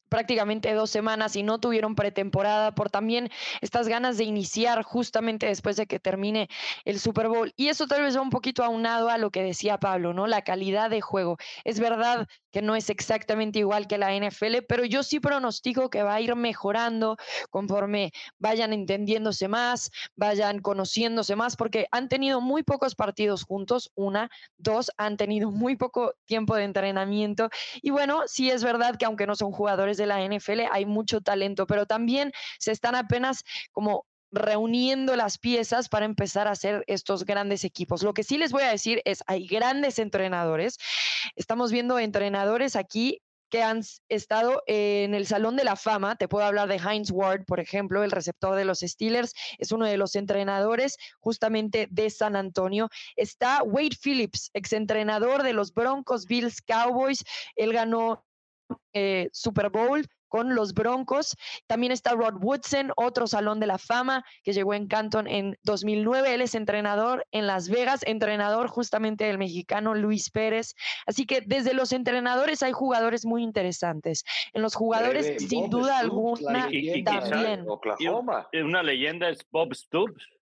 prácticamente 0.09 0.73
dos 0.73 0.91
semanas 0.91 1.37
y 1.37 1.43
no 1.43 1.59
tuvieron 1.59 1.95
pretemporada 1.95 2.75
por 2.75 2.91
también 2.91 3.31
estas 3.61 3.89
ganas 3.89 4.19
de 4.19 4.25
iniciar 4.25 4.83
justamente 4.83 5.47
después 5.47 5.77
de 5.77 5.87
que 5.87 5.99
termine 5.99 6.49
el 6.85 7.01
Super 7.01 7.29
Bowl. 7.29 7.53
Y 7.57 7.69
eso 7.69 7.87
tal 7.87 8.03
vez 8.03 8.17
va 8.17 8.21
un 8.21 8.31
poquito 8.31 8.65
aunado 8.65 9.09
a 9.09 9.19
lo 9.19 9.31
que 9.31 9.43
decía 9.43 9.79
Pablo, 9.79 10.13
¿no? 10.13 10.27
La 10.27 10.43
calidad 10.43 10.91
de 10.91 11.01
juego. 11.01 11.37
Es 11.65 11.81
verdad 11.81 12.27
que 12.53 12.63
no 12.63 12.75
es 12.75 12.89
exactamente 12.89 13.59
igual 13.59 13.87
que 13.87 13.99
la 13.99 14.15
NFL, 14.15 14.63
pero 14.67 14.85
yo 14.85 15.03
sí 15.03 15.21
pronostico 15.21 15.91
que 15.91 16.03
va 16.03 16.15
a 16.15 16.21
ir 16.23 16.35
mejorando 16.37 17.17
conforme 17.51 18.13
vayan 18.39 18.73
entendiéndose 18.73 19.47
más, 19.47 19.91
vayan 20.15 20.61
conociéndose 20.61 21.37
más, 21.37 21.57
porque 21.57 21.87
han 21.91 22.09
tenido 22.09 22.41
muy 22.41 22.63
pocos 22.63 22.95
partidos 22.95 23.45
juntos, 23.45 23.93
una, 23.95 24.31
dos, 24.57 24.91
han 24.97 25.19
tenido 25.19 25.51
muy 25.51 25.77
poco 25.77 26.15
tiempo 26.25 26.55
de 26.55 26.65
entrenamiento 26.65 27.51
y 27.83 27.91
bueno, 27.91 28.23
sí 28.37 28.51
es 28.51 28.62
verdad 28.62 28.96
que 28.96 29.07
aunque 29.07 29.27
no 29.27 29.35
son 29.35 29.51
jugadores 29.51 29.96
de 29.96 30.05
la 30.05 30.22
NFL, 30.22 30.61
hay 30.70 30.85
mucho 30.85 31.22
talento, 31.22 31.66
pero 31.66 31.87
también 31.87 32.33
se 32.59 32.70
están 32.70 32.94
apenas 32.94 33.44
como 33.72 34.05
reuniendo 34.31 35.16
las 35.16 35.38
piezas 35.38 35.88
para 35.88 36.05
empezar 36.05 36.46
a 36.46 36.51
hacer 36.51 36.85
estos 36.87 37.25
grandes 37.25 37.64
equipos. 37.64 38.03
Lo 38.03 38.12
que 38.12 38.25
sí 38.25 38.37
les 38.37 38.53
voy 38.53 38.64
a 38.64 38.70
decir 38.70 39.01
es, 39.07 39.22
hay 39.27 39.46
grandes 39.46 39.99
entrenadores. 39.99 40.77
Estamos 41.35 41.72
viendo 41.72 41.99
entrenadores 41.99 42.77
aquí 42.77 43.22
que 43.49 43.62
han 43.62 43.83
estado 44.09 44.62
en 44.66 45.14
el 45.14 45.27
Salón 45.27 45.57
de 45.57 45.64
la 45.64 45.77
Fama. 45.77 46.16
Te 46.16 46.29
puedo 46.29 46.44
hablar 46.44 46.68
de 46.68 46.77
Heinz 46.77 47.11
Ward, 47.11 47.44
por 47.44 47.61
ejemplo, 47.61 48.03
el 48.03 48.11
receptor 48.11 48.57
de 48.57 48.64
los 48.64 48.81
Steelers, 48.81 49.35
es 49.59 49.72
uno 49.72 49.87
de 49.87 49.96
los 49.96 50.16
entrenadores 50.16 50.96
justamente 51.20 51.88
de 51.90 52.11
San 52.11 52.37
Antonio. 52.37 52.88
Está 53.14 53.62
Wade 53.62 53.96
Phillips, 54.03 54.51
exentrenador 54.53 55.42
de 55.42 55.53
los 55.53 55.72
Broncos, 55.72 56.27
Bills, 56.27 56.61
Cowboys. 56.62 57.25
Él 57.55 57.72
ganó 57.72 58.26
eh, 58.92 59.29
Super 59.33 59.70
Bowl 59.70 60.07
con 60.29 60.55
los 60.55 60.74
Broncos. 60.74 61.37
También 61.66 61.92
está 61.92 62.12
Rod 62.12 62.42
Woodson, 62.42 62.92
otro 62.96 63.26
salón 63.26 63.61
de 63.61 63.66
la 63.66 63.79
fama 63.79 64.25
que 64.42 64.52
llegó 64.52 64.75
en 64.75 64.87
Canton 64.87 65.27
en 65.27 65.56
2009. 65.62 66.35
Él 66.35 66.40
es 66.40 66.54
entrenador 66.54 67.27
en 67.31 67.46
Las 67.46 67.69
Vegas, 67.69 68.00
entrenador 68.06 68.69
justamente 68.69 69.25
del 69.25 69.38
mexicano 69.38 69.94
Luis 69.94 70.31
Pérez. 70.31 70.75
Así 71.06 71.27
que 71.27 71.42
desde 71.46 71.75
los 71.75 71.92
entrenadores 71.92 72.62
hay 72.62 72.73
jugadores 72.73 73.25
muy 73.25 73.42
interesantes. 73.42 74.25
En 74.52 74.62
los 74.62 74.75
jugadores, 74.75 75.48
sin 75.48 75.71
duda 75.71 75.98
alguna, 75.98 76.69
también. 77.04 77.64
Una 78.52 78.83
leyenda 78.83 79.29
es 79.29 79.46
Bob 79.50 79.75
Stoops. 79.75 80.36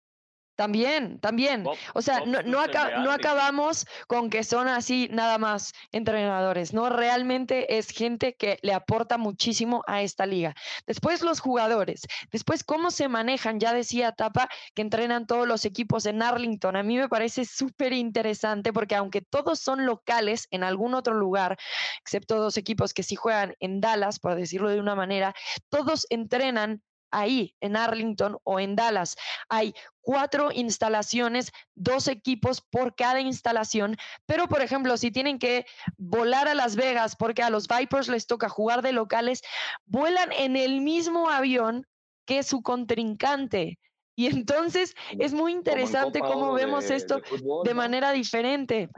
También, 0.57 1.19
también. 1.19 1.65
o 1.95 2.03
sea, 2.03 2.25
no, 2.27 2.43
no, 2.43 2.61
acabamos 3.11 3.87
con 4.07 4.31
que 4.31 4.45
son 4.45 4.69
así 4.69 5.09
nada 5.11 5.37
más 5.39 5.73
entrenadores, 5.91 6.73
¿no? 6.73 6.89
Realmente 6.91 7.77
es 7.77 7.89
gente 7.89 8.35
que 8.37 8.59
le 8.63 8.73
aporta 8.73 9.19
muchísimo 9.19 9.83
a 9.89 10.03
esta 10.03 10.27
liga. 10.27 10.55
Después 10.87 11.23
los 11.23 11.41
jugadores, 11.41 12.03
después 12.31 12.63
cómo 12.63 12.93
se 12.93 13.09
manejan, 13.09 13.59
ya 13.59 13.73
decía 13.73 14.13
Tapa 14.13 14.49
que 14.75 14.83
entrenan 14.83 15.27
todos 15.27 15.49
los 15.49 15.65
equipos 15.65 16.07
en 16.07 16.23
Arlington. 16.23 16.77
A 16.77 16.85
mí 16.85 16.97
me 16.99 17.09
parece 17.09 17.45
súper 17.45 17.93
interesante 17.93 18.73
porque 18.73 18.95
aunque 18.95 19.23
todos 19.23 19.59
son 19.59 19.87
locales 19.87 20.47
en 20.53 20.63
algún 20.63 20.95
otro 20.95 21.15
lugar, 21.15 21.59
excepto 22.01 22.37
dos 22.37 22.57
equipos 22.57 22.95
que 22.95 23.03
sí 23.03 23.17
juegan 23.17 23.57
en 23.59 23.81
Dallas, 23.81 24.21
por 24.21 24.37
decirlo 24.37 24.71
de 24.71 24.79
una 24.79 24.95
manera, 24.95 25.35
todos 25.69 26.07
entrenan 26.11 26.81
ahí, 27.19 27.55
en 27.61 27.77
Arlington 27.77 28.39
o 28.45 28.61
en 28.61 28.77
Dallas. 28.77 29.17
Hay 29.49 29.75
cuatro 30.01 30.51
instalaciones, 30.53 31.53
dos 31.75 32.09
equipos 32.09 32.61
por 32.61 32.95
cada 32.95 33.21
instalación, 33.21 33.97
pero 34.27 34.49
por 34.49 34.61
ejemplo, 34.61 34.97
si 34.97 35.11
tienen 35.11 35.39
que 35.39 35.67
volar 35.97 36.49
a 36.49 36.55
Las 36.55 36.77
Vegas 36.77 37.17
porque 37.17 37.43
a 37.43 37.51
los 37.51 37.69
Vipers 37.69 38.09
les 38.09 38.27
toca 38.27 38.49
jugar 38.49 38.83
de 38.83 38.93
locales, 38.93 39.43
vuelan 39.87 40.33
en 40.33 40.57
el 40.57 40.81
mismo 40.81 41.31
avión 41.31 41.87
que 42.27 42.43
su 42.43 42.63
contrincante. 42.63 43.79
Y 44.17 44.27
entonces 44.27 44.95
es 45.19 45.33
muy 45.33 45.53
interesante 45.53 46.21
cómo 46.21 46.53
vemos 46.53 46.91
esto 46.91 47.21
de, 47.65 47.75
manera 47.75 48.13
diferente. 48.13 48.89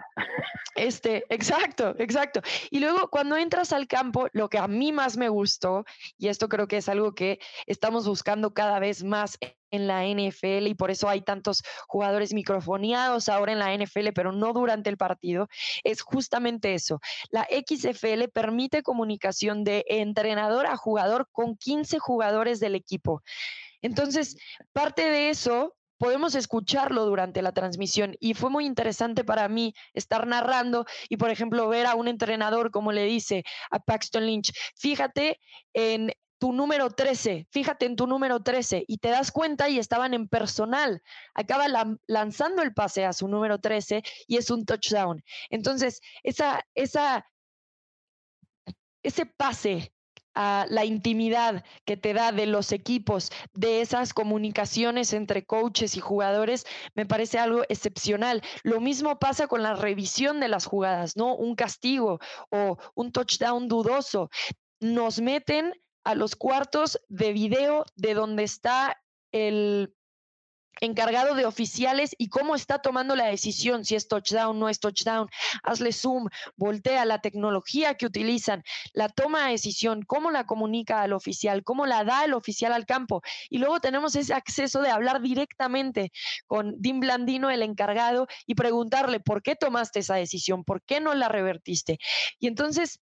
Este, 0.75 1.25
exacto, 1.31 1.95
exacto. 1.99 2.43
Y 2.71 2.81
luego 2.81 3.09
cuando 3.09 3.37
entras 3.37 3.73
al 3.73 3.87
campo, 3.87 4.29
lo 4.33 4.51
que 4.51 4.59
a 4.59 4.69
mí 4.69 4.93
más 4.93 5.17
me 5.17 5.31
gustó, 5.31 5.85
y 6.19 6.29
esto 6.29 6.49
creo 6.49 6.69
que 6.69 6.77
es 6.77 6.89
algo 6.89 7.15
que 7.15 7.39
estamos 7.67 8.07
buscando 8.07 8.53
cada 8.53 8.79
vez 8.79 9.03
más 9.03 9.39
en 9.71 9.87
la 9.87 10.05
NFL 10.05 10.67
y 10.67 10.75
por 10.75 10.91
eso 10.91 11.09
hay 11.09 11.23
tantos 11.23 11.63
jugadores 11.87 12.33
microfoneados 12.33 13.29
ahora 13.29 13.53
en 13.53 13.59
la 13.59 13.75
NFL, 13.75 14.09
pero 14.15 14.33
no 14.33 14.53
durante 14.53 14.91
el 14.91 14.97
partido, 14.97 15.49
es 15.83 16.03
justamente 16.03 16.75
eso. 16.75 17.01
La 17.31 17.47
XFL 17.51 18.29
permite 18.33 18.83
comunicación 18.83 19.65
de 19.65 19.85
entrenador 19.89 20.67
a 20.67 20.77
jugador 20.77 21.29
con 21.33 21.57
15 21.57 21.99
jugadores 21.99 22.61
del 22.61 22.75
equipo. 22.75 23.23
Entonces, 23.87 24.37
parte 24.73 25.09
de 25.09 25.31
eso 25.31 25.77
podemos 25.97 26.35
escucharlo 26.35 27.07
durante 27.07 27.41
la 27.41 27.53
transmisión 27.53 28.17
y 28.19 28.35
fue 28.35 28.51
muy 28.51 28.67
interesante 28.67 29.23
para 29.23 29.49
mí 29.49 29.75
estar 29.95 30.27
narrando 30.27 30.87
y, 31.09 31.19
por 31.19 31.31
ejemplo, 31.31 31.69
ver 31.69 31.87
a 31.87 31.95
un 31.95 32.09
entrenador 32.09 32.73
como 32.73 32.91
le 32.91 33.05
dice 33.05 33.45
a 33.71 33.79
Paxton 33.79 34.27
Lynch, 34.27 34.53
fíjate 34.75 35.41
en 35.73 36.13
tu 36.39 36.53
número 36.53 36.91
13, 36.91 37.47
fíjate 37.53 37.87
en 37.87 37.95
tu 37.95 38.09
número 38.09 38.43
13 38.43 38.85
y 38.89 38.99
te 38.99 39.09
das 39.09 39.31
cuenta 39.31 39.69
y 39.69 39.79
estaban 39.79 40.15
en 40.15 40.29
personal. 40.29 41.01
Acaba 41.33 41.67
lanzando 42.09 42.63
el 42.63 42.75
pase 42.75 43.05
a 43.05 43.13
su 43.13 43.29
número 43.29 43.61
13 43.61 44.03
y 44.27 44.37
es 44.37 44.51
un 44.51 44.67
touchdown. 44.67 45.23
Entonces, 45.49 46.01
esa, 46.25 46.67
esa, 46.75 47.25
ese 49.05 49.27
pase 49.27 49.93
la 50.37 50.85
intimidad 50.85 51.65
que 51.85 51.97
te 51.97 52.13
da 52.13 52.33
de 52.33 52.47
los 52.47 52.73
equipos, 52.73 53.33
de 53.55 53.81
esas 53.81 54.13
comunicaciones 54.13 55.13
entre 55.13 55.45
coaches 55.45 55.97
y 55.97 56.01
jugadores, 56.01 56.67
me 56.95 57.07
parece 57.07 57.39
algo 57.39 57.63
excepcional. 57.69 58.43
Lo 58.63 58.81
mismo 58.81 59.19
pasa 59.19 59.47
con 59.49 59.63
la 59.63 59.75
revisión 59.75 60.41
de 60.41 60.49
las 60.49 60.67
jugadas, 60.67 61.17
¿no? 61.17 61.35
Un 61.35 61.55
castigo 61.55 62.21
o 62.51 62.77
un 62.95 63.13
touchdown 63.13 63.69
dudoso. 63.69 64.31
Nos 64.81 65.21
meten 65.21 65.73
a 66.05 66.15
los 66.15 66.37
cuartos 66.37 67.01
de 67.09 67.33
video 67.33 67.85
de 67.97 68.15
donde 68.15 68.45
está 68.45 69.03
el 69.33 69.95
encargado 70.81 71.35
de 71.35 71.47
oficiales 71.47 72.15
y 72.19 72.29
cómo 72.29 72.55
está 72.55 72.79
tomando 72.79 73.17
la 73.17 73.27
decisión, 73.27 73.85
si 73.85 73.95
es 73.95 74.09
touchdown, 74.09 74.59
no 74.59 74.69
es 74.69 74.81
touchdown, 74.81 75.29
hazle 75.63 75.93
zoom, 75.93 76.29
voltea 76.57 77.05
la 77.05 77.21
tecnología 77.21 77.95
que 77.95 78.07
utilizan, 78.07 78.63
la 78.93 79.09
toma 79.09 79.47
de 79.47 79.53
decisión, 79.53 80.03
cómo 80.03 80.31
la 80.31 80.45
comunica 80.45 81.03
al 81.03 81.13
oficial, 81.13 81.65
cómo 81.65 81.87
la 81.87 82.05
da 82.05 82.25
el 82.25 82.35
oficial 82.35 82.73
al 82.73 82.87
campo. 82.87 83.23
Y 83.49 83.59
luego 83.59 83.81
tenemos 83.81 84.17
ese 84.17 84.35
acceso 84.35 84.83
de 84.83 84.91
hablar 84.91 85.21
directamente 85.21 86.13
con 86.47 86.81
Dim 86.81 87.01
Blandino, 87.01 87.51
el 87.51 87.63
encargado, 87.63 88.27
y 88.47 88.55
preguntarle, 88.55 89.21
¿por 89.21 89.43
qué 89.43 89.57
tomaste 89.57 90.01
esa 90.01 90.17
decisión? 90.17 90.65
¿Por 90.65 90.83
qué 90.83 91.01
no 91.01 91.15
la 91.15 91.29
revertiste? 91.29 91.99
Y 92.39 92.47
entonces... 92.47 93.01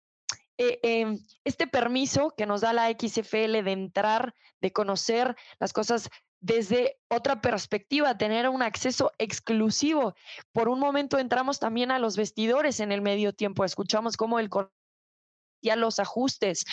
Eh, 0.56 0.78
em, 0.84 1.18
este 1.42 1.66
permiso 1.66 2.32
que 2.36 2.46
nos 2.46 2.60
da 2.60 2.72
la 2.72 2.88
XFL 2.88 3.64
de 3.64 3.72
entrar, 3.72 4.34
de 4.60 4.72
conocer 4.72 5.34
las 5.58 5.72
cosas 5.72 6.10
desde 6.44 6.98
otra 7.08 7.40
perspectiva, 7.40 8.18
tener 8.18 8.50
un 8.50 8.62
acceso 8.62 9.12
exclusivo. 9.16 10.14
Por 10.52 10.68
un 10.68 10.78
momento 10.78 11.18
entramos 11.18 11.58
también 11.58 11.90
a 11.90 11.98
los 11.98 12.18
vestidores 12.18 12.80
en 12.80 12.92
el 12.92 13.00
medio 13.00 13.32
tiempo, 13.32 13.64
escuchamos 13.64 14.18
cómo 14.18 14.38
el 14.38 14.50
ya 15.62 15.74
los 15.76 15.98
ajustes, 15.98 16.66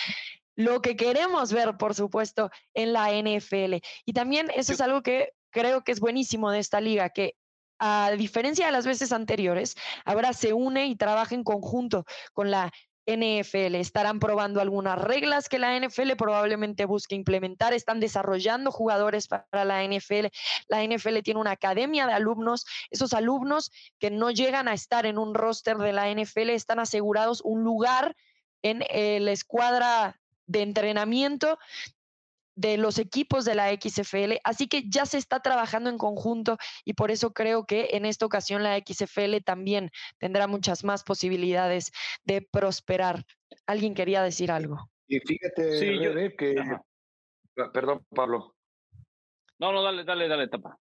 lo 0.58 0.82
que 0.82 0.98
queremos 0.98 1.54
ver, 1.54 1.78
por 1.78 1.96
supuesto, 1.96 2.50
en 2.74 2.92
la 2.92 3.14
NFL. 3.14 3.76
Y 4.06 4.12
también 4.12 4.50
eso 4.54 4.74
es 4.74 4.82
algo 4.82 5.02
que 5.04 5.32
creo 5.52 5.86
que 5.86 5.94
es 5.94 6.02
buenísimo 6.02 6.52
de 6.52 6.60
esta 6.60 6.82
liga, 6.82 7.10
que 7.10 7.36
a 7.80 8.12
diferencia 8.18 8.66
de 8.66 8.74
las 8.74 8.86
veces 8.86 9.14
anteriores, 9.14 9.76
ahora 10.04 10.34
se 10.34 10.52
une 10.52 10.88
y 10.88 10.98
trabaja 10.98 11.34
en 11.34 11.46
conjunto 11.46 12.04
con 12.34 12.52
la 12.52 12.74
NFL. 13.06 13.76
Estarán 13.76 14.20
probando 14.20 14.62
algunas 14.62 14.99
reglas 14.99 15.49
que 15.49 15.60
la 15.60 15.78
NFL 15.80 16.14
probablemente 16.18 16.86
busque 16.86 17.16
implementar. 17.16 17.74
Están 17.74 17.99
desarrollando 17.99 18.72
jugadores 18.72 19.28
para 19.28 19.66
la 19.66 19.84
NFL. 19.84 20.28
La 20.68 20.84
NFL 20.84 21.20
tiene 21.24 21.39
una 21.39 21.52
academia 21.52 22.08
de 22.08 22.14
alumnos. 22.14 22.66
Esos 22.89 23.14
alumnos 23.14 23.72
que 23.99 24.12
no 24.12 24.32
llegan 24.32 24.68
a 24.68 24.74
estar 24.74 25.06
en 25.06 25.18
un 25.18 25.34
roster 25.34 25.78
de 25.78 25.93
la 25.93 26.12
NFL 26.14 26.49
están 26.49 26.80
asegurados 26.80 27.41
un 27.41 27.64
lugar 27.64 28.16
en 28.62 28.84
eh, 28.89 29.20
la 29.20 29.32
escuadra 29.32 30.20
de 30.45 30.62
entrenamiento 30.62 31.58
de 32.62 32.78
los 32.78 32.99
equipos 32.99 33.43
de 33.43 33.55
la 33.55 33.70
XFL, 33.74 34.34
así 34.43 34.68
que 34.68 34.84
ya 34.88 35.07
se 35.07 35.18
está 35.18 35.39
trabajando 35.39 35.89
en 35.89 35.97
conjunto 35.97 36.57
y 36.86 36.93
por 36.93 37.09
eso 37.09 37.34
creo 37.34 37.66
que 37.66 37.89
en 37.93 38.05
esta 38.05 38.26
ocasión 38.26 38.62
la 38.62 38.78
XFL 38.78 39.38
también 39.43 39.89
tendrá 40.20 40.45
muchas 40.45 40.84
más 40.84 41.03
posibilidades 41.03 41.91
de 42.24 42.41
prosperar. 42.43 43.26
¿Alguien 43.66 43.95
quería 43.95 44.22
decir 44.22 44.51
algo? 44.51 44.78
Y 45.07 45.20
fíjate, 45.20 45.80
sí, 45.80 45.99
yo... 45.99 46.14
que... 46.38 46.55
Perdón, 47.74 48.05
Pablo. 48.16 48.55
No, 49.59 49.74
no, 49.74 49.82
dale, 49.82 50.03
dale, 50.03 50.28
dale, 50.28 50.47
tapa. 50.47 50.78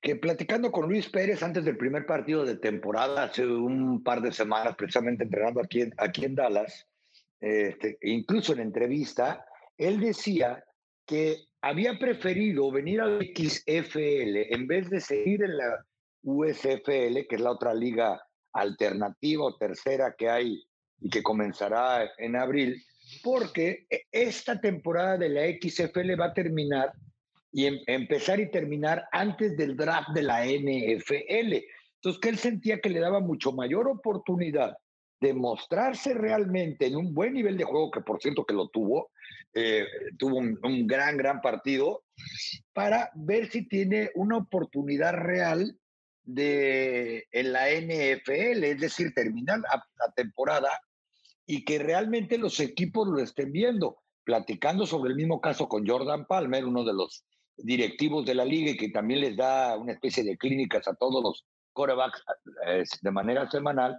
Que 0.00 0.16
platicando 0.16 0.72
con 0.72 0.88
Luis 0.88 1.10
Pérez 1.10 1.42
antes 1.42 1.64
del 1.64 1.76
primer 1.76 2.06
partido 2.06 2.44
de 2.44 2.56
temporada, 2.56 3.24
hace 3.24 3.46
un 3.46 4.02
par 4.02 4.22
de 4.22 4.32
semanas, 4.32 4.74
precisamente 4.76 5.24
entrenando 5.24 5.60
aquí 5.60 5.82
en, 5.82 5.92
aquí 5.98 6.24
en 6.24 6.34
Dallas, 6.34 6.88
este, 7.38 7.98
incluso 8.02 8.54
en 8.54 8.60
entrevista, 8.60 9.44
él 9.76 10.00
decía 10.00 10.64
que 11.10 11.48
había 11.60 11.98
preferido 11.98 12.70
venir 12.70 13.00
al 13.00 13.18
XFL 13.20 14.54
en 14.54 14.68
vez 14.68 14.88
de 14.88 15.00
seguir 15.00 15.42
en 15.42 15.56
la 15.56 15.84
USFL, 16.22 17.26
que 17.28 17.34
es 17.36 17.40
la 17.40 17.50
otra 17.50 17.74
liga 17.74 18.22
alternativa 18.52 19.44
o 19.44 19.56
tercera 19.56 20.14
que 20.16 20.30
hay 20.30 20.62
y 21.00 21.10
que 21.10 21.24
comenzará 21.24 22.08
en 22.16 22.36
abril, 22.36 22.80
porque 23.24 23.86
e, 23.90 24.02
esta 24.12 24.60
temporada 24.60 25.18
de 25.18 25.30
la 25.30 25.42
XFL 25.46 26.18
va 26.18 26.26
a 26.26 26.34
terminar 26.34 26.92
y 27.50 27.66
em, 27.66 27.80
empezar 27.88 28.38
y 28.38 28.48
terminar 28.48 29.04
antes 29.10 29.56
del 29.56 29.76
draft 29.76 30.10
de 30.14 30.22
la 30.22 30.46
NFL. 30.46 31.64
Entonces, 31.96 32.20
que 32.22 32.28
él 32.28 32.38
sentía 32.38 32.80
que 32.80 32.90
le 32.90 33.00
daba 33.00 33.18
mucho 33.18 33.50
mayor 33.50 33.88
oportunidad 33.88 34.76
demostrarse 35.20 36.14
realmente 36.14 36.86
en 36.86 36.96
un 36.96 37.12
buen 37.12 37.34
nivel 37.34 37.56
de 37.56 37.64
juego, 37.64 37.90
que 37.90 38.00
por 38.00 38.20
cierto 38.22 38.44
que 38.44 38.54
lo 38.54 38.68
tuvo, 38.68 39.10
eh, 39.54 39.86
tuvo 40.18 40.38
un, 40.38 40.86
gran, 40.86 41.16
gran 41.16 41.40
partido, 41.40 42.04
para 42.72 43.10
ver 43.14 43.50
si 43.50 43.66
tiene 43.66 44.10
una 44.14 44.36
oportunidad 44.36 45.14
real 45.14 45.76
de, 46.22 47.26
en 47.32 47.52
la 47.52 47.68
NFL, 47.68 48.64
es 48.64 48.80
decir, 48.80 49.12
terminar 49.14 49.60
la, 49.60 50.12
temporada 50.14 50.70
y 51.46 51.64
que 51.64 51.78
realmente 51.78 52.38
los 52.38 52.60
equipos 52.60 53.08
lo 53.08 53.18
estén 53.20 53.52
viendo. 53.52 53.98
Platicando 54.22 54.86
sobre 54.86 55.10
el 55.10 55.16
mismo 55.16 55.40
caso 55.40 55.68
con 55.68 55.86
Jordan 55.86 56.26
Palmer, 56.26 56.64
uno 56.64 56.84
de 56.84 56.92
los 56.92 57.24
directivos 57.56 58.24
de 58.26 58.34
la 58.34 58.44
liga 58.44 58.70
y 58.70 58.76
que 58.76 58.90
también 58.90 59.20
les 59.20 59.36
da 59.36 59.76
una 59.76 59.92
especie 59.92 60.22
de 60.22 60.36
clínicas 60.36 60.86
a 60.86 60.94
todos 60.94 61.22
los 61.22 61.46
corebacks 61.72 62.22
eh, 62.66 62.84
de 63.00 63.10
manera 63.10 63.50
semanal, 63.50 63.98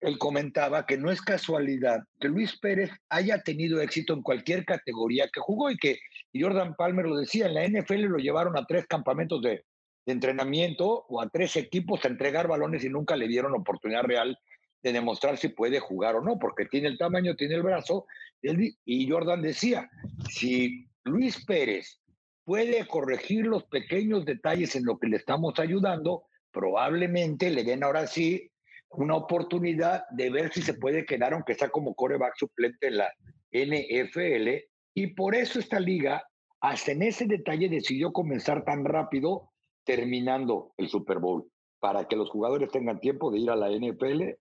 él 0.00 0.18
comentaba 0.18 0.86
que 0.86 0.96
no 0.96 1.10
es 1.10 1.20
casualidad 1.20 2.00
que 2.18 2.28
Luis 2.28 2.58
Pérez 2.58 2.90
haya 3.10 3.42
tenido 3.42 3.80
éxito 3.80 4.14
en 4.14 4.22
cualquier 4.22 4.64
categoría 4.64 5.28
que 5.32 5.40
jugó 5.40 5.70
y 5.70 5.76
que 5.76 5.98
Jordan 6.34 6.74
Palmer 6.74 7.06
lo 7.06 7.16
decía, 7.16 7.46
en 7.46 7.54
la 7.54 7.66
NFL 7.66 8.04
lo 8.04 8.18
llevaron 8.18 8.56
a 8.56 8.64
tres 8.64 8.86
campamentos 8.86 9.42
de, 9.42 9.64
entrenamiento 10.06 11.04
o 11.08 11.20
a 11.20 11.28
tres 11.28 11.56
equipos 11.56 12.04
a 12.04 12.08
entregar 12.08 12.48
balones 12.48 12.82
y 12.84 12.88
nunca 12.88 13.14
le 13.16 13.28
dieron 13.28 13.54
oportunidad 13.54 14.02
real 14.02 14.36
de 14.82 14.92
demostrar 14.92 15.36
si 15.36 15.48
puede 15.48 15.78
jugar 15.78 16.16
o 16.16 16.22
no, 16.22 16.38
porque 16.38 16.64
tiene 16.64 16.88
el 16.88 16.98
tamaño, 16.98 17.36
tiene 17.36 17.54
el 17.54 17.62
brazo. 17.62 18.06
Y 18.42 19.08
Jordan 19.08 19.42
decía, 19.42 19.88
si 20.30 20.88
Luis 21.04 21.44
Pérez 21.44 22.00
puede 22.44 22.86
corregir 22.86 23.46
los 23.46 23.64
pequeños 23.64 24.24
detalles 24.24 24.74
en 24.74 24.84
lo 24.84 24.98
que 24.98 25.08
le 25.08 25.18
estamos 25.18 25.58
ayudando, 25.58 26.24
probablemente 26.50 27.50
le 27.50 27.62
den 27.62 27.84
ahora 27.84 28.06
sí 28.06 28.50
una 28.90 29.14
oportunidad 29.14 30.04
de 30.10 30.30
ver 30.30 30.52
si 30.52 30.62
se 30.62 30.74
puede 30.74 31.04
quedar, 31.06 31.32
aunque 31.32 31.52
está 31.52 31.70
como 31.70 31.94
coreback 31.94 32.36
suplente 32.36 32.88
en 32.88 32.96
la 32.98 33.12
NFL. 33.52 34.64
Y 34.94 35.08
por 35.14 35.34
eso 35.34 35.58
esta 35.58 35.78
liga, 35.78 36.22
hasta 36.60 36.92
en 36.92 37.02
ese 37.02 37.26
detalle, 37.26 37.68
decidió 37.68 38.12
comenzar 38.12 38.64
tan 38.64 38.84
rápido 38.84 39.50
terminando 39.84 40.72
el 40.76 40.88
Super 40.88 41.18
Bowl, 41.18 41.48
para 41.78 42.06
que 42.06 42.16
los 42.16 42.30
jugadores 42.30 42.70
tengan 42.70 43.00
tiempo 43.00 43.30
de 43.30 43.38
ir 43.38 43.50
a 43.50 43.56
la 43.56 43.70
NFL, 43.70 44.34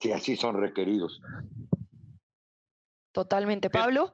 si 0.00 0.12
así 0.12 0.36
son 0.36 0.60
requeridos. 0.60 1.20
Totalmente. 3.12 3.70
Pablo. 3.70 4.12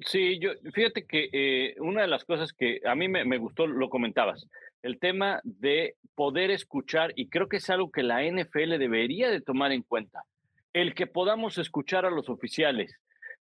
Sí, 0.00 0.38
yo 0.40 0.50
fíjate 0.72 1.06
que 1.06 1.28
eh, 1.32 1.76
una 1.80 2.02
de 2.02 2.08
las 2.08 2.24
cosas 2.24 2.52
que 2.52 2.80
a 2.84 2.94
mí 2.94 3.08
me, 3.08 3.24
me, 3.24 3.38
gustó, 3.38 3.66
lo 3.66 3.88
comentabas, 3.88 4.44
el 4.84 4.98
tema 4.98 5.40
de 5.42 5.96
poder 6.14 6.50
escuchar, 6.50 7.12
y 7.16 7.28
creo 7.28 7.48
que 7.48 7.56
es 7.56 7.68
algo 7.70 7.90
que 7.90 8.02
la 8.02 8.22
NFL 8.22 8.78
debería 8.78 9.30
de 9.30 9.40
tomar 9.40 9.72
en 9.72 9.82
cuenta, 9.82 10.22
el 10.72 10.94
que 10.94 11.06
podamos 11.06 11.58
escuchar 11.58 12.06
a 12.06 12.10
los 12.10 12.28
oficiales 12.28 12.94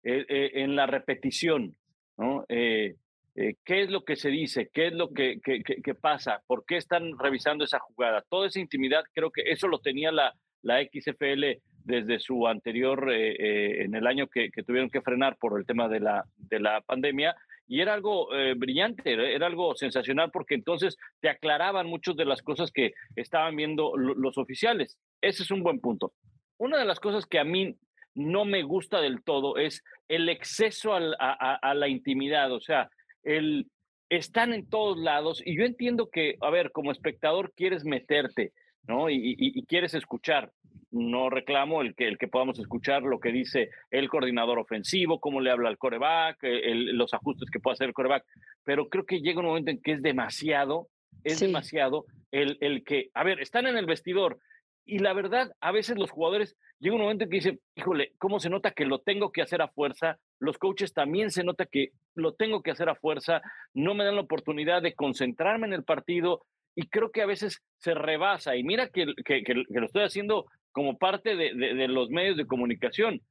eh, 0.03 0.25
eh, 0.27 0.51
en 0.55 0.75
la 0.75 0.87
repetición, 0.87 1.75
¿no? 2.17 2.45
¿Qué 2.47 3.81
es 3.81 3.89
lo 3.89 4.05
que 4.05 4.15
se 4.15 4.29
dice? 4.29 4.69
¿Qué 4.71 4.87
es 4.87 4.93
lo 4.93 5.11
que, 5.11 5.39
que, 5.41 5.95
pasa? 5.95 6.43
¿Por 6.45 6.65
qué 6.65 6.77
están 6.77 7.17
revisando 7.17 7.63
esa 7.63 7.79
jugada? 7.79 8.23
Toda 8.29 8.47
esa 8.47 8.59
intimidad, 8.59 9.03
creo 9.13 9.31
que 9.31 9.41
eso 9.45 9.67
lo 9.67 9.79
tenía 9.79 10.11
la, 10.11 10.35
la 10.61 10.81
XFL 10.83 11.59
desde 11.83 12.19
su 12.19 12.47
anterior, 12.47 13.11
eh, 13.11 13.35
eh, 13.37 13.83
en 13.83 13.95
el 13.95 14.07
año 14.07 14.27
que, 14.27 14.49
tuvieron 14.65 14.89
que 14.89 15.01
frenar 15.01 15.37
por 15.37 15.59
el 15.59 15.65
tema 15.65 15.87
de 15.87 15.99
la, 15.99 16.25
de 16.37 16.59
la 16.59 16.81
pandemia, 16.81 17.35
y 17.73 17.81
era 17.81 17.95
algo 17.95 18.31
eh, 18.35 18.53
brillante, 18.55 19.13
era 19.13 19.47
algo 19.47 19.73
sensacional 19.73 20.29
porque 20.29 20.53
entonces 20.53 20.95
te 21.21 21.27
aclaraban 21.27 21.87
muchas 21.87 22.15
de 22.15 22.23
las 22.23 22.43
cosas 22.43 22.69
que 22.71 22.93
estaban 23.15 23.55
viendo 23.55 23.97
los 23.97 24.37
oficiales. 24.37 24.99
Ese 25.19 25.41
es 25.41 25.49
un 25.49 25.63
buen 25.63 25.79
punto. 25.79 26.13
Una 26.59 26.77
de 26.77 26.85
las 26.85 26.99
cosas 26.99 27.25
que 27.25 27.39
a 27.39 27.43
mí 27.43 27.75
no 28.13 28.45
me 28.45 28.61
gusta 28.61 29.01
del 29.01 29.23
todo 29.23 29.57
es 29.57 29.83
el 30.07 30.29
exceso 30.29 30.93
a, 30.93 31.73
la 31.73 31.87
intimidad, 31.87 32.51
o 32.51 32.61
sea, 32.61 32.91
el, 33.23 33.65
están 34.07 34.53
en 34.53 34.69
todos 34.69 34.99
lados 34.99 35.41
y 35.43 35.57
yo 35.57 35.65
entiendo 35.65 36.11
que, 36.11 36.35
a 36.41 36.51
ver, 36.51 36.71
como 36.71 36.91
espectador 36.91 37.53
quieres 37.55 37.85
meterte, 37.85 38.53
¿no? 38.87 39.09
y 39.09 39.65
quieres 39.67 39.95
escuchar, 39.95 40.51
no 40.93 41.29
reclamo 41.29 41.81
el 41.81 41.95
que, 41.95 42.07
el 42.07 42.17
que 42.17 42.27
podamos 42.27 42.59
escuchar 42.59 43.03
lo 43.03 43.19
que 43.19 43.31
dice 43.31 43.69
el 43.91 44.09
coordinador 44.09 44.59
ofensivo, 44.59 45.19
cómo 45.19 45.41
le 45.41 45.51
habla 45.51 45.69
al 45.69 45.77
coreback, 45.77 46.37
eh, 46.43 46.73
los 46.75 47.13
ajustes 47.13 47.49
que 47.49 47.59
puede 47.59 47.73
hacer 47.73 47.87
el 47.87 47.93
coreback, 47.93 48.23
pero 48.63 48.87
creo 48.87 49.05
que 49.05 49.19
llega 49.19 49.39
un 49.39 49.47
momento 49.47 49.71
en 49.71 49.81
que 49.81 49.93
es 49.93 50.01
demasiado, 50.01 50.87
es 51.23 51.39
demasiado 51.39 52.05
el, 52.31 52.57
el 52.61 52.83
que, 52.83 53.09
a 53.13 53.23
ver, 53.23 53.39
están 53.39 53.67
en 53.67 53.77
el 53.77 53.85
vestidor 53.85 54.39
y 54.85 54.99
la 54.99 55.13
verdad, 55.13 55.51
a 55.61 55.71
veces 55.71 55.97
los 55.97 56.11
jugadores 56.11 56.57
llega 56.79 56.95
un 56.95 57.01
momento 57.01 57.23
en 57.23 57.29
que 57.29 57.37
dicen, 57.37 57.59
híjole, 57.75 58.13
¿cómo 58.17 58.39
se 58.39 58.49
nota 58.49 58.71
que 58.71 58.85
lo 58.85 58.99
tengo 58.99 59.31
que 59.31 59.41
hacer 59.41 59.61
a 59.61 59.69
fuerza? 59.69 60.19
Los 60.39 60.57
coaches 60.57 60.93
también 60.93 61.31
se 61.31 61.43
nota 61.43 61.65
que 61.65 61.89
lo 62.15 62.33
tengo 62.33 62.61
que 62.61 62.71
hacer 62.71 62.89
a 62.89 62.95
fuerza, 62.95 63.41
no 63.73 63.95
me 63.95 64.03
dan 64.03 64.15
la 64.15 64.21
oportunidad 64.21 64.81
de 64.81 64.93
concentrarme 64.93 65.67
en 65.67 65.73
el 65.73 65.83
partido, 65.83 66.43
y 66.75 66.87
creo 66.87 67.11
que 67.11 67.21
a 67.21 67.27
veces 67.27 67.61
se 67.77 67.93
rebasa. 67.93 68.55
Y 68.55 68.63
mira 68.63 68.89
que, 68.89 69.05
que, 69.25 69.43
que, 69.43 69.53
lo 69.53 69.85
estoy 69.85 70.03
haciendo 70.03 70.45
como 70.73 70.97
parte 70.97 71.35
de, 71.35 71.87
los 71.87 72.09
medios 72.09 72.35
de 72.35 72.45
comunicación, 72.45 73.21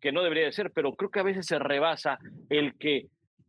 que, 0.00 0.12
no 0.12 0.22
debería 0.22 0.44
de 0.44 0.52
ser, 0.52 0.70
pero 0.70 0.94
creo 0.94 1.10
que 1.10 1.20
a 1.20 1.24
veces 1.24 1.46
se 1.46 1.58
rebasa 1.58 2.18
el 2.50 2.76
que 2.76 3.06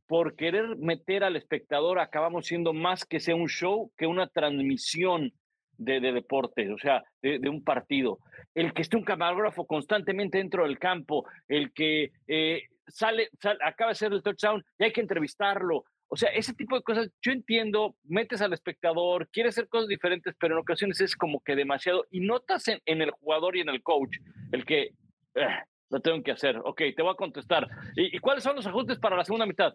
por 0.07 0.35
querer 0.35 0.77
meter 0.77 1.23
al 1.23 1.35
espectador 1.35 1.99
acabamos 1.99 2.47
siendo 2.47 2.73
más 2.73 3.05
que 3.05 3.19
sea 3.19 3.35
un 3.35 3.47
show 3.47 3.91
que 3.97 4.07
una 4.07 4.27
transmisión 4.27 5.31
de, 5.77 5.99
de 5.99 6.11
deportes, 6.11 6.69
o 6.69 6.77
sea, 6.77 7.03
de, 7.21 7.39
de, 7.39 7.49
un 7.49 7.63
partido. 7.63 8.19
El 8.55 8.73
que 8.73 8.81
esté 8.81 8.97
un 8.97 9.03
camarógrafo 9.03 9.65
constantemente 9.65 10.37
dentro 10.37 10.63
del 10.63 10.79
campo, 10.79 11.25
el 11.47 11.71
que 11.73 12.11
eh, 12.27 12.63
sale, 12.87 13.29
sale, 13.39 13.59
acaba 13.63 13.91
de 13.91 13.95
ser 13.95 14.13
el 14.13 14.23
touchdown 14.23 14.63
y 14.77 14.83
hay 14.85 14.91
que 14.91 15.01
entrevistarlo, 15.01 15.85
o 16.13 16.17
sea, 16.17 16.29
ese 16.31 16.53
tipo 16.53 16.75
de 16.75 16.83
cosas, 16.83 17.09
yo 17.21 17.31
entiendo, 17.31 17.95
metes 18.03 18.41
al 18.41 18.51
espectador, 18.51 19.29
quieres 19.29 19.53
hacer 19.53 19.69
cosas 19.69 19.87
diferentes, 19.87 20.35
pero 20.37 20.55
en 20.55 20.59
ocasiones 20.59 20.99
es 20.99 21.15
como 21.15 21.39
que 21.39 21.55
demasiado. 21.55 22.05
Y 22.11 22.19
notas 22.19 22.67
en, 22.67 23.01
el 23.01 23.11
jugador 23.11 23.55
y 23.55 23.61
en 23.61 23.69
el 23.69 23.81
coach 23.81 24.17
el 24.51 24.65
que 24.65 24.93
eh, 25.35 25.47
lo 25.89 26.01
tengo 26.01 26.21
que 26.21 26.33
hacer. 26.33 26.57
Ok, 26.65 26.81
te 26.97 27.01
voy 27.01 27.13
a 27.13 27.15
contestar. 27.15 27.65
¿Y, 27.95 28.19
cuáles 28.19 28.43
son 28.43 28.57
los 28.57 28.67
ajustes 28.67 28.99
para 28.99 29.15
la 29.15 29.23
segunda 29.23 29.45
mitad? 29.45 29.73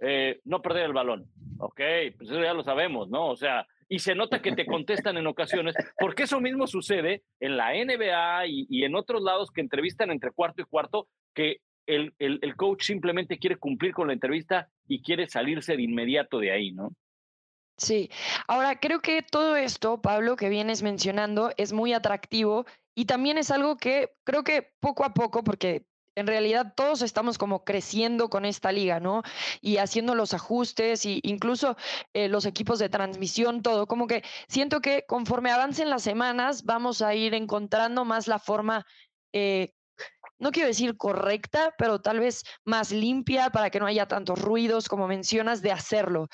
Eh, 0.00 0.40
no 0.44 0.62
perder 0.62 0.86
el 0.86 0.94
balón. 0.94 1.26
Ok, 1.58 1.82
pues 2.16 2.30
eso 2.30 2.42
ya 2.42 2.54
lo 2.54 2.64
sabemos, 2.64 3.10
¿no? 3.10 3.28
O 3.28 3.36
sea, 3.36 3.66
y 3.86 3.98
se 3.98 4.14
nota 4.14 4.40
que 4.40 4.52
te 4.52 4.64
contestan 4.64 5.18
en 5.18 5.26
ocasiones, 5.26 5.74
porque 5.98 6.22
eso 6.22 6.40
mismo 6.40 6.66
sucede 6.66 7.24
en 7.40 7.58
la 7.58 7.74
NBA 7.74 8.46
y, 8.46 8.66
y 8.70 8.84
en 8.84 8.94
otros 8.94 9.20
lados 9.20 9.50
que 9.50 9.60
entrevistan 9.60 10.10
entre 10.10 10.30
cuarto 10.30 10.62
y 10.62 10.64
cuarto, 10.64 11.08
que 11.34 11.58
el, 11.86 12.14
el, 12.18 12.56
coach 12.56 12.84
simplemente 12.84 13.38
quiere 13.38 13.56
cumplir 13.56 13.92
con 13.92 14.06
la 14.06 14.12
entrevista 14.12 14.68
y 14.88 15.02
quiere 15.02 15.28
salirse 15.28 15.76
de 15.76 15.82
inmediato 15.82 16.38
de 16.38 16.50
ahí, 16.50 16.72
¿no? 16.72 16.94
Sí, 17.76 18.10
ahora 18.46 18.78
creo 18.78 19.00
que 19.00 19.22
todo 19.22 19.56
esto, 19.56 20.00
Pablo, 20.00 20.36
que 20.36 20.48
vienes 20.48 20.82
mencionando, 20.82 21.50
es 21.56 21.72
muy 21.72 21.92
atractivo 21.92 22.66
y 22.94 23.06
también 23.06 23.36
es 23.36 23.50
algo 23.50 23.76
que 23.76 24.12
creo 24.22 24.44
que 24.44 24.72
poco 24.80 25.04
a 25.04 25.12
poco, 25.12 25.42
porque 25.42 25.84
en 26.14 26.26
realidad 26.26 26.74
todos 26.76 27.02
estamos 27.02 27.38
como 27.38 27.64
creciendo 27.64 28.30
con 28.30 28.44
esta 28.44 28.70
liga, 28.70 29.00
¿no? 29.00 29.22
Y 29.60 29.78
haciendo 29.78 30.14
los 30.14 30.34
ajustes 30.34 31.04
y 31.04 31.20
incluso 31.24 31.76
eh, 32.12 32.28
los 32.28 32.46
equipos 32.46 32.78
de 32.78 32.88
transmisión, 32.88 33.62
todo, 33.62 33.86
como 33.86 34.06
que 34.06 34.22
siento 34.46 34.80
que 34.80 35.04
conforme 35.06 35.50
avancen 35.50 35.90
las 35.90 36.02
semanas 36.02 36.64
vamos 36.64 37.02
a 37.02 37.14
ir 37.14 37.34
encontrando 37.34 38.04
más 38.04 38.28
la 38.28 38.38
forma 38.38 38.86
eh, 39.32 39.73
no 40.38 40.50
quiero 40.50 40.68
decir 40.68 40.96
correcta, 40.96 41.74
pero 41.78 42.00
tal 42.00 42.20
vez 42.20 42.42
más 42.64 42.90
limpia 42.90 43.50
para 43.50 43.70
que 43.70 43.80
no 43.80 43.86
haya 43.86 44.06
tantos 44.06 44.40
ruidos 44.40 44.88
como 44.88 45.06
mencionas 45.06 45.62
de 45.62 45.72
hacerlo. 45.72 46.28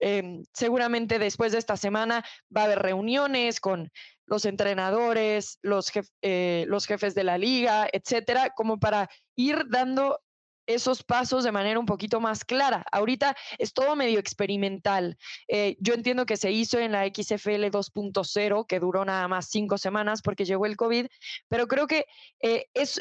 Em, 0.00 0.44
seguramente 0.52 1.18
después 1.18 1.52
de 1.52 1.58
esta 1.58 1.76
semana 1.76 2.24
va 2.54 2.62
a 2.62 2.64
haber 2.64 2.80
reuniones 2.80 3.60
con 3.60 3.90
los 4.26 4.44
entrenadores, 4.44 5.58
los, 5.62 5.90
eh, 6.22 6.64
los 6.68 6.86
jefes 6.86 7.14
de 7.14 7.24
la 7.24 7.38
liga, 7.38 7.88
etcétera, 7.92 8.50
como 8.50 8.78
para 8.78 9.08
ir 9.36 9.64
dando 9.68 10.18
esos 10.66 11.02
pasos 11.02 11.44
de 11.44 11.52
manera 11.52 11.78
un 11.78 11.86
poquito 11.86 12.20
más 12.20 12.44
clara. 12.44 12.84
Ahorita 12.90 13.36
es 13.58 13.72
todo 13.72 13.96
medio 13.96 14.18
experimental. 14.18 15.16
Eh, 15.48 15.76
yo 15.78 15.94
entiendo 15.94 16.26
que 16.26 16.36
se 16.36 16.52
hizo 16.52 16.78
en 16.78 16.92
la 16.92 17.06
XFL 17.06 17.70
2.0, 17.70 18.66
que 18.66 18.80
duró 18.80 19.04
nada 19.04 19.28
más 19.28 19.48
cinco 19.50 19.78
semanas 19.78 20.22
porque 20.22 20.44
llegó 20.44 20.66
el 20.66 20.76
COVID, 20.76 21.06
pero 21.48 21.66
creo 21.66 21.86
que 21.86 22.06
eh, 22.40 22.66
es 22.74 23.00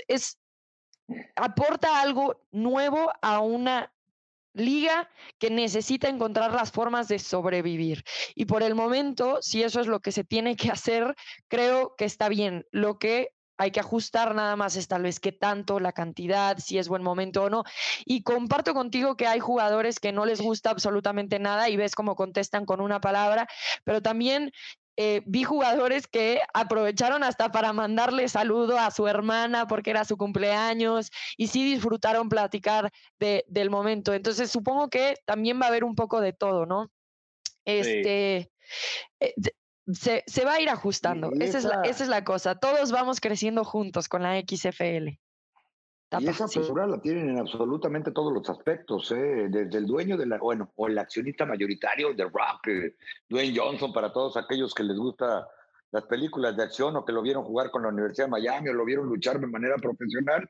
aporta 1.36 2.02
algo 2.02 2.42
nuevo 2.52 3.12
a 3.22 3.40
una 3.40 3.92
liga 4.54 5.10
que 5.40 5.50
necesita 5.50 6.08
encontrar 6.08 6.54
las 6.54 6.72
formas 6.72 7.08
de 7.08 7.20
sobrevivir. 7.20 8.04
Y 8.36 8.46
por 8.46 8.64
el 8.64 8.76
momento, 8.76 9.40
si 9.42 9.64
eso 9.64 9.82
es 9.82 9.88
lo 9.88 10.00
que 10.00 10.12
se 10.12 10.24
tiene 10.24 10.56
que 10.56 10.70
hacer, 10.70 11.16
creo 11.48 11.96
que 11.96 12.06
está 12.06 12.30
bien. 12.30 12.66
Lo 12.72 13.00
que 13.00 13.30
hay 13.58 13.72
que 13.72 13.80
ajustar 13.80 14.34
nada 14.36 14.56
más 14.56 14.76
es 14.76 14.88
tal 14.88 15.04
vez 15.04 15.20
qué 15.20 15.32
tanto, 15.32 15.80
la 15.80 15.92
cantidad, 15.92 16.58
si 16.58 16.78
es 16.78 16.88
buen 16.88 17.04
momento 17.04 17.44
o 17.44 17.50
no. 17.50 17.64
Y 18.06 18.24
comparto 18.24 18.74
contigo 18.74 19.16
que 19.16 19.28
hay 19.28 19.40
jugadores 19.40 20.00
que 20.00 20.12
no 20.12 20.26
les 20.26 20.42
gusta 20.42 20.70
absolutamente 20.70 21.40
nada 21.40 21.70
y 21.70 21.78
ves 21.78 21.96
cómo 21.96 22.16
contestan 22.16 22.66
con 22.66 22.82
una 22.82 23.00
palabra, 23.00 23.48
pero 23.84 24.02
también 24.02 24.52
eh, 24.96 25.22
vi 25.26 25.44
jugadores 25.44 26.08
que 26.08 26.42
aprovecharon 26.54 27.24
hasta 27.24 27.52
para 27.52 27.74
mandarle 27.74 28.28
saludo 28.30 28.78
a 28.78 28.92
su 28.92 29.08
hermana 29.08 29.68
porque 29.68 29.90
era 29.90 30.06
su 30.06 30.18
cumpleaños 30.18 31.10
y 31.36 31.48
sí 31.48 31.64
disfrutaron 31.64 32.30
platicar 32.30 32.92
de, 33.20 33.44
del 33.48 33.70
momento. 33.70 34.14
Entonces 34.14 34.52
supongo 34.52 34.90
que 34.90 35.16
también 35.26 35.60
va 35.60 35.66
a 35.66 35.70
haber 35.70 35.84
un 35.84 35.96
poco 35.96 36.22
de 36.22 36.34
todo, 36.34 36.66
¿no? 36.66 36.92
Este, 37.66 38.52
eh, 39.20 39.34
se, 39.92 40.24
se, 40.28 40.46
va 40.46 40.54
a 40.54 40.62
ir 40.62 40.70
ajustando. 40.70 41.32
Esa 41.40 41.58
es, 41.58 41.64
la, 41.64 41.82
esa 41.84 42.04
es 42.04 42.10
la 42.10 42.24
cosa. 42.24 42.56
Todos 42.56 42.92
vamos 42.92 43.20
creciendo 43.20 43.64
juntos 43.64 44.08
con 44.08 44.22
la 44.22 44.40
XFL. 44.40 45.18
Y 46.20 46.28
esa 46.28 46.46
apertura 46.46 46.86
la 46.86 47.02
tienen 47.02 47.30
en 47.30 47.40
absolutamente 47.40 48.12
todos 48.12 48.34
los 48.34 48.50
aspectos, 48.50 49.12
¿eh? 49.12 49.48
desde 49.50 49.78
el 49.78 49.86
dueño 49.86 50.18
de 50.18 50.26
la, 50.26 50.38
bueno, 50.38 50.72
o 50.76 50.88
el 50.88 50.98
accionista 50.98 51.46
mayoritario 51.46 52.14
de 52.14 52.24
Rock, 52.24 52.68
eh, 52.68 52.96
Dwayne 53.30 53.58
Johnson, 53.58 53.94
para 53.94 54.12
todos 54.12 54.38
aquellos 54.38 54.74
que 54.74 54.84
les 54.84 54.98
gusta 54.98 55.48
las 55.92 56.04
películas 56.06 56.56
de 56.58 56.64
acción 56.64 56.96
o 56.96 57.06
que 57.06 57.14
lo 57.14 57.22
vieron 57.22 57.44
jugar 57.44 57.72
con 57.72 57.84
la 57.84 57.90
Universidad 57.90 58.28
de 58.28 58.32
Miami 58.32 58.70
o 58.70 58.74
lo 58.74 58.86
vieron 58.86 59.08
luchar 59.08 59.40
de 59.40 59.48
manera 59.48 59.76
profesional, 59.78 60.50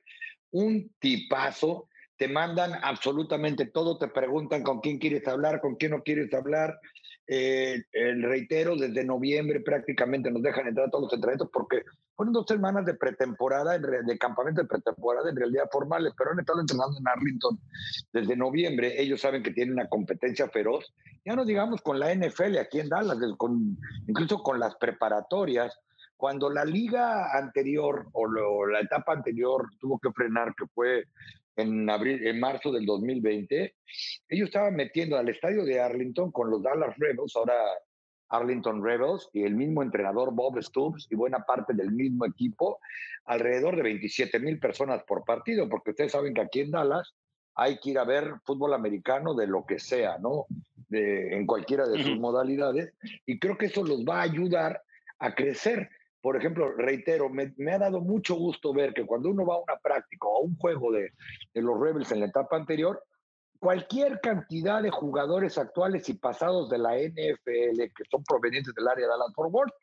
un 0.52 0.92
tipazo, 1.00 1.88
te 2.18 2.28
mandan 2.28 2.74
absolutamente 2.82 3.66
todo, 3.66 3.98
te 3.98 4.08
preguntan 4.08 4.64
con 4.64 4.80
quién 4.80 5.00
quieres 5.00 5.28
hablar, 5.28 5.62
con 5.62 5.76
quién 5.76 5.92
no 5.92 6.04
quieres 6.04 6.34
hablar, 6.34 6.80
eh, 7.28 7.84
el 7.94 8.22
reitero, 8.24 8.76
desde 8.76 9.06
noviembre 9.06 9.62
prácticamente 9.62 10.30
nos 10.30 10.42
dejan 10.42 10.68
entrar 10.68 10.88
a 10.88 10.92
todos 10.92 11.06
los 11.06 11.14
entrenamientos 11.14 11.50
porque 11.54 11.84
fueron 12.16 12.34
dos 12.34 12.46
semanas 12.48 12.86
de 12.86 12.94
pretemporada, 12.94 13.78
de 13.78 14.18
campamento 14.18 14.62
de 14.62 14.68
pretemporada, 14.68 15.30
en 15.30 15.36
realidad 15.36 15.70
formales, 15.72 16.14
pero 16.18 16.32
han 16.32 16.40
estado 16.40 16.62
entrenando 16.62 16.98
en 16.98 17.08
Arlington 17.08 17.60
desde 18.12 18.36
noviembre. 18.36 19.02
Ellos 19.02 19.22
saben 19.22 19.44
que 19.44 19.52
tienen 19.52 19.74
una 19.74 19.90
competencia 19.90 20.48
feroz. 20.50 20.94
Ya 21.26 21.36
no 21.36 21.46
digamos 21.46 21.82
con 21.82 22.00
la 22.00 22.14
NFL 22.14 22.58
aquí 22.58 22.80
en 22.80 22.90
Dallas, 22.90 23.18
con, 23.38 23.78
incluso 24.08 24.44
con 24.44 24.60
las 24.60 24.76
preparatorias. 24.76 25.80
Cuando 26.16 26.50
la 26.50 26.64
liga 26.64 27.38
anterior 27.38 28.08
o 28.14 28.66
la 28.68 28.80
etapa 28.80 29.14
anterior 29.14 29.68
tuvo 29.80 30.00
que 30.00 30.12
frenar, 30.12 30.54
que 30.56 30.68
fue 30.68 31.06
en, 31.56 31.90
abril, 31.90 32.26
en 32.26 32.40
marzo 32.40 32.72
del 32.72 32.86
2020, 32.86 33.76
ellos 34.30 34.48
estaban 34.48 34.76
metiendo 34.76 35.18
al 35.18 35.30
estadio 35.30 35.66
de 35.66 35.80
Arlington 35.80 36.32
con 36.32 36.50
los 36.50 36.64
Dallas 36.64 36.96
Rebels, 36.98 37.36
ahora 37.36 37.56
Arlington 38.34 38.84
Rebels, 38.84 39.30
y 39.32 39.44
el 39.44 39.56
mismo 39.56 39.84
entrenador 39.84 40.34
Bob 40.34 40.62
Stoops 40.62 41.08
y 41.10 41.16
buena 41.16 41.46
parte 41.46 41.74
del 41.74 41.92
mismo 41.92 42.26
equipo, 42.26 42.80
alrededor 43.26 43.76
de 43.76 43.84
27 43.84 44.40
mil 44.40 44.60
personas 44.60 45.04
por 45.04 45.24
partido, 45.24 45.70
porque 45.70 45.92
ustedes 45.92 46.12
saben 46.12 46.34
que 46.34 46.42
aquí 46.42 46.62
en 46.62 46.72
Dallas 46.72 47.14
hay 47.56 47.78
que 47.78 47.92
ir 47.92 48.00
a 48.00 48.06
ver 48.06 48.34
fútbol 48.44 48.74
americano 48.74 49.36
de 49.36 49.46
lo 49.46 49.66
que 49.66 49.78
sea, 49.78 50.18
¿no? 50.18 50.48
De, 50.90 51.36
en 51.38 51.46
cualquiera 51.46 51.88
de 51.88 52.04
sus 52.04 52.20
modalidades. 52.20 52.94
Y 53.28 53.38
creo 53.38 53.58
que 53.58 53.68
eso 53.68 53.84
los 53.84 54.04
va 54.04 54.20
a 54.20 54.24
ayudar 54.24 54.82
a 55.20 55.36
crecer. 55.36 55.90
Por 56.20 56.36
ejemplo, 56.36 56.72
reitero, 56.72 57.30
me, 57.30 57.54
ha 57.72 57.78
dado 57.78 58.02
mucho 58.02 58.36
gusto 58.36 58.74
ver 58.74 58.94
que 58.94 59.06
cuando 59.06 59.30
uno 59.30 59.46
va 59.46 59.56
a 59.56 59.60
una 59.60 59.78
práctica 59.78 60.28
o 60.28 60.38
a 60.38 60.42
un 60.42 60.58
juego 60.58 60.92
de, 60.92 61.12
de 61.54 61.62
los 61.62 61.80
Rebels 61.80 62.12
en 62.12 62.22
la 62.22 62.26
etapa 62.26 62.56
anterior, 62.56 63.04
cualquier 63.64 64.20
cantidad 64.20 64.84
de 64.84 64.90
jugadores 64.92 65.58
actuales 65.58 66.10
y 66.10 66.16
pasados 66.16 66.70
de 66.70 66.80
la 66.80 66.98
NFL 66.98 67.78
que 67.96 68.04
son 68.12 68.22
provenientes 68.26 68.76
del 68.76 68.90
área 68.90 69.06
de 69.06 69.10
Dallas 69.10 69.34
Fort 69.34 69.74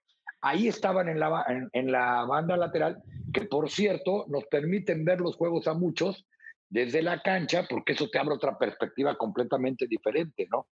ahí 0.43 0.68
estaban 0.68 1.09
en 1.09 1.18
la, 1.18 1.68
en, 1.72 1.91
la 1.91 2.26
banda 2.26 2.59
lateral, 2.59 3.03
que 3.33 3.43
por 3.43 3.70
cierto 3.70 4.26
nos 4.28 4.45
permiten 4.51 5.03
ver 5.07 5.22
los 5.22 5.35
juegos 5.37 5.66
a 5.66 5.72
muchos 5.72 6.26
desde 6.68 7.01
la 7.01 7.22
cancha, 7.22 7.66
porque 7.68 7.95
eso 7.95 8.11
te 8.11 8.18
abre 8.18 8.35
otra 8.35 8.59
perspectiva 8.59 9.16
completamente 9.16 9.87
diferente, 9.87 10.47
¿no? 10.51 10.66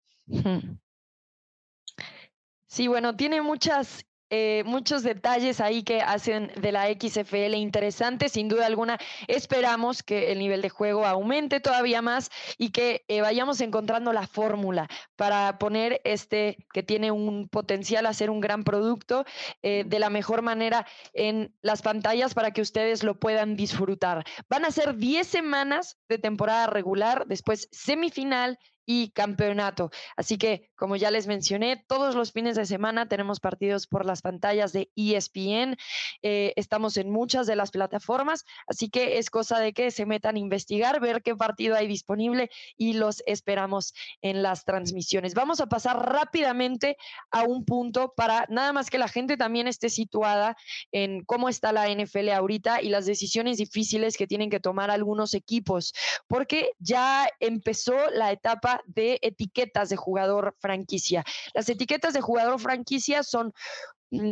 Sí, 2.68 2.88
bueno, 2.88 3.16
tiene 3.16 3.41
muchas 3.43 4.03
eh, 4.30 4.64
muchos 4.66 5.04
detalles 5.04 5.62
ahí 5.62 5.84
que 5.84 6.02
hacen 6.02 6.52
de 6.56 6.72
la 6.72 6.88
XFL 6.88 7.56
interesante. 7.56 8.30
Sin 8.30 8.50
duda 8.50 8.66
alguna, 8.66 8.98
esperamos 9.28 10.04
que 10.04 10.32
el 10.32 10.40
nivel 10.40 10.62
de 10.62 10.70
juego 10.70 11.06
aumente 11.06 11.60
todavía 11.60 12.02
más 12.02 12.32
y 12.58 12.72
que 12.72 13.06
eh, 13.08 13.22
vayamos 13.22 13.62
encontrando 13.62 14.14
la 14.14 14.28
fórmula 14.28 14.88
para 15.16 15.58
poner 15.60 16.02
este 16.04 16.58
que 16.74 16.84
tiene 16.84 17.12
un 17.12 17.48
potencial 17.50 18.06
a 18.06 18.14
ser 18.14 18.30
un 18.30 18.40
gran 18.40 18.64
producto 18.64 19.26
eh, 19.62 19.84
de 19.86 20.00
la 20.00 20.10
mejor 20.10 20.42
manera 20.42 20.88
en 21.14 21.54
las 21.62 21.82
pantallas 21.82 22.34
para 22.34 22.52
que 22.52 22.62
ustedes 22.62 23.04
lo 23.04 23.20
puedan 23.20 23.56
disfrutar. 23.56 24.24
Van 24.50 24.66
a 24.66 24.72
ser 24.72 24.96
10 24.96 25.28
semanas 25.28 25.98
de 26.10 26.18
temporada 26.18 26.68
regular, 26.68 27.26
después 27.28 27.68
semifinal 27.72 28.58
y 28.86 29.10
campeonato. 29.10 29.92
Así 30.16 30.38
que, 30.38 30.70
como 30.76 30.96
ya 30.96 31.12
les 31.12 31.28
mencioné, 31.28 31.84
todos 31.88 32.16
los 32.16 32.32
fines 32.32 32.56
de 32.56 32.66
semana 32.66 33.08
tenemos 33.08 33.40
partidos 33.40 33.88
por 33.88 34.06
las 34.06 34.22
pantallas 34.22 34.74
de 34.74 34.92
ESPN. 34.96 35.78
Eh, 36.22 36.54
estamos 36.56 36.98
en 36.98 37.10
muchas 37.10 37.48
de 37.48 37.56
las 37.56 37.72
plataformas, 37.72 38.46
así 38.68 38.90
que 38.90 39.18
es 39.18 39.30
cosa 39.30 39.60
de 39.60 39.74
que 39.74 39.92
se 39.92 40.06
metan 40.06 40.36
a 40.36 40.40
investigar, 40.40 41.00
ver 41.00 41.22
qué 41.24 41.36
partido 41.36 41.76
hay 41.76 41.88
disponible 41.88 42.50
y 42.78 42.94
los 42.94 43.24
esperamos 43.26 43.94
en 44.22 44.44
las 44.44 44.66
transmisiones. 44.66 45.34
Vamos 45.34 45.62
a 45.62 45.68
pasar 45.68 45.98
rápidamente 46.12 46.98
a 47.32 47.44
un 47.44 47.66
punto 47.66 48.14
para 48.16 48.46
nada 48.50 48.74
más 48.74 48.90
que 48.90 48.98
la 48.98 49.08
gente 49.08 49.38
también 49.38 49.68
esté 49.68 49.90
situada 49.90 50.56
en 50.92 51.24
cómo 51.24 51.50
está 51.50 51.72
la 51.72 51.90
NFL 51.90 52.30
ahorita 52.30 52.82
y 52.82 52.90
las 52.90 53.06
decisiones 53.06 53.58
difíciles 53.58 54.18
que 54.18 54.28
tienen 54.28 54.50
que 54.50 54.60
tomar 54.60 54.92
algunos 54.92 55.34
equipos, 55.34 55.94
porque 56.28 56.72
ya 56.80 57.28
empezó 57.40 57.96
la 58.12 58.32
etapa 58.32 58.75
de 58.86 59.20
etiquetas 59.22 59.90
de 59.90 59.96
jugador 59.96 60.56
franquicia. 60.60 61.24
Las 61.54 61.70
etiquetas 61.70 62.14
de 62.14 62.22
jugador 62.22 62.60
franquicia 62.60 63.24
son 63.24 63.54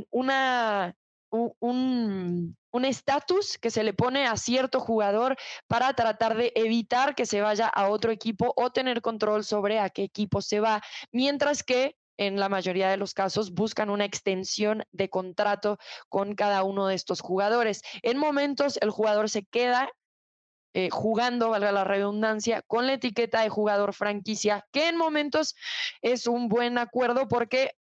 una, 0.10 0.96
un 1.30 2.56
estatus 2.86 3.58
que 3.58 3.72
se 3.72 3.84
le 3.84 3.94
pone 3.94 4.28
a 4.28 4.38
cierto 4.38 4.80
jugador 4.80 5.38
para 5.68 5.94
tratar 5.94 6.36
de 6.36 6.52
evitar 6.56 7.16
que 7.16 7.26
se 7.26 7.42
vaya 7.42 7.68
a 7.68 7.90
otro 7.90 8.12
equipo 8.12 8.54
o 8.56 8.72
tener 8.72 9.02
control 9.02 9.44
sobre 9.44 9.80
a 9.80 9.90
qué 9.90 10.04
equipo 10.04 10.42
se 10.42 10.60
va, 10.60 10.82
mientras 11.12 11.64
que 11.64 11.96
en 12.18 12.40
la 12.40 12.50
mayoría 12.50 12.90
de 12.90 12.98
los 12.98 13.14
casos 13.14 13.54
buscan 13.54 13.90
una 13.90 14.06
extensión 14.06 14.84
de 14.92 15.10
contrato 15.10 15.78
con 16.10 16.36
cada 16.36 16.64
uno 16.64 16.88
de 16.88 16.96
estos 16.96 17.22
jugadores. 17.22 17.82
En 18.02 18.18
momentos 18.18 18.78
el 18.82 18.92
jugador 18.92 19.30
se 19.30 19.44
queda 19.44 19.90
eh, 20.74 20.90
jugando, 20.90 21.50
valga 21.50 21.72
la 21.72 21.84
redundancia, 21.84 22.62
con 22.62 22.88
la 22.88 22.94
etiqueta 22.94 23.42
de 23.42 23.50
jugador 23.50 23.94
franquicia, 23.94 24.66
que 24.72 24.90
en 24.90 24.98
momentos 24.98 25.56
es 26.02 26.28
un 26.28 26.48
buen 26.48 26.78
acuerdo 26.78 27.28
porque 27.28 27.76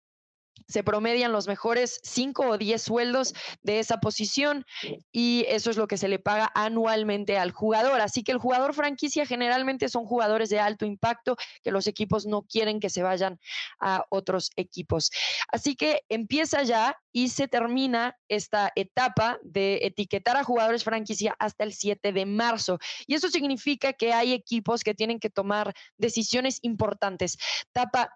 se 0.67 0.83
promedian 0.83 1.31
los 1.31 1.47
mejores 1.47 1.99
5 2.03 2.47
o 2.47 2.57
10 2.57 2.81
sueldos 2.81 3.33
de 3.61 3.79
esa 3.79 3.97
posición 3.97 4.65
y 5.11 5.45
eso 5.49 5.69
es 5.69 5.77
lo 5.77 5.87
que 5.87 5.97
se 5.97 6.07
le 6.07 6.17
paga 6.17 6.49
anualmente 6.55 7.37
al 7.37 7.51
jugador. 7.51 7.99
Así 8.01 8.23
que 8.23 8.31
el 8.31 8.37
jugador 8.37 8.73
franquicia 8.73 9.25
generalmente 9.25 9.89
son 9.89 10.05
jugadores 10.05 10.49
de 10.49 10.59
alto 10.59 10.85
impacto 10.85 11.35
que 11.63 11.71
los 11.71 11.87
equipos 11.87 12.25
no 12.25 12.43
quieren 12.43 12.79
que 12.79 12.89
se 12.89 13.03
vayan 13.03 13.39
a 13.79 14.05
otros 14.09 14.51
equipos. 14.55 15.11
Así 15.51 15.75
que 15.75 16.03
empieza 16.09 16.63
ya 16.63 16.97
y 17.11 17.29
se 17.29 17.47
termina 17.47 18.17
esta 18.29 18.71
etapa 18.75 19.39
de 19.43 19.79
etiquetar 19.83 20.37
a 20.37 20.43
jugadores 20.43 20.83
franquicia 20.83 21.35
hasta 21.39 21.65
el 21.65 21.73
7 21.73 22.13
de 22.13 22.25
marzo. 22.25 22.79
Y 23.07 23.15
eso 23.15 23.29
significa 23.29 23.93
que 23.93 24.13
hay 24.13 24.31
equipos 24.31 24.83
que 24.83 24.95
tienen 24.95 25.19
que 25.19 25.29
tomar 25.29 25.73
decisiones 25.97 26.59
importantes. 26.61 27.37
Tapa, 27.73 28.15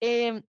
eh, 0.00 0.42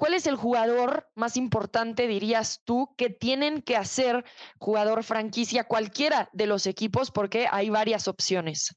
¿Cuál 0.00 0.14
es 0.14 0.26
el 0.26 0.36
jugador 0.36 1.06
más 1.14 1.36
importante, 1.36 2.06
dirías 2.06 2.62
tú, 2.64 2.94
que 2.96 3.10
tienen 3.10 3.60
que 3.60 3.76
hacer 3.76 4.24
jugador 4.58 5.04
franquicia 5.04 5.64
cualquiera 5.64 6.30
de 6.32 6.46
los 6.46 6.66
equipos? 6.66 7.10
Porque 7.10 7.46
hay 7.50 7.68
varias 7.68 8.08
opciones. 8.08 8.74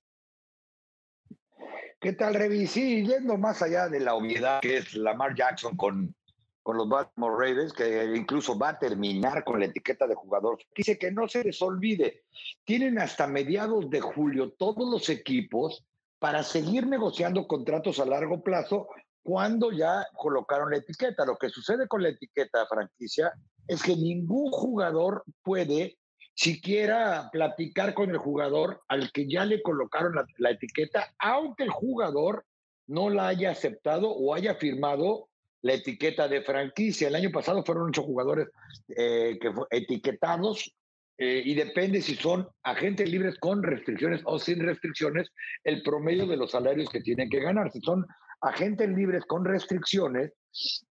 ¿Qué 2.01 2.11
tal, 2.11 2.33
Revi? 2.33 2.67
Yendo 2.67 3.37
más 3.37 3.61
allá 3.61 3.87
de 3.87 4.01
la 4.01 4.15
obviedad 4.15 4.59
que 4.59 4.79
es 4.79 4.95
Lamar 4.95 5.33
Jackson 5.33 5.77
con, 5.77 6.13
con 6.61 6.75
los 6.75 6.89
Baltimore 6.89 7.35
Ravens, 7.37 7.71
que 7.71 8.03
incluso 8.13 8.59
va 8.59 8.71
a 8.71 8.79
terminar 8.79 9.45
con 9.45 9.61
la 9.61 9.67
etiqueta 9.67 10.05
de 10.05 10.15
jugador. 10.15 10.57
Dice 10.75 10.97
que 10.97 11.09
no 11.09 11.29
se 11.29 11.45
les 11.45 11.61
olvide, 11.61 12.25
tienen 12.65 12.99
hasta 12.99 13.27
mediados 13.27 13.89
de 13.89 14.01
julio 14.01 14.51
todos 14.51 14.91
los 14.91 15.07
equipos 15.07 15.85
para 16.19 16.43
seguir 16.43 16.85
negociando 16.85 17.47
contratos 17.47 18.01
a 18.01 18.05
largo 18.05 18.43
plazo 18.43 18.89
cuando 19.23 19.71
ya 19.71 20.05
colocaron 20.15 20.69
la 20.71 20.77
etiqueta. 20.77 21.25
Lo 21.25 21.37
que 21.37 21.49
sucede 21.49 21.87
con 21.87 22.03
la 22.03 22.09
etiqueta 22.09 22.67
franquicia 22.67 23.33
es 23.67 23.81
que 23.81 23.95
ningún 23.95 24.51
jugador 24.51 25.23
puede 25.41 25.97
siquiera 26.35 27.29
platicar 27.31 27.93
con 27.93 28.09
el 28.09 28.17
jugador 28.17 28.81
al 28.87 29.11
que 29.11 29.27
ya 29.27 29.45
le 29.45 29.61
colocaron 29.61 30.15
la, 30.37 30.49
etiqueta, 30.49 31.13
aunque 31.19 31.63
el 31.63 31.69
jugador 31.69 32.45
no 32.87 33.09
la 33.09 33.27
haya 33.27 33.51
aceptado 33.51 34.09
o 34.09 34.33
haya 34.33 34.55
firmado 34.55 35.29
la 35.61 35.73
etiqueta 35.73 36.27
de 36.27 36.41
franquicia. 36.41 37.07
El 37.07 37.15
año 37.15 37.31
pasado 37.31 37.63
fueron 37.63 37.89
ocho 37.89 38.03
jugadores 38.03 38.49
eh, 38.97 39.37
que 39.39 39.53
etiquetados 39.69 40.73
eh, 41.17 41.43
y 41.45 41.53
depende 41.53 42.01
si 42.01 42.15
son 42.15 42.49
agentes 42.63 43.09
libres 43.09 43.37
con 43.39 43.61
restricciones 43.61 44.21
o 44.25 44.39
sin 44.39 44.59
restricciones, 44.59 45.31
el 45.63 45.83
promedio 45.83 46.25
de 46.25 46.37
los 46.37 46.51
salarios 46.51 46.89
que 46.89 47.01
tienen 47.01 47.29
que 47.29 47.39
ganar. 47.39 47.71
Si 47.71 47.79
son 47.81 48.05
agentes 48.43 48.89
libres 48.89 49.25
con 49.25 49.45
restricciones, 49.45 50.33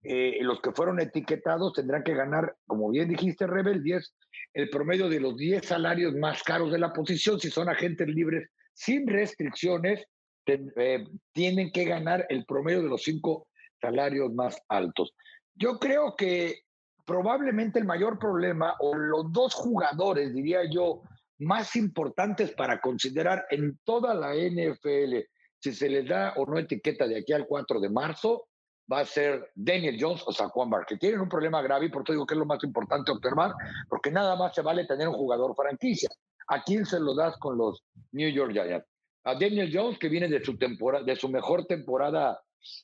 eh, 0.03 0.39
los 0.43 0.61
que 0.61 0.73
fueron 0.73 1.01
etiquetados 1.01 1.73
tendrán 1.73 2.05
que 2.05 2.15
ganar, 2.15 2.55
como 2.67 2.91
bien 2.91 3.09
dijiste, 3.09 3.47
Rebel, 3.47 3.83
10, 3.83 4.15
el 4.55 4.71
promedio 4.71 5.09
de 5.09 5.21
los 5.21 5.37
10 5.37 5.67
salarios 5.67 6.15
más 6.15 6.43
caros 6.43 6.71
de 6.71 6.79
la 6.79 6.93
posición. 6.93 7.41
Si 7.41 7.51
son 7.51 7.69
agentes 7.69 8.07
libres 8.07 8.49
sin 8.75 9.07
restricciones, 9.07 10.05
eh, 10.47 11.05
tienen 11.33 11.73
que 11.73 11.85
ganar 11.85 12.27
el 12.29 12.45
promedio 12.45 12.83
de 12.83 12.89
los 12.89 13.03
5 13.03 13.49
salarios 13.81 14.33
más 14.33 14.61
altos. 14.69 15.15
Yo 15.55 15.79
creo 15.79 16.15
que 16.17 16.61
probablemente 17.05 17.79
el 17.79 17.85
mayor 17.85 18.19
problema, 18.19 18.75
o 18.81 18.95
los 18.95 19.33
dos 19.33 19.55
jugadores, 19.55 20.35
diría 20.35 20.61
yo, 20.71 21.03
más 21.39 21.75
importantes 21.77 22.53
para 22.53 22.81
considerar 22.81 23.47
en 23.51 23.79
toda 23.85 24.15
la 24.15 24.35
NFL 24.35 25.25
si 25.61 25.73
se 25.73 25.89
les 25.89 26.07
da 26.07 26.35
o 26.37 26.47
no 26.47 26.59
etiqueta 26.59 27.07
de 27.07 27.19
aquí 27.19 27.33
al 27.33 27.47
4 27.47 27.81
de 27.81 27.91
marzo, 27.91 28.49
va 28.91 29.01
a 29.01 29.05
ser 29.05 29.51
Daniel 29.55 29.97
Jones 30.01 30.23
o 30.27 30.33
Saquon 30.33 30.71
Barkley. 30.71 30.99
Tienen 30.99 31.21
un 31.21 31.29
problema 31.29 31.61
grave 31.63 31.87
y 31.87 31.89
por 31.91 32.03
eso 32.03 32.13
digo 32.13 32.27
que 32.27 32.35
es 32.35 32.39
lo 32.39 32.47
más 32.47 32.63
importante 32.65 33.13
observar, 33.13 33.53
porque 33.89 34.11
nada 34.11 34.35
más 34.37 34.55
se 34.55 34.63
vale 34.63 34.87
tener 34.87 35.09
un 35.09 35.15
jugador 35.15 35.55
franquicia. 35.55 36.09
¿A 36.49 36.63
quién 36.63 36.87
se 36.87 36.99
lo 36.99 37.15
das 37.15 37.37
con 37.39 37.59
los 37.59 37.83
New 38.13 38.31
York 38.31 38.53
Giants? 38.53 38.87
A 39.25 39.35
Daniel 39.35 39.71
Jones, 39.73 39.99
que 39.99 40.09
viene 40.09 40.29
de 40.29 40.43
su, 40.43 40.57
temporada, 40.57 41.05
de 41.05 41.17
su 41.17 41.29
mejor 41.29 41.67
temporada 41.67 42.41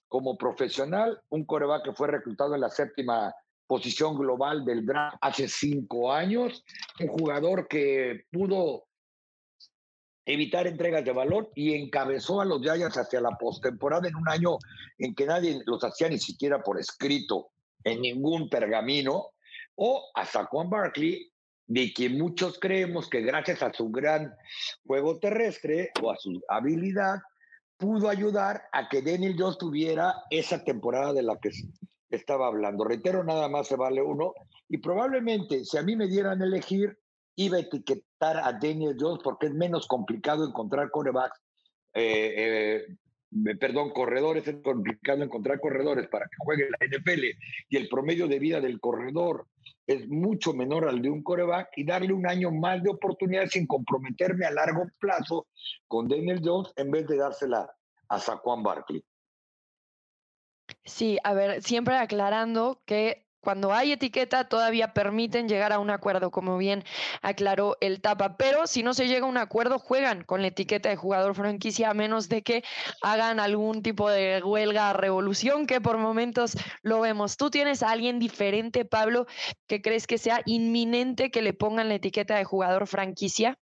como 0.08 0.36
profesional, 0.36 1.20
un 1.30 1.44
coreback 1.46 1.84
que 1.84 1.92
fue 1.92 2.08
reclutado 2.08 2.54
en 2.54 2.60
la 2.60 2.68
séptima 2.68 3.34
posición 3.66 4.18
global 4.18 4.64
del 4.64 4.84
draft 4.84 5.16
hace 5.22 5.48
cinco 5.48 6.12
años, 6.12 6.62
un 7.00 7.08
jugador 7.08 7.66
que 7.66 8.24
pudo 8.30 8.84
evitar 10.26 10.66
entregas 10.66 11.04
de 11.04 11.12
valor 11.12 11.50
y 11.54 11.74
encabezó 11.74 12.40
a 12.40 12.44
los 12.44 12.62
Giants 12.62 12.96
hacia 12.96 13.20
la 13.20 13.36
postemporada 13.36 14.08
en 14.08 14.16
un 14.16 14.28
año 14.28 14.58
en 14.98 15.14
que 15.14 15.26
nadie 15.26 15.62
los 15.66 15.82
hacía 15.84 16.08
ni 16.08 16.18
siquiera 16.18 16.62
por 16.62 16.78
escrito 16.78 17.50
en 17.84 18.00
ningún 18.00 18.48
pergamino, 18.48 19.30
o 19.76 20.10
a 20.14 20.24
Saquon 20.24 20.70
Barkley, 20.70 21.30
de 21.66 21.92
quien 21.92 22.18
muchos 22.18 22.58
creemos 22.58 23.08
que 23.08 23.20
gracias 23.20 23.62
a 23.62 23.72
su 23.72 23.90
gran 23.90 24.34
juego 24.86 25.18
terrestre 25.18 25.90
o 26.02 26.10
a 26.10 26.16
su 26.16 26.42
habilidad, 26.48 27.20
pudo 27.76 28.08
ayudar 28.08 28.62
a 28.72 28.88
que 28.88 29.02
Daniel 29.02 29.36
Jones 29.38 29.58
tuviera 29.58 30.14
esa 30.30 30.62
temporada 30.64 31.12
de 31.12 31.22
la 31.22 31.38
que 31.38 31.50
estaba 32.10 32.46
hablando. 32.46 32.84
Reitero, 32.84 33.24
nada 33.24 33.48
más 33.48 33.66
se 33.66 33.76
vale 33.76 34.00
uno. 34.00 34.34
Y 34.68 34.78
probablemente, 34.78 35.64
si 35.64 35.76
a 35.76 35.82
mí 35.82 35.96
me 35.96 36.06
dieran 36.06 36.40
elegir, 36.40 36.98
iba 37.36 37.56
a 37.56 37.60
etiquetar 37.60 38.38
a 38.38 38.52
Daniel 38.52 38.96
Jones 38.98 39.20
porque 39.22 39.46
es 39.46 39.54
menos 39.54 39.86
complicado 39.86 40.46
encontrar 40.46 40.90
corebacks, 40.90 41.40
eh, 41.94 42.86
eh, 43.42 43.56
perdón, 43.58 43.90
corredores, 43.90 44.46
es 44.46 44.56
complicado 44.62 45.22
encontrar 45.22 45.60
corredores 45.60 46.08
para 46.08 46.26
que 46.26 46.36
juegue 46.38 46.68
la 46.70 46.86
NFL 46.86 47.24
y 47.68 47.76
el 47.76 47.88
promedio 47.88 48.28
de 48.28 48.38
vida 48.38 48.60
del 48.60 48.80
corredor 48.80 49.46
es 49.86 50.08
mucho 50.08 50.54
menor 50.54 50.88
al 50.88 51.02
de 51.02 51.10
un 51.10 51.22
coreback 51.22 51.70
y 51.76 51.84
darle 51.84 52.12
un 52.12 52.26
año 52.26 52.50
más 52.50 52.82
de 52.82 52.90
oportunidad 52.90 53.46
sin 53.46 53.66
comprometerme 53.66 54.46
a 54.46 54.50
largo 54.50 54.86
plazo 54.98 55.46
con 55.88 56.08
Daniel 56.08 56.40
Jones 56.42 56.72
en 56.76 56.90
vez 56.90 57.06
de 57.06 57.16
dársela 57.16 57.70
a 58.08 58.18
Saquon 58.18 58.62
Barkley. 58.62 59.04
Sí, 60.84 61.18
a 61.24 61.34
ver, 61.34 61.62
siempre 61.62 61.96
aclarando 61.96 62.82
que 62.86 63.23
cuando 63.44 63.72
hay 63.72 63.92
etiqueta 63.92 64.48
todavía 64.48 64.92
permiten 64.92 65.48
llegar 65.48 65.72
a 65.72 65.78
un 65.78 65.90
acuerdo, 65.90 66.30
como 66.30 66.58
bien 66.58 66.82
aclaró 67.22 67.76
el 67.80 68.00
Tapa, 68.00 68.36
pero 68.36 68.66
si 68.66 68.82
no 68.82 68.94
se 68.94 69.06
llega 69.06 69.26
a 69.26 69.28
un 69.28 69.36
acuerdo, 69.36 69.78
juegan 69.78 70.24
con 70.24 70.40
la 70.42 70.48
etiqueta 70.48 70.88
de 70.88 70.96
jugador 70.96 71.34
franquicia 71.34 71.90
a 71.90 71.94
menos 71.94 72.28
de 72.28 72.42
que 72.42 72.64
hagan 73.02 73.38
algún 73.38 73.82
tipo 73.82 74.10
de 74.10 74.42
huelga, 74.42 74.92
revolución, 74.94 75.66
que 75.66 75.80
por 75.80 75.98
momentos 75.98 76.56
lo 76.82 77.00
vemos. 77.00 77.36
¿Tú 77.36 77.50
tienes 77.50 77.82
a 77.82 77.90
alguien 77.90 78.18
diferente, 78.18 78.84
Pablo, 78.84 79.26
que 79.68 79.82
crees 79.82 80.06
que 80.06 80.18
sea 80.18 80.40
inminente 80.46 81.30
que 81.30 81.42
le 81.42 81.52
pongan 81.52 81.88
la 81.88 81.96
etiqueta 81.96 82.36
de 82.36 82.44
jugador 82.44 82.86
franquicia? 82.86 83.58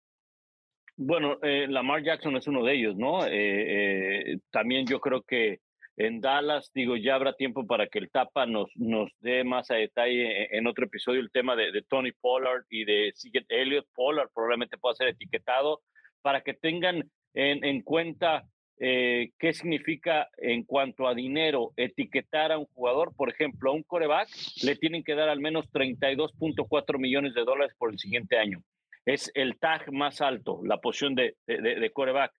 Bueno, 1.02 1.38
eh, 1.42 1.66
Lamar 1.70 2.04
Jackson 2.04 2.36
es 2.36 2.46
uno 2.48 2.62
de 2.62 2.74
ellos, 2.76 2.98
¿no? 2.98 3.26
Eh, 3.26 3.32
eh, 3.32 4.38
también 4.52 4.86
yo 4.86 5.00
creo 5.00 5.22
que 5.22 5.62
en 6.00 6.22
Dallas, 6.22 6.72
digo, 6.74 6.95
ya 6.95 7.16
habrá 7.16 7.34
tiempo 7.34 7.68
para 7.68 7.88
que 7.88 8.00
el 8.00 8.10
Tapa 8.10 8.45
nos, 8.45 8.70
nos 8.76 9.12
dé 9.20 9.43
más 9.43 9.70
a 9.70 9.76
detalle 9.76 10.47
en 10.56 10.66
otro 10.66 10.86
episodio 10.86 11.20
el 11.20 11.30
tema 11.30 11.58
de, 11.58 11.84
Tony 11.89 12.14
Pollard 12.14 12.64
y 12.70 12.86
de 12.86 13.12
Sigurd. 13.16 13.86
Pollard 13.93 14.30
probablemente 14.34 14.78
pueda 14.78 14.95
ser 14.95 15.10
etiquetado 15.10 15.82
para 16.22 16.39
que 16.39 16.54
tengan 16.54 17.04
en, 17.34 17.66
en 17.66 17.82
cuenta 17.82 18.45
eh, 18.80 19.32
qué 19.38 19.52
significa 19.52 20.30
en 20.38 20.64
cuanto 20.64 21.06
a 21.06 21.14
dinero 21.14 21.74
etiquetar 21.76 22.54
a 22.54 22.60
un 22.60 22.66
jugador. 22.68 23.14
Por 23.14 23.30
ejemplo, 23.30 23.70
a 23.70 23.74
un 23.74 23.84
coreback 23.84 24.30
le 24.64 24.78
tienen 24.78 25.04
que 25.04 25.16
dar 25.16 25.28
al 25.28 25.41
menos 25.41 25.66
32.4 25.74 26.97
millones 26.97 27.34
de 27.34 27.43
dólares 27.43 27.76
por 27.78 27.91
el 27.91 28.00
siguiente 28.00 28.38
año. 28.38 28.64
Es 29.06 29.30
el 29.34 29.60
tag 29.60 29.91
más 29.91 30.22
alto, 30.22 30.62
la 30.64 30.78
posición 30.78 31.14
de, 31.16 31.36
de, 31.45 31.58
de 31.60 31.91
coreback 31.91 32.32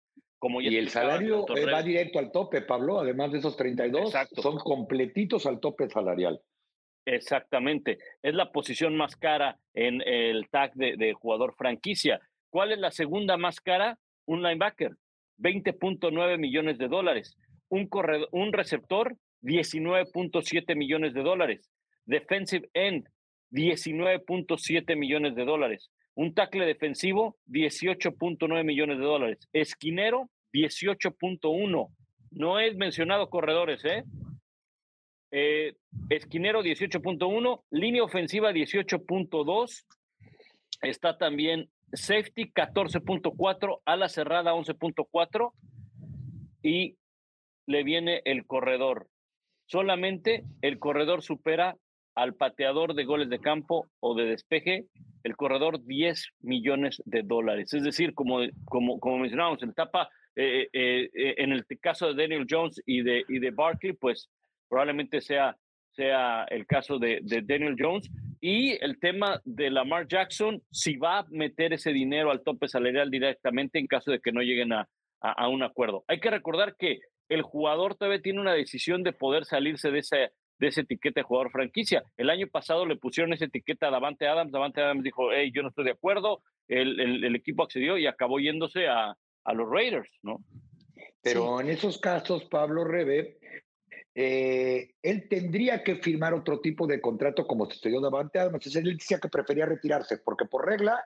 y 0.61 0.77
el 0.77 0.89
salario 0.89 1.45
eh, 1.57 1.67
va 1.67 1.83
directo 1.83 2.19
al 2.19 2.33
tope, 2.33 2.63
Pablo, 2.63 3.01
además 3.01 3.33
de 3.33 3.39
esos 3.39 3.57
32, 3.57 4.13
son 4.37 4.59
completitos 4.59 5.47
al 5.47 5.61
tope 5.61 5.89
salarial. 5.89 6.41
Exactamente, 7.05 7.99
es 8.23 8.35
la 8.35 8.53
posición 8.53 8.97
más 8.97 9.17
cara 9.17 9.59
en 9.75 10.01
el 10.03 10.49
tag 10.49 10.73
de, 10.75 11.13
jugador 11.13 11.55
franquicia. 11.57 12.21
¿Cuál 12.51 12.73
es 12.73 12.79
la 12.79 12.91
segunda 12.91 13.37
más 13.37 13.61
cara? 13.61 13.99
Un 14.27 14.43
linebacker, 14.43 14.93
20.9 15.39 16.39
millones 16.39 16.79
de 16.79 16.89
dólares. 16.89 17.37
Un, 17.69 17.87
corredor, 17.87 18.29
un 18.33 18.53
receptor, 18.53 19.17
19.7 19.43 20.77
millones 20.77 21.15
de 21.15 21.23
dólares. 21.23 21.71
Defensive 22.05 22.69
end, 22.75 23.09
19.7 23.51 24.97
millones 24.97 25.35
de 25.35 25.45
dólares. 25.45 25.91
Un 26.21 26.35
tackle 26.35 26.67
defensivo, 26.67 27.39
18.9 27.47 28.63
millones 28.63 28.99
de 28.99 29.05
dólares. 29.05 29.49
Esquinero, 29.55 30.29
18.1. 30.53 31.89
No 32.33 32.61
he 32.61 32.75
mencionado 32.75 33.31
corredores, 33.31 33.83
¿eh? 33.87 34.05
eh 35.31 35.77
esquinero 36.11 36.63
18.1, 36.63 37.63
línea 37.71 38.05
ofensiva 38.05 38.53
18.2, 38.53 39.87
está 40.83 41.17
también 41.17 41.71
safety 41.95 42.53
14.4, 42.53 43.81
ala 43.87 44.11
cerrada 44.11 44.53
11.4 44.53 45.53
y 46.63 46.99
le 47.65 47.83
viene 47.83 48.21
el 48.27 48.45
corredor. 48.45 49.09
Solamente 49.65 50.45
el 50.61 50.79
corredor 50.79 51.23
supera 51.23 51.79
al 52.15 52.35
pateador 52.35 52.95
de 52.95 53.05
goles 53.05 53.29
de 53.29 53.39
campo 53.39 53.87
o 54.01 54.15
de 54.15 54.25
despeje 54.25 54.87
el 55.23 55.37
corredor 55.37 55.85
10 55.85 56.31
millones 56.41 57.03
de 57.05 57.23
dólares. 57.23 57.73
Es 57.75 57.85
decir, 57.85 58.15
como, 58.15 58.41
como, 58.65 58.99
como 59.01 59.19
mencionábamos, 59.19 59.63
eh, 59.63 60.69
eh, 60.73 61.11
eh, 61.15 61.35
en 61.39 61.53
el 61.53 61.65
caso 61.81 62.13
de 62.13 62.23
Daniel 62.23 62.47
Jones 62.49 62.81
y 62.87 63.03
de, 63.03 63.25
y 63.29 63.39
de 63.39 63.51
Barkley, 63.51 63.93
pues 63.93 64.31
probablemente 64.69 65.21
sea, 65.21 65.57
sea 65.93 66.45
el 66.45 66.67
caso 66.67 66.99
de, 66.99 67.21
Daniel 67.23 67.77
Jones. 67.79 68.11
Y 68.41 68.83
el 68.83 68.99
tema 68.99 69.41
de 69.45 69.71
Lamar 69.71 70.09
Jackson, 70.09 70.63
si 70.71 70.97
va 70.97 71.19
a 71.19 71.27
meter 71.29 71.75
ese 71.75 71.93
dinero 71.93 72.31
al 72.31 72.43
tope 72.43 72.69
salarial 72.69 73.11
directamente 73.11 73.79
en 73.79 73.87
caso 73.87 74.11
de 74.11 74.21
que 74.21 74.33
no 74.33 74.41
lleguen 74.41 74.73
a, 74.73 74.89
a, 75.21 75.49
un 75.49 75.63
acuerdo. 75.63 76.05
Hay 76.09 76.21
que 76.21 76.31
recordar 76.31 76.75
que 76.79 77.01
el 77.29 77.43
jugador 77.43 77.97
todavía 77.97 78.23
tiene 78.23 78.41
una 78.41 78.55
decisión 78.55 79.03
de 79.03 79.13
poder 79.13 79.45
salirse 79.45 79.91
de 79.91 79.99
ese 79.99 80.31
de 80.61 80.69
esa 80.69 80.83
etiqueta 80.83 81.21
de 81.21 81.25
jugador 81.25 81.51
franquicia. 81.51 82.05
El 82.17 82.31
año 82.31 82.47
pasado 82.47 82.87
le 82.87 82.97
pusieron 82.97 83.33
esa 83.33 83.47
etiqueta 83.47 83.89
a 83.89 83.91
Davante 83.91 84.29
Adams, 84.29 84.53
Davante 84.53 84.83
Adams 84.83 85.03
dijo, 85.03 85.33
hey, 85.33 85.51
yo 85.53 85.63
no 85.63 85.71
estoy 85.71 85.87
de 85.87 85.93
acuerdo, 85.93 86.43
el, 86.69 87.01
el, 87.01 87.35
equipo 87.35 87.65
accedió 87.65 87.99
y 87.99 88.07
acabó 88.07 88.39
yéndose 88.39 88.87
a, 88.87 89.17
a 89.45 89.55
los 89.55 89.69
Raiders, 89.69 90.11
¿no? 90.23 90.45
Pero 91.23 91.61
en 91.61 91.69
esos 91.69 91.99
casos, 91.99 92.45
Pablo 92.45 92.85
Rebe, 92.85 93.39
eh, 94.15 94.95
él 95.03 95.29
tendría 95.29 95.83
que 95.83 95.97
firmar 95.97 96.35
otro 96.35 96.61
tipo 96.61 96.87
de 96.87 97.01
contrato 97.01 97.47
como 97.47 97.69
sucedió 97.71 98.01
Davante 98.01 98.39
Adams. 98.39 98.75
Él 98.77 98.97
decía 98.97 99.19
que 99.19 99.29
prefería 99.29 99.67
retirarse, 99.67 100.19
porque 100.19 100.45
por 100.45 100.67
regla, 100.67 101.05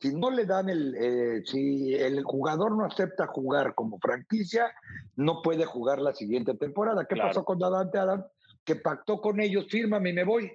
si 0.00 0.14
no 0.14 0.30
le 0.30 0.44
dan 0.44 0.68
el, 0.68 0.94
eh, 0.98 1.42
si 1.44 1.94
el 1.94 2.22
jugador 2.24 2.76
no 2.76 2.84
acepta 2.84 3.26
jugar 3.26 3.74
como 3.74 3.98
franquicia, 3.98 4.72
no 5.16 5.40
puede 5.42 5.64
jugar 5.64 6.00
la 6.00 6.14
siguiente 6.14 6.54
temporada. 6.54 7.06
¿Qué 7.06 7.16
pasó 7.16 7.44
con 7.44 7.58
Davante 7.58 7.98
Adams? 7.98 8.24
Que 8.64 8.76
pactó 8.76 9.20
con 9.20 9.40
ellos, 9.40 9.66
fírmame 9.68 10.10
y 10.10 10.12
me 10.14 10.24
voy, 10.24 10.52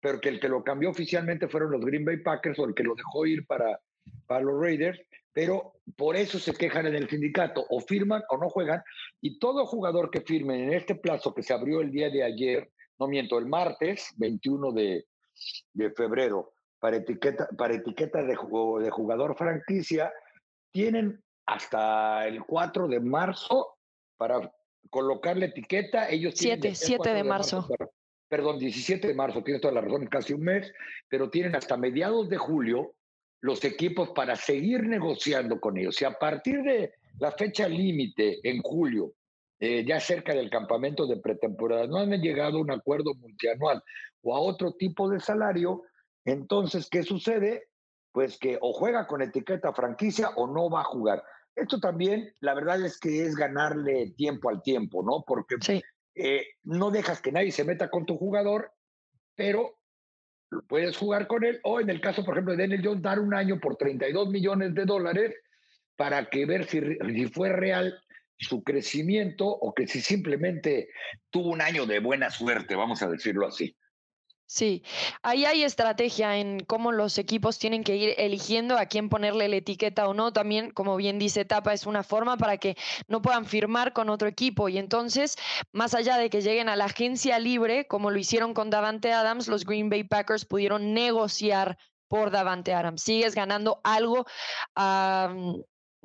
pero 0.00 0.20
que 0.20 0.28
el 0.28 0.40
que 0.40 0.48
lo 0.48 0.64
cambió 0.64 0.90
oficialmente 0.90 1.48
fueron 1.48 1.70
los 1.70 1.84
Green 1.84 2.04
Bay 2.04 2.18
Packers 2.18 2.58
o 2.58 2.64
el 2.64 2.74
que 2.74 2.82
lo 2.82 2.94
dejó 2.94 3.26
ir 3.26 3.46
para, 3.46 3.80
para 4.26 4.42
los 4.42 4.60
Raiders, 4.60 5.00
pero 5.32 5.74
por 5.96 6.16
eso 6.16 6.38
se 6.38 6.52
quejan 6.52 6.86
en 6.86 6.94
el 6.94 7.08
sindicato, 7.08 7.64
o 7.70 7.80
firman 7.80 8.22
o 8.28 8.36
no 8.36 8.50
juegan, 8.50 8.82
y 9.20 9.38
todo 9.38 9.66
jugador 9.66 10.10
que 10.10 10.20
firme 10.20 10.64
en 10.64 10.72
este 10.72 10.94
plazo 10.94 11.34
que 11.34 11.42
se 11.42 11.54
abrió 11.54 11.80
el 11.80 11.90
día 11.90 12.10
de 12.10 12.22
ayer, 12.22 12.70
no 12.98 13.06
miento, 13.08 13.38
el 13.38 13.46
martes 13.46 14.12
21 14.16 14.72
de, 14.72 15.06
de 15.72 15.90
febrero, 15.92 16.54
para 16.78 16.96
etiqueta, 16.96 17.48
para 17.56 17.74
etiqueta 17.74 18.22
de, 18.22 18.34
de 18.34 18.90
jugador 18.90 19.36
franquicia, 19.36 20.12
tienen 20.72 21.22
hasta 21.46 22.26
el 22.26 22.44
4 22.44 22.88
de 22.88 23.00
marzo 23.00 23.78
para 24.16 24.52
colocar 24.90 25.36
la 25.36 25.46
etiqueta. 25.46 26.08
Ellos 26.08 26.34
7, 26.36 26.74
7 26.74 27.14
de, 27.14 27.24
marzo. 27.24 27.68
perdón, 28.28 28.58
17 28.58 29.08
de 29.08 29.14
marzo, 29.14 29.42
tienes 29.42 29.60
toda 29.60 29.74
la 29.74 29.80
razón, 29.80 30.06
casi 30.06 30.32
un 30.32 30.42
mes, 30.42 30.72
pero 31.08 31.30
tienen 31.30 31.56
hasta 31.56 31.76
mediados 31.76 32.28
de 32.28 32.38
julio 32.38 32.94
los 33.40 33.64
equipos 33.64 34.10
para 34.10 34.36
seguir 34.36 34.84
negociando 34.84 35.60
con 35.60 35.76
ellos. 35.76 36.00
Y 36.00 36.04
a 36.04 36.12
partir 36.12 36.62
de 36.62 36.94
la 37.18 37.32
fecha 37.32 37.68
límite 37.68 38.38
en 38.48 38.62
julio, 38.62 39.14
eh, 39.58 39.84
ya 39.86 40.00
cerca 40.00 40.34
del 40.34 40.50
campamento 40.50 41.06
de 41.06 41.18
pretemporada, 41.18 41.86
no 41.86 41.98
han 41.98 42.10
llegado 42.20 42.58
a 42.58 42.60
un 42.60 42.70
acuerdo 42.70 43.14
multianual 43.14 43.82
o 44.22 44.34
a 44.34 44.40
otro 44.40 44.72
tipo 44.72 45.08
de 45.08 45.20
salario, 45.20 45.82
entonces, 46.24 46.88
¿qué 46.88 47.02
sucede? 47.02 47.68
Pues 48.12 48.38
que 48.38 48.58
o 48.60 48.72
juega 48.72 49.06
con 49.06 49.22
etiqueta 49.22 49.72
franquicia 49.72 50.30
o 50.36 50.46
no 50.46 50.70
va 50.70 50.80
a 50.80 50.84
jugar. 50.84 51.22
Esto 51.54 51.78
también, 51.80 52.34
la 52.40 52.54
verdad 52.54 52.84
es 52.84 52.98
que 52.98 53.24
es 53.24 53.34
ganarle 53.34 54.12
tiempo 54.16 54.48
al 54.48 54.62
tiempo, 54.62 55.02
¿no? 55.02 55.24
Porque 55.26 55.56
eh, 56.14 56.46
no 56.64 56.90
dejas 56.90 57.20
que 57.20 57.32
nadie 57.32 57.52
se 57.52 57.64
meta 57.64 57.90
con 57.90 58.06
tu 58.06 58.16
jugador, 58.16 58.72
pero 59.34 59.78
puedes 60.68 60.96
jugar 60.96 61.26
con 61.26 61.44
él. 61.44 61.60
O 61.64 61.80
en 61.80 61.90
el 61.90 62.00
caso, 62.00 62.24
por 62.24 62.34
ejemplo, 62.34 62.56
de 62.56 62.62
Daniel 62.62 62.82
Jones, 62.84 63.02
dar 63.02 63.20
un 63.20 63.34
año 63.34 63.60
por 63.60 63.76
32 63.76 64.30
millones 64.30 64.74
de 64.74 64.84
dólares 64.84 65.34
para 65.96 66.28
que 66.30 66.46
ver 66.46 66.64
si, 66.64 66.80
si 66.80 67.26
fue 67.26 67.50
real 67.50 68.02
su 68.38 68.62
crecimiento 68.64 69.46
o 69.46 69.74
que 69.74 69.86
si 69.86 70.00
simplemente 70.00 70.88
tuvo 71.30 71.50
un 71.50 71.60
año 71.60 71.86
de 71.86 72.00
buena 72.00 72.30
suerte, 72.30 72.74
vamos 72.74 73.02
a 73.02 73.08
decirlo 73.08 73.46
así. 73.46 73.76
Sí, 74.54 74.82
ahí 75.22 75.46
hay 75.46 75.62
estrategia 75.62 76.36
en 76.36 76.60
cómo 76.60 76.92
los 76.92 77.16
equipos 77.16 77.58
tienen 77.58 77.82
que 77.84 77.96
ir 77.96 78.14
eligiendo 78.18 78.76
a 78.76 78.84
quién 78.84 79.08
ponerle 79.08 79.48
la 79.48 79.56
etiqueta 79.56 80.06
o 80.06 80.12
no. 80.12 80.30
También, 80.34 80.72
como 80.72 80.96
bien 80.96 81.18
dice 81.18 81.46
Tapa, 81.46 81.72
es 81.72 81.86
una 81.86 82.02
forma 82.02 82.36
para 82.36 82.58
que 82.58 82.76
no 83.08 83.22
puedan 83.22 83.46
firmar 83.46 83.94
con 83.94 84.10
otro 84.10 84.28
equipo. 84.28 84.68
Y 84.68 84.76
entonces, 84.76 85.38
más 85.72 85.94
allá 85.94 86.18
de 86.18 86.28
que 86.28 86.42
lleguen 86.42 86.68
a 86.68 86.76
la 86.76 86.84
agencia 86.84 87.38
libre, 87.38 87.86
como 87.86 88.10
lo 88.10 88.18
hicieron 88.18 88.52
con 88.52 88.68
Davante 88.68 89.10
Adams, 89.14 89.48
los 89.48 89.64
Green 89.64 89.88
Bay 89.88 90.04
Packers 90.04 90.44
pudieron 90.44 90.92
negociar 90.92 91.78
por 92.06 92.30
Davante 92.30 92.74
Adams. 92.74 93.00
Sigues 93.00 93.34
ganando 93.34 93.80
algo 93.84 94.26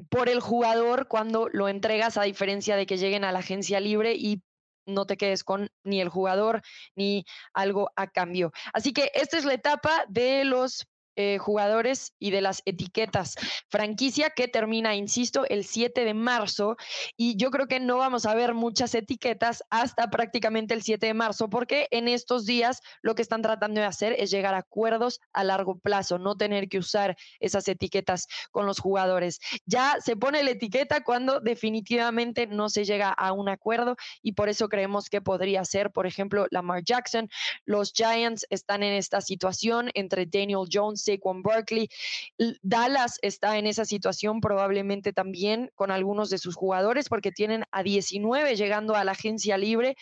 por 0.10 0.30
el 0.30 0.40
jugador 0.40 1.10
cuando 1.10 1.50
lo 1.52 1.68
entregas, 1.68 2.18
a 2.18 2.24
diferencia 2.24 2.78
de 2.78 2.86
que 2.86 2.98
lleguen 2.98 3.26
a 3.26 3.34
la 3.34 3.40
agencia 3.40 3.82
libre 3.82 4.14
y 4.16 4.42
no 4.88 5.06
te 5.06 5.18
quedes 5.18 5.44
con 5.44 5.70
ni 5.84 6.02
el 6.02 6.10
jugador 6.10 6.62
ni 6.96 7.26
algo 7.54 7.92
a 7.96 8.08
cambio. 8.08 8.52
Así 8.74 8.94
que 8.94 9.12
esta 9.14 9.38
es 9.38 9.46
la 9.46 9.54
etapa 9.54 10.06
de 10.08 10.46
los 10.46 10.88
eh, 11.20 11.40
jugadores 11.40 12.14
y 12.20 12.30
de 12.30 12.42
las 12.42 12.62
etiquetas. 12.66 13.36
Franquicia 13.70 14.30
que 14.30 14.48
termina, 14.48 14.96
insisto, 14.96 15.46
el 15.50 15.66
7 15.66 16.06
de 16.06 16.14
marzo 16.14 16.78
y 17.16 17.36
yo 17.38 17.50
creo 17.50 17.66
que 17.68 17.80
no 17.80 17.98
vamos 17.98 18.28
a 18.28 18.36
ver 18.36 18.54
muchas 18.54 18.94
etiquetas 18.94 19.64
hasta 19.72 20.12
prácticamente 20.12 20.76
el 20.76 20.84
7 20.84 21.08
de 21.08 21.16
marzo 21.16 21.50
porque 21.50 21.88
en 21.90 22.08
estos 22.08 22.46
días 22.46 22.82
lo 23.02 23.16
que 23.16 23.24
están 23.24 23.42
tratando 23.42 23.82
de 23.82 23.88
hacer 23.88 24.16
es 24.20 24.30
llegar 24.30 24.54
a 24.54 24.60
acuerdos 24.60 25.20
a 25.34 25.44
largo 25.44 25.80
plazo, 25.80 26.20
no 26.20 26.38
tener 26.38 26.70
que 26.70 26.78
usar 26.78 27.18
esas 27.40 27.68
etiquetas 27.68 28.28
con 28.52 28.68
los 28.68 28.78
jugadores. 28.78 29.40
Ya 29.66 29.98
se 30.00 30.16
pone 30.16 30.44
la 30.44 30.52
etiqueta 30.52 31.04
cuando 31.04 31.40
definitivamente 31.40 32.46
no 32.46 32.70
se 32.70 32.86
llega 32.86 33.10
a 33.10 33.32
un 33.32 33.50
acuerdo 33.50 33.96
y 34.22 34.34
por 34.34 34.50
eso 34.50 34.70
creemos 34.70 35.10
que 35.10 35.22
podría 35.22 35.66
ser, 35.66 35.90
por 35.90 36.06
ejemplo, 36.06 36.46
Lamar 36.52 36.84
Jackson. 36.84 37.28
Los 37.66 37.92
Giants 37.92 38.46
están 38.52 38.84
en 38.84 38.94
esta 38.94 39.22
situación 39.22 39.90
entre 39.96 40.28
Daniel 40.28 40.68
Jones, 40.72 41.07
Saquon 41.08 41.42
Barkley. 41.42 41.90
Dallas 42.62 43.18
está 43.22 43.58
en 43.58 43.68
esa 43.68 43.86
situación 43.86 44.42
probablemente 44.42 45.14
también 45.14 45.72
con 45.76 45.92
algunos 45.92 46.30
de 46.30 46.38
sus 46.38 46.56
jugadores 46.56 47.10
porque 47.10 47.32
tienen 47.32 47.64
a 47.72 47.84
19 47.84 48.56
llegando 48.56 48.96
a 48.96 49.04
la 49.04 49.14
agencia 49.14 49.58
libre. 49.58 49.96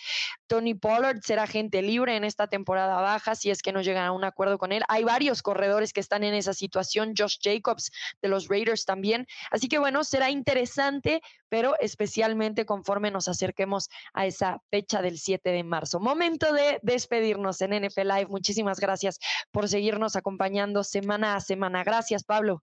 Tony 0.48 0.74
Pollard 0.74 1.20
será 1.22 1.44
agente 1.44 1.82
libre 1.82 2.16
en 2.16 2.24
esta 2.24 2.48
temporada 2.48 3.02
baja 3.02 3.36
si 3.36 3.50
es 3.50 3.62
que 3.62 3.72
no 3.72 3.82
llegan 3.82 4.06
a 4.06 4.12
un 4.12 4.24
acuerdo 4.24 4.58
con 4.58 4.72
él. 4.72 4.84
Hay 4.88 5.04
varios 5.04 5.42
corredores 5.42 5.94
que 5.94 6.00
están 6.00 6.24
en 6.24 6.34
esa 6.34 6.54
situación. 6.54 7.14
Josh 7.18 7.38
Jacobs 7.42 7.92
de 8.22 8.30
los 8.30 8.48
Raiders 8.48 8.86
también. 8.86 9.28
Así 9.52 9.68
que 9.68 9.80
bueno, 9.80 10.04
será 10.04 10.30
interesante, 10.30 11.22
pero 11.56 11.80
especialmente 11.80 12.66
conforme 12.66 13.12
nos 13.12 13.30
acerquemos 13.30 13.90
a 14.12 14.26
esa 14.26 14.62
fecha 14.70 15.02
del 15.02 15.18
7 15.18 15.52
de 15.52 15.64
marzo. 15.64 16.02
Momento 16.02 16.52
de 16.52 16.80
despedirnos 16.82 17.62
en 17.62 17.70
NFL 17.82 18.02
Live. 18.02 18.28
Muchísimas 18.28 18.78
gracias 18.82 19.22
por 19.52 19.70
seguirnos 19.70 20.18
acompañando 20.18 20.84
semana 20.84 21.38
a 21.38 21.40
semana. 21.40 21.86
Gracias, 21.86 22.26
Pablo. 22.26 22.62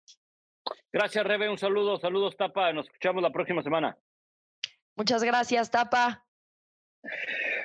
Gracias, 0.92 1.24
Rebe. 1.24 1.48
Un 1.48 1.56
saludo, 1.56 1.98
saludos, 2.00 2.36
Tapa. 2.36 2.70
Nos 2.74 2.84
escuchamos 2.84 3.22
la 3.22 3.30
próxima 3.30 3.62
semana. 3.62 3.96
Muchas 4.94 5.24
gracias, 5.24 5.70
Tapa. 5.70 6.26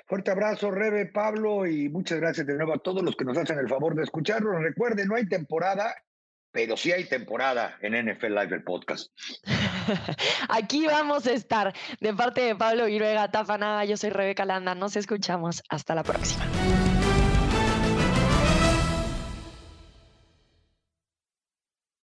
Fuerte 0.05 0.31
abrazo, 0.31 0.71
Rebe, 0.71 1.07
Pablo, 1.07 1.67
y 1.67 1.89
muchas 1.89 2.21
gracias 2.21 2.47
de 2.47 2.53
nuevo 2.53 2.73
a 2.73 2.79
todos 2.79 3.03
los 3.03 3.17
que 3.17 3.25
nos 3.25 3.37
hacen 3.37 3.59
el 3.59 3.67
favor 3.67 3.95
de 3.95 4.03
escucharnos. 4.03 4.63
Recuerden, 4.63 5.09
no 5.09 5.15
hay 5.15 5.27
temporada, 5.27 5.93
pero 6.57 6.75
sí 6.75 6.91
hay 6.91 7.03
temporada 7.03 7.77
en 7.81 7.93
NFL 7.93 8.33
Live, 8.33 8.55
el 8.55 8.63
podcast. 8.63 9.11
Aquí 10.49 10.87
vamos 10.87 11.27
a 11.27 11.33
estar. 11.33 11.71
De 11.99 12.15
parte 12.15 12.41
de 12.41 12.55
Pablo 12.55 12.87
Viruega, 12.87 13.29
Tafa 13.29 13.59
Nada, 13.59 13.85
yo 13.85 13.95
soy 13.95 14.09
Rebeca 14.09 14.43
Landa. 14.43 14.73
Nos 14.73 14.95
escuchamos. 14.95 15.61
Hasta 15.69 15.93
la 15.93 16.01
próxima. 16.01 16.47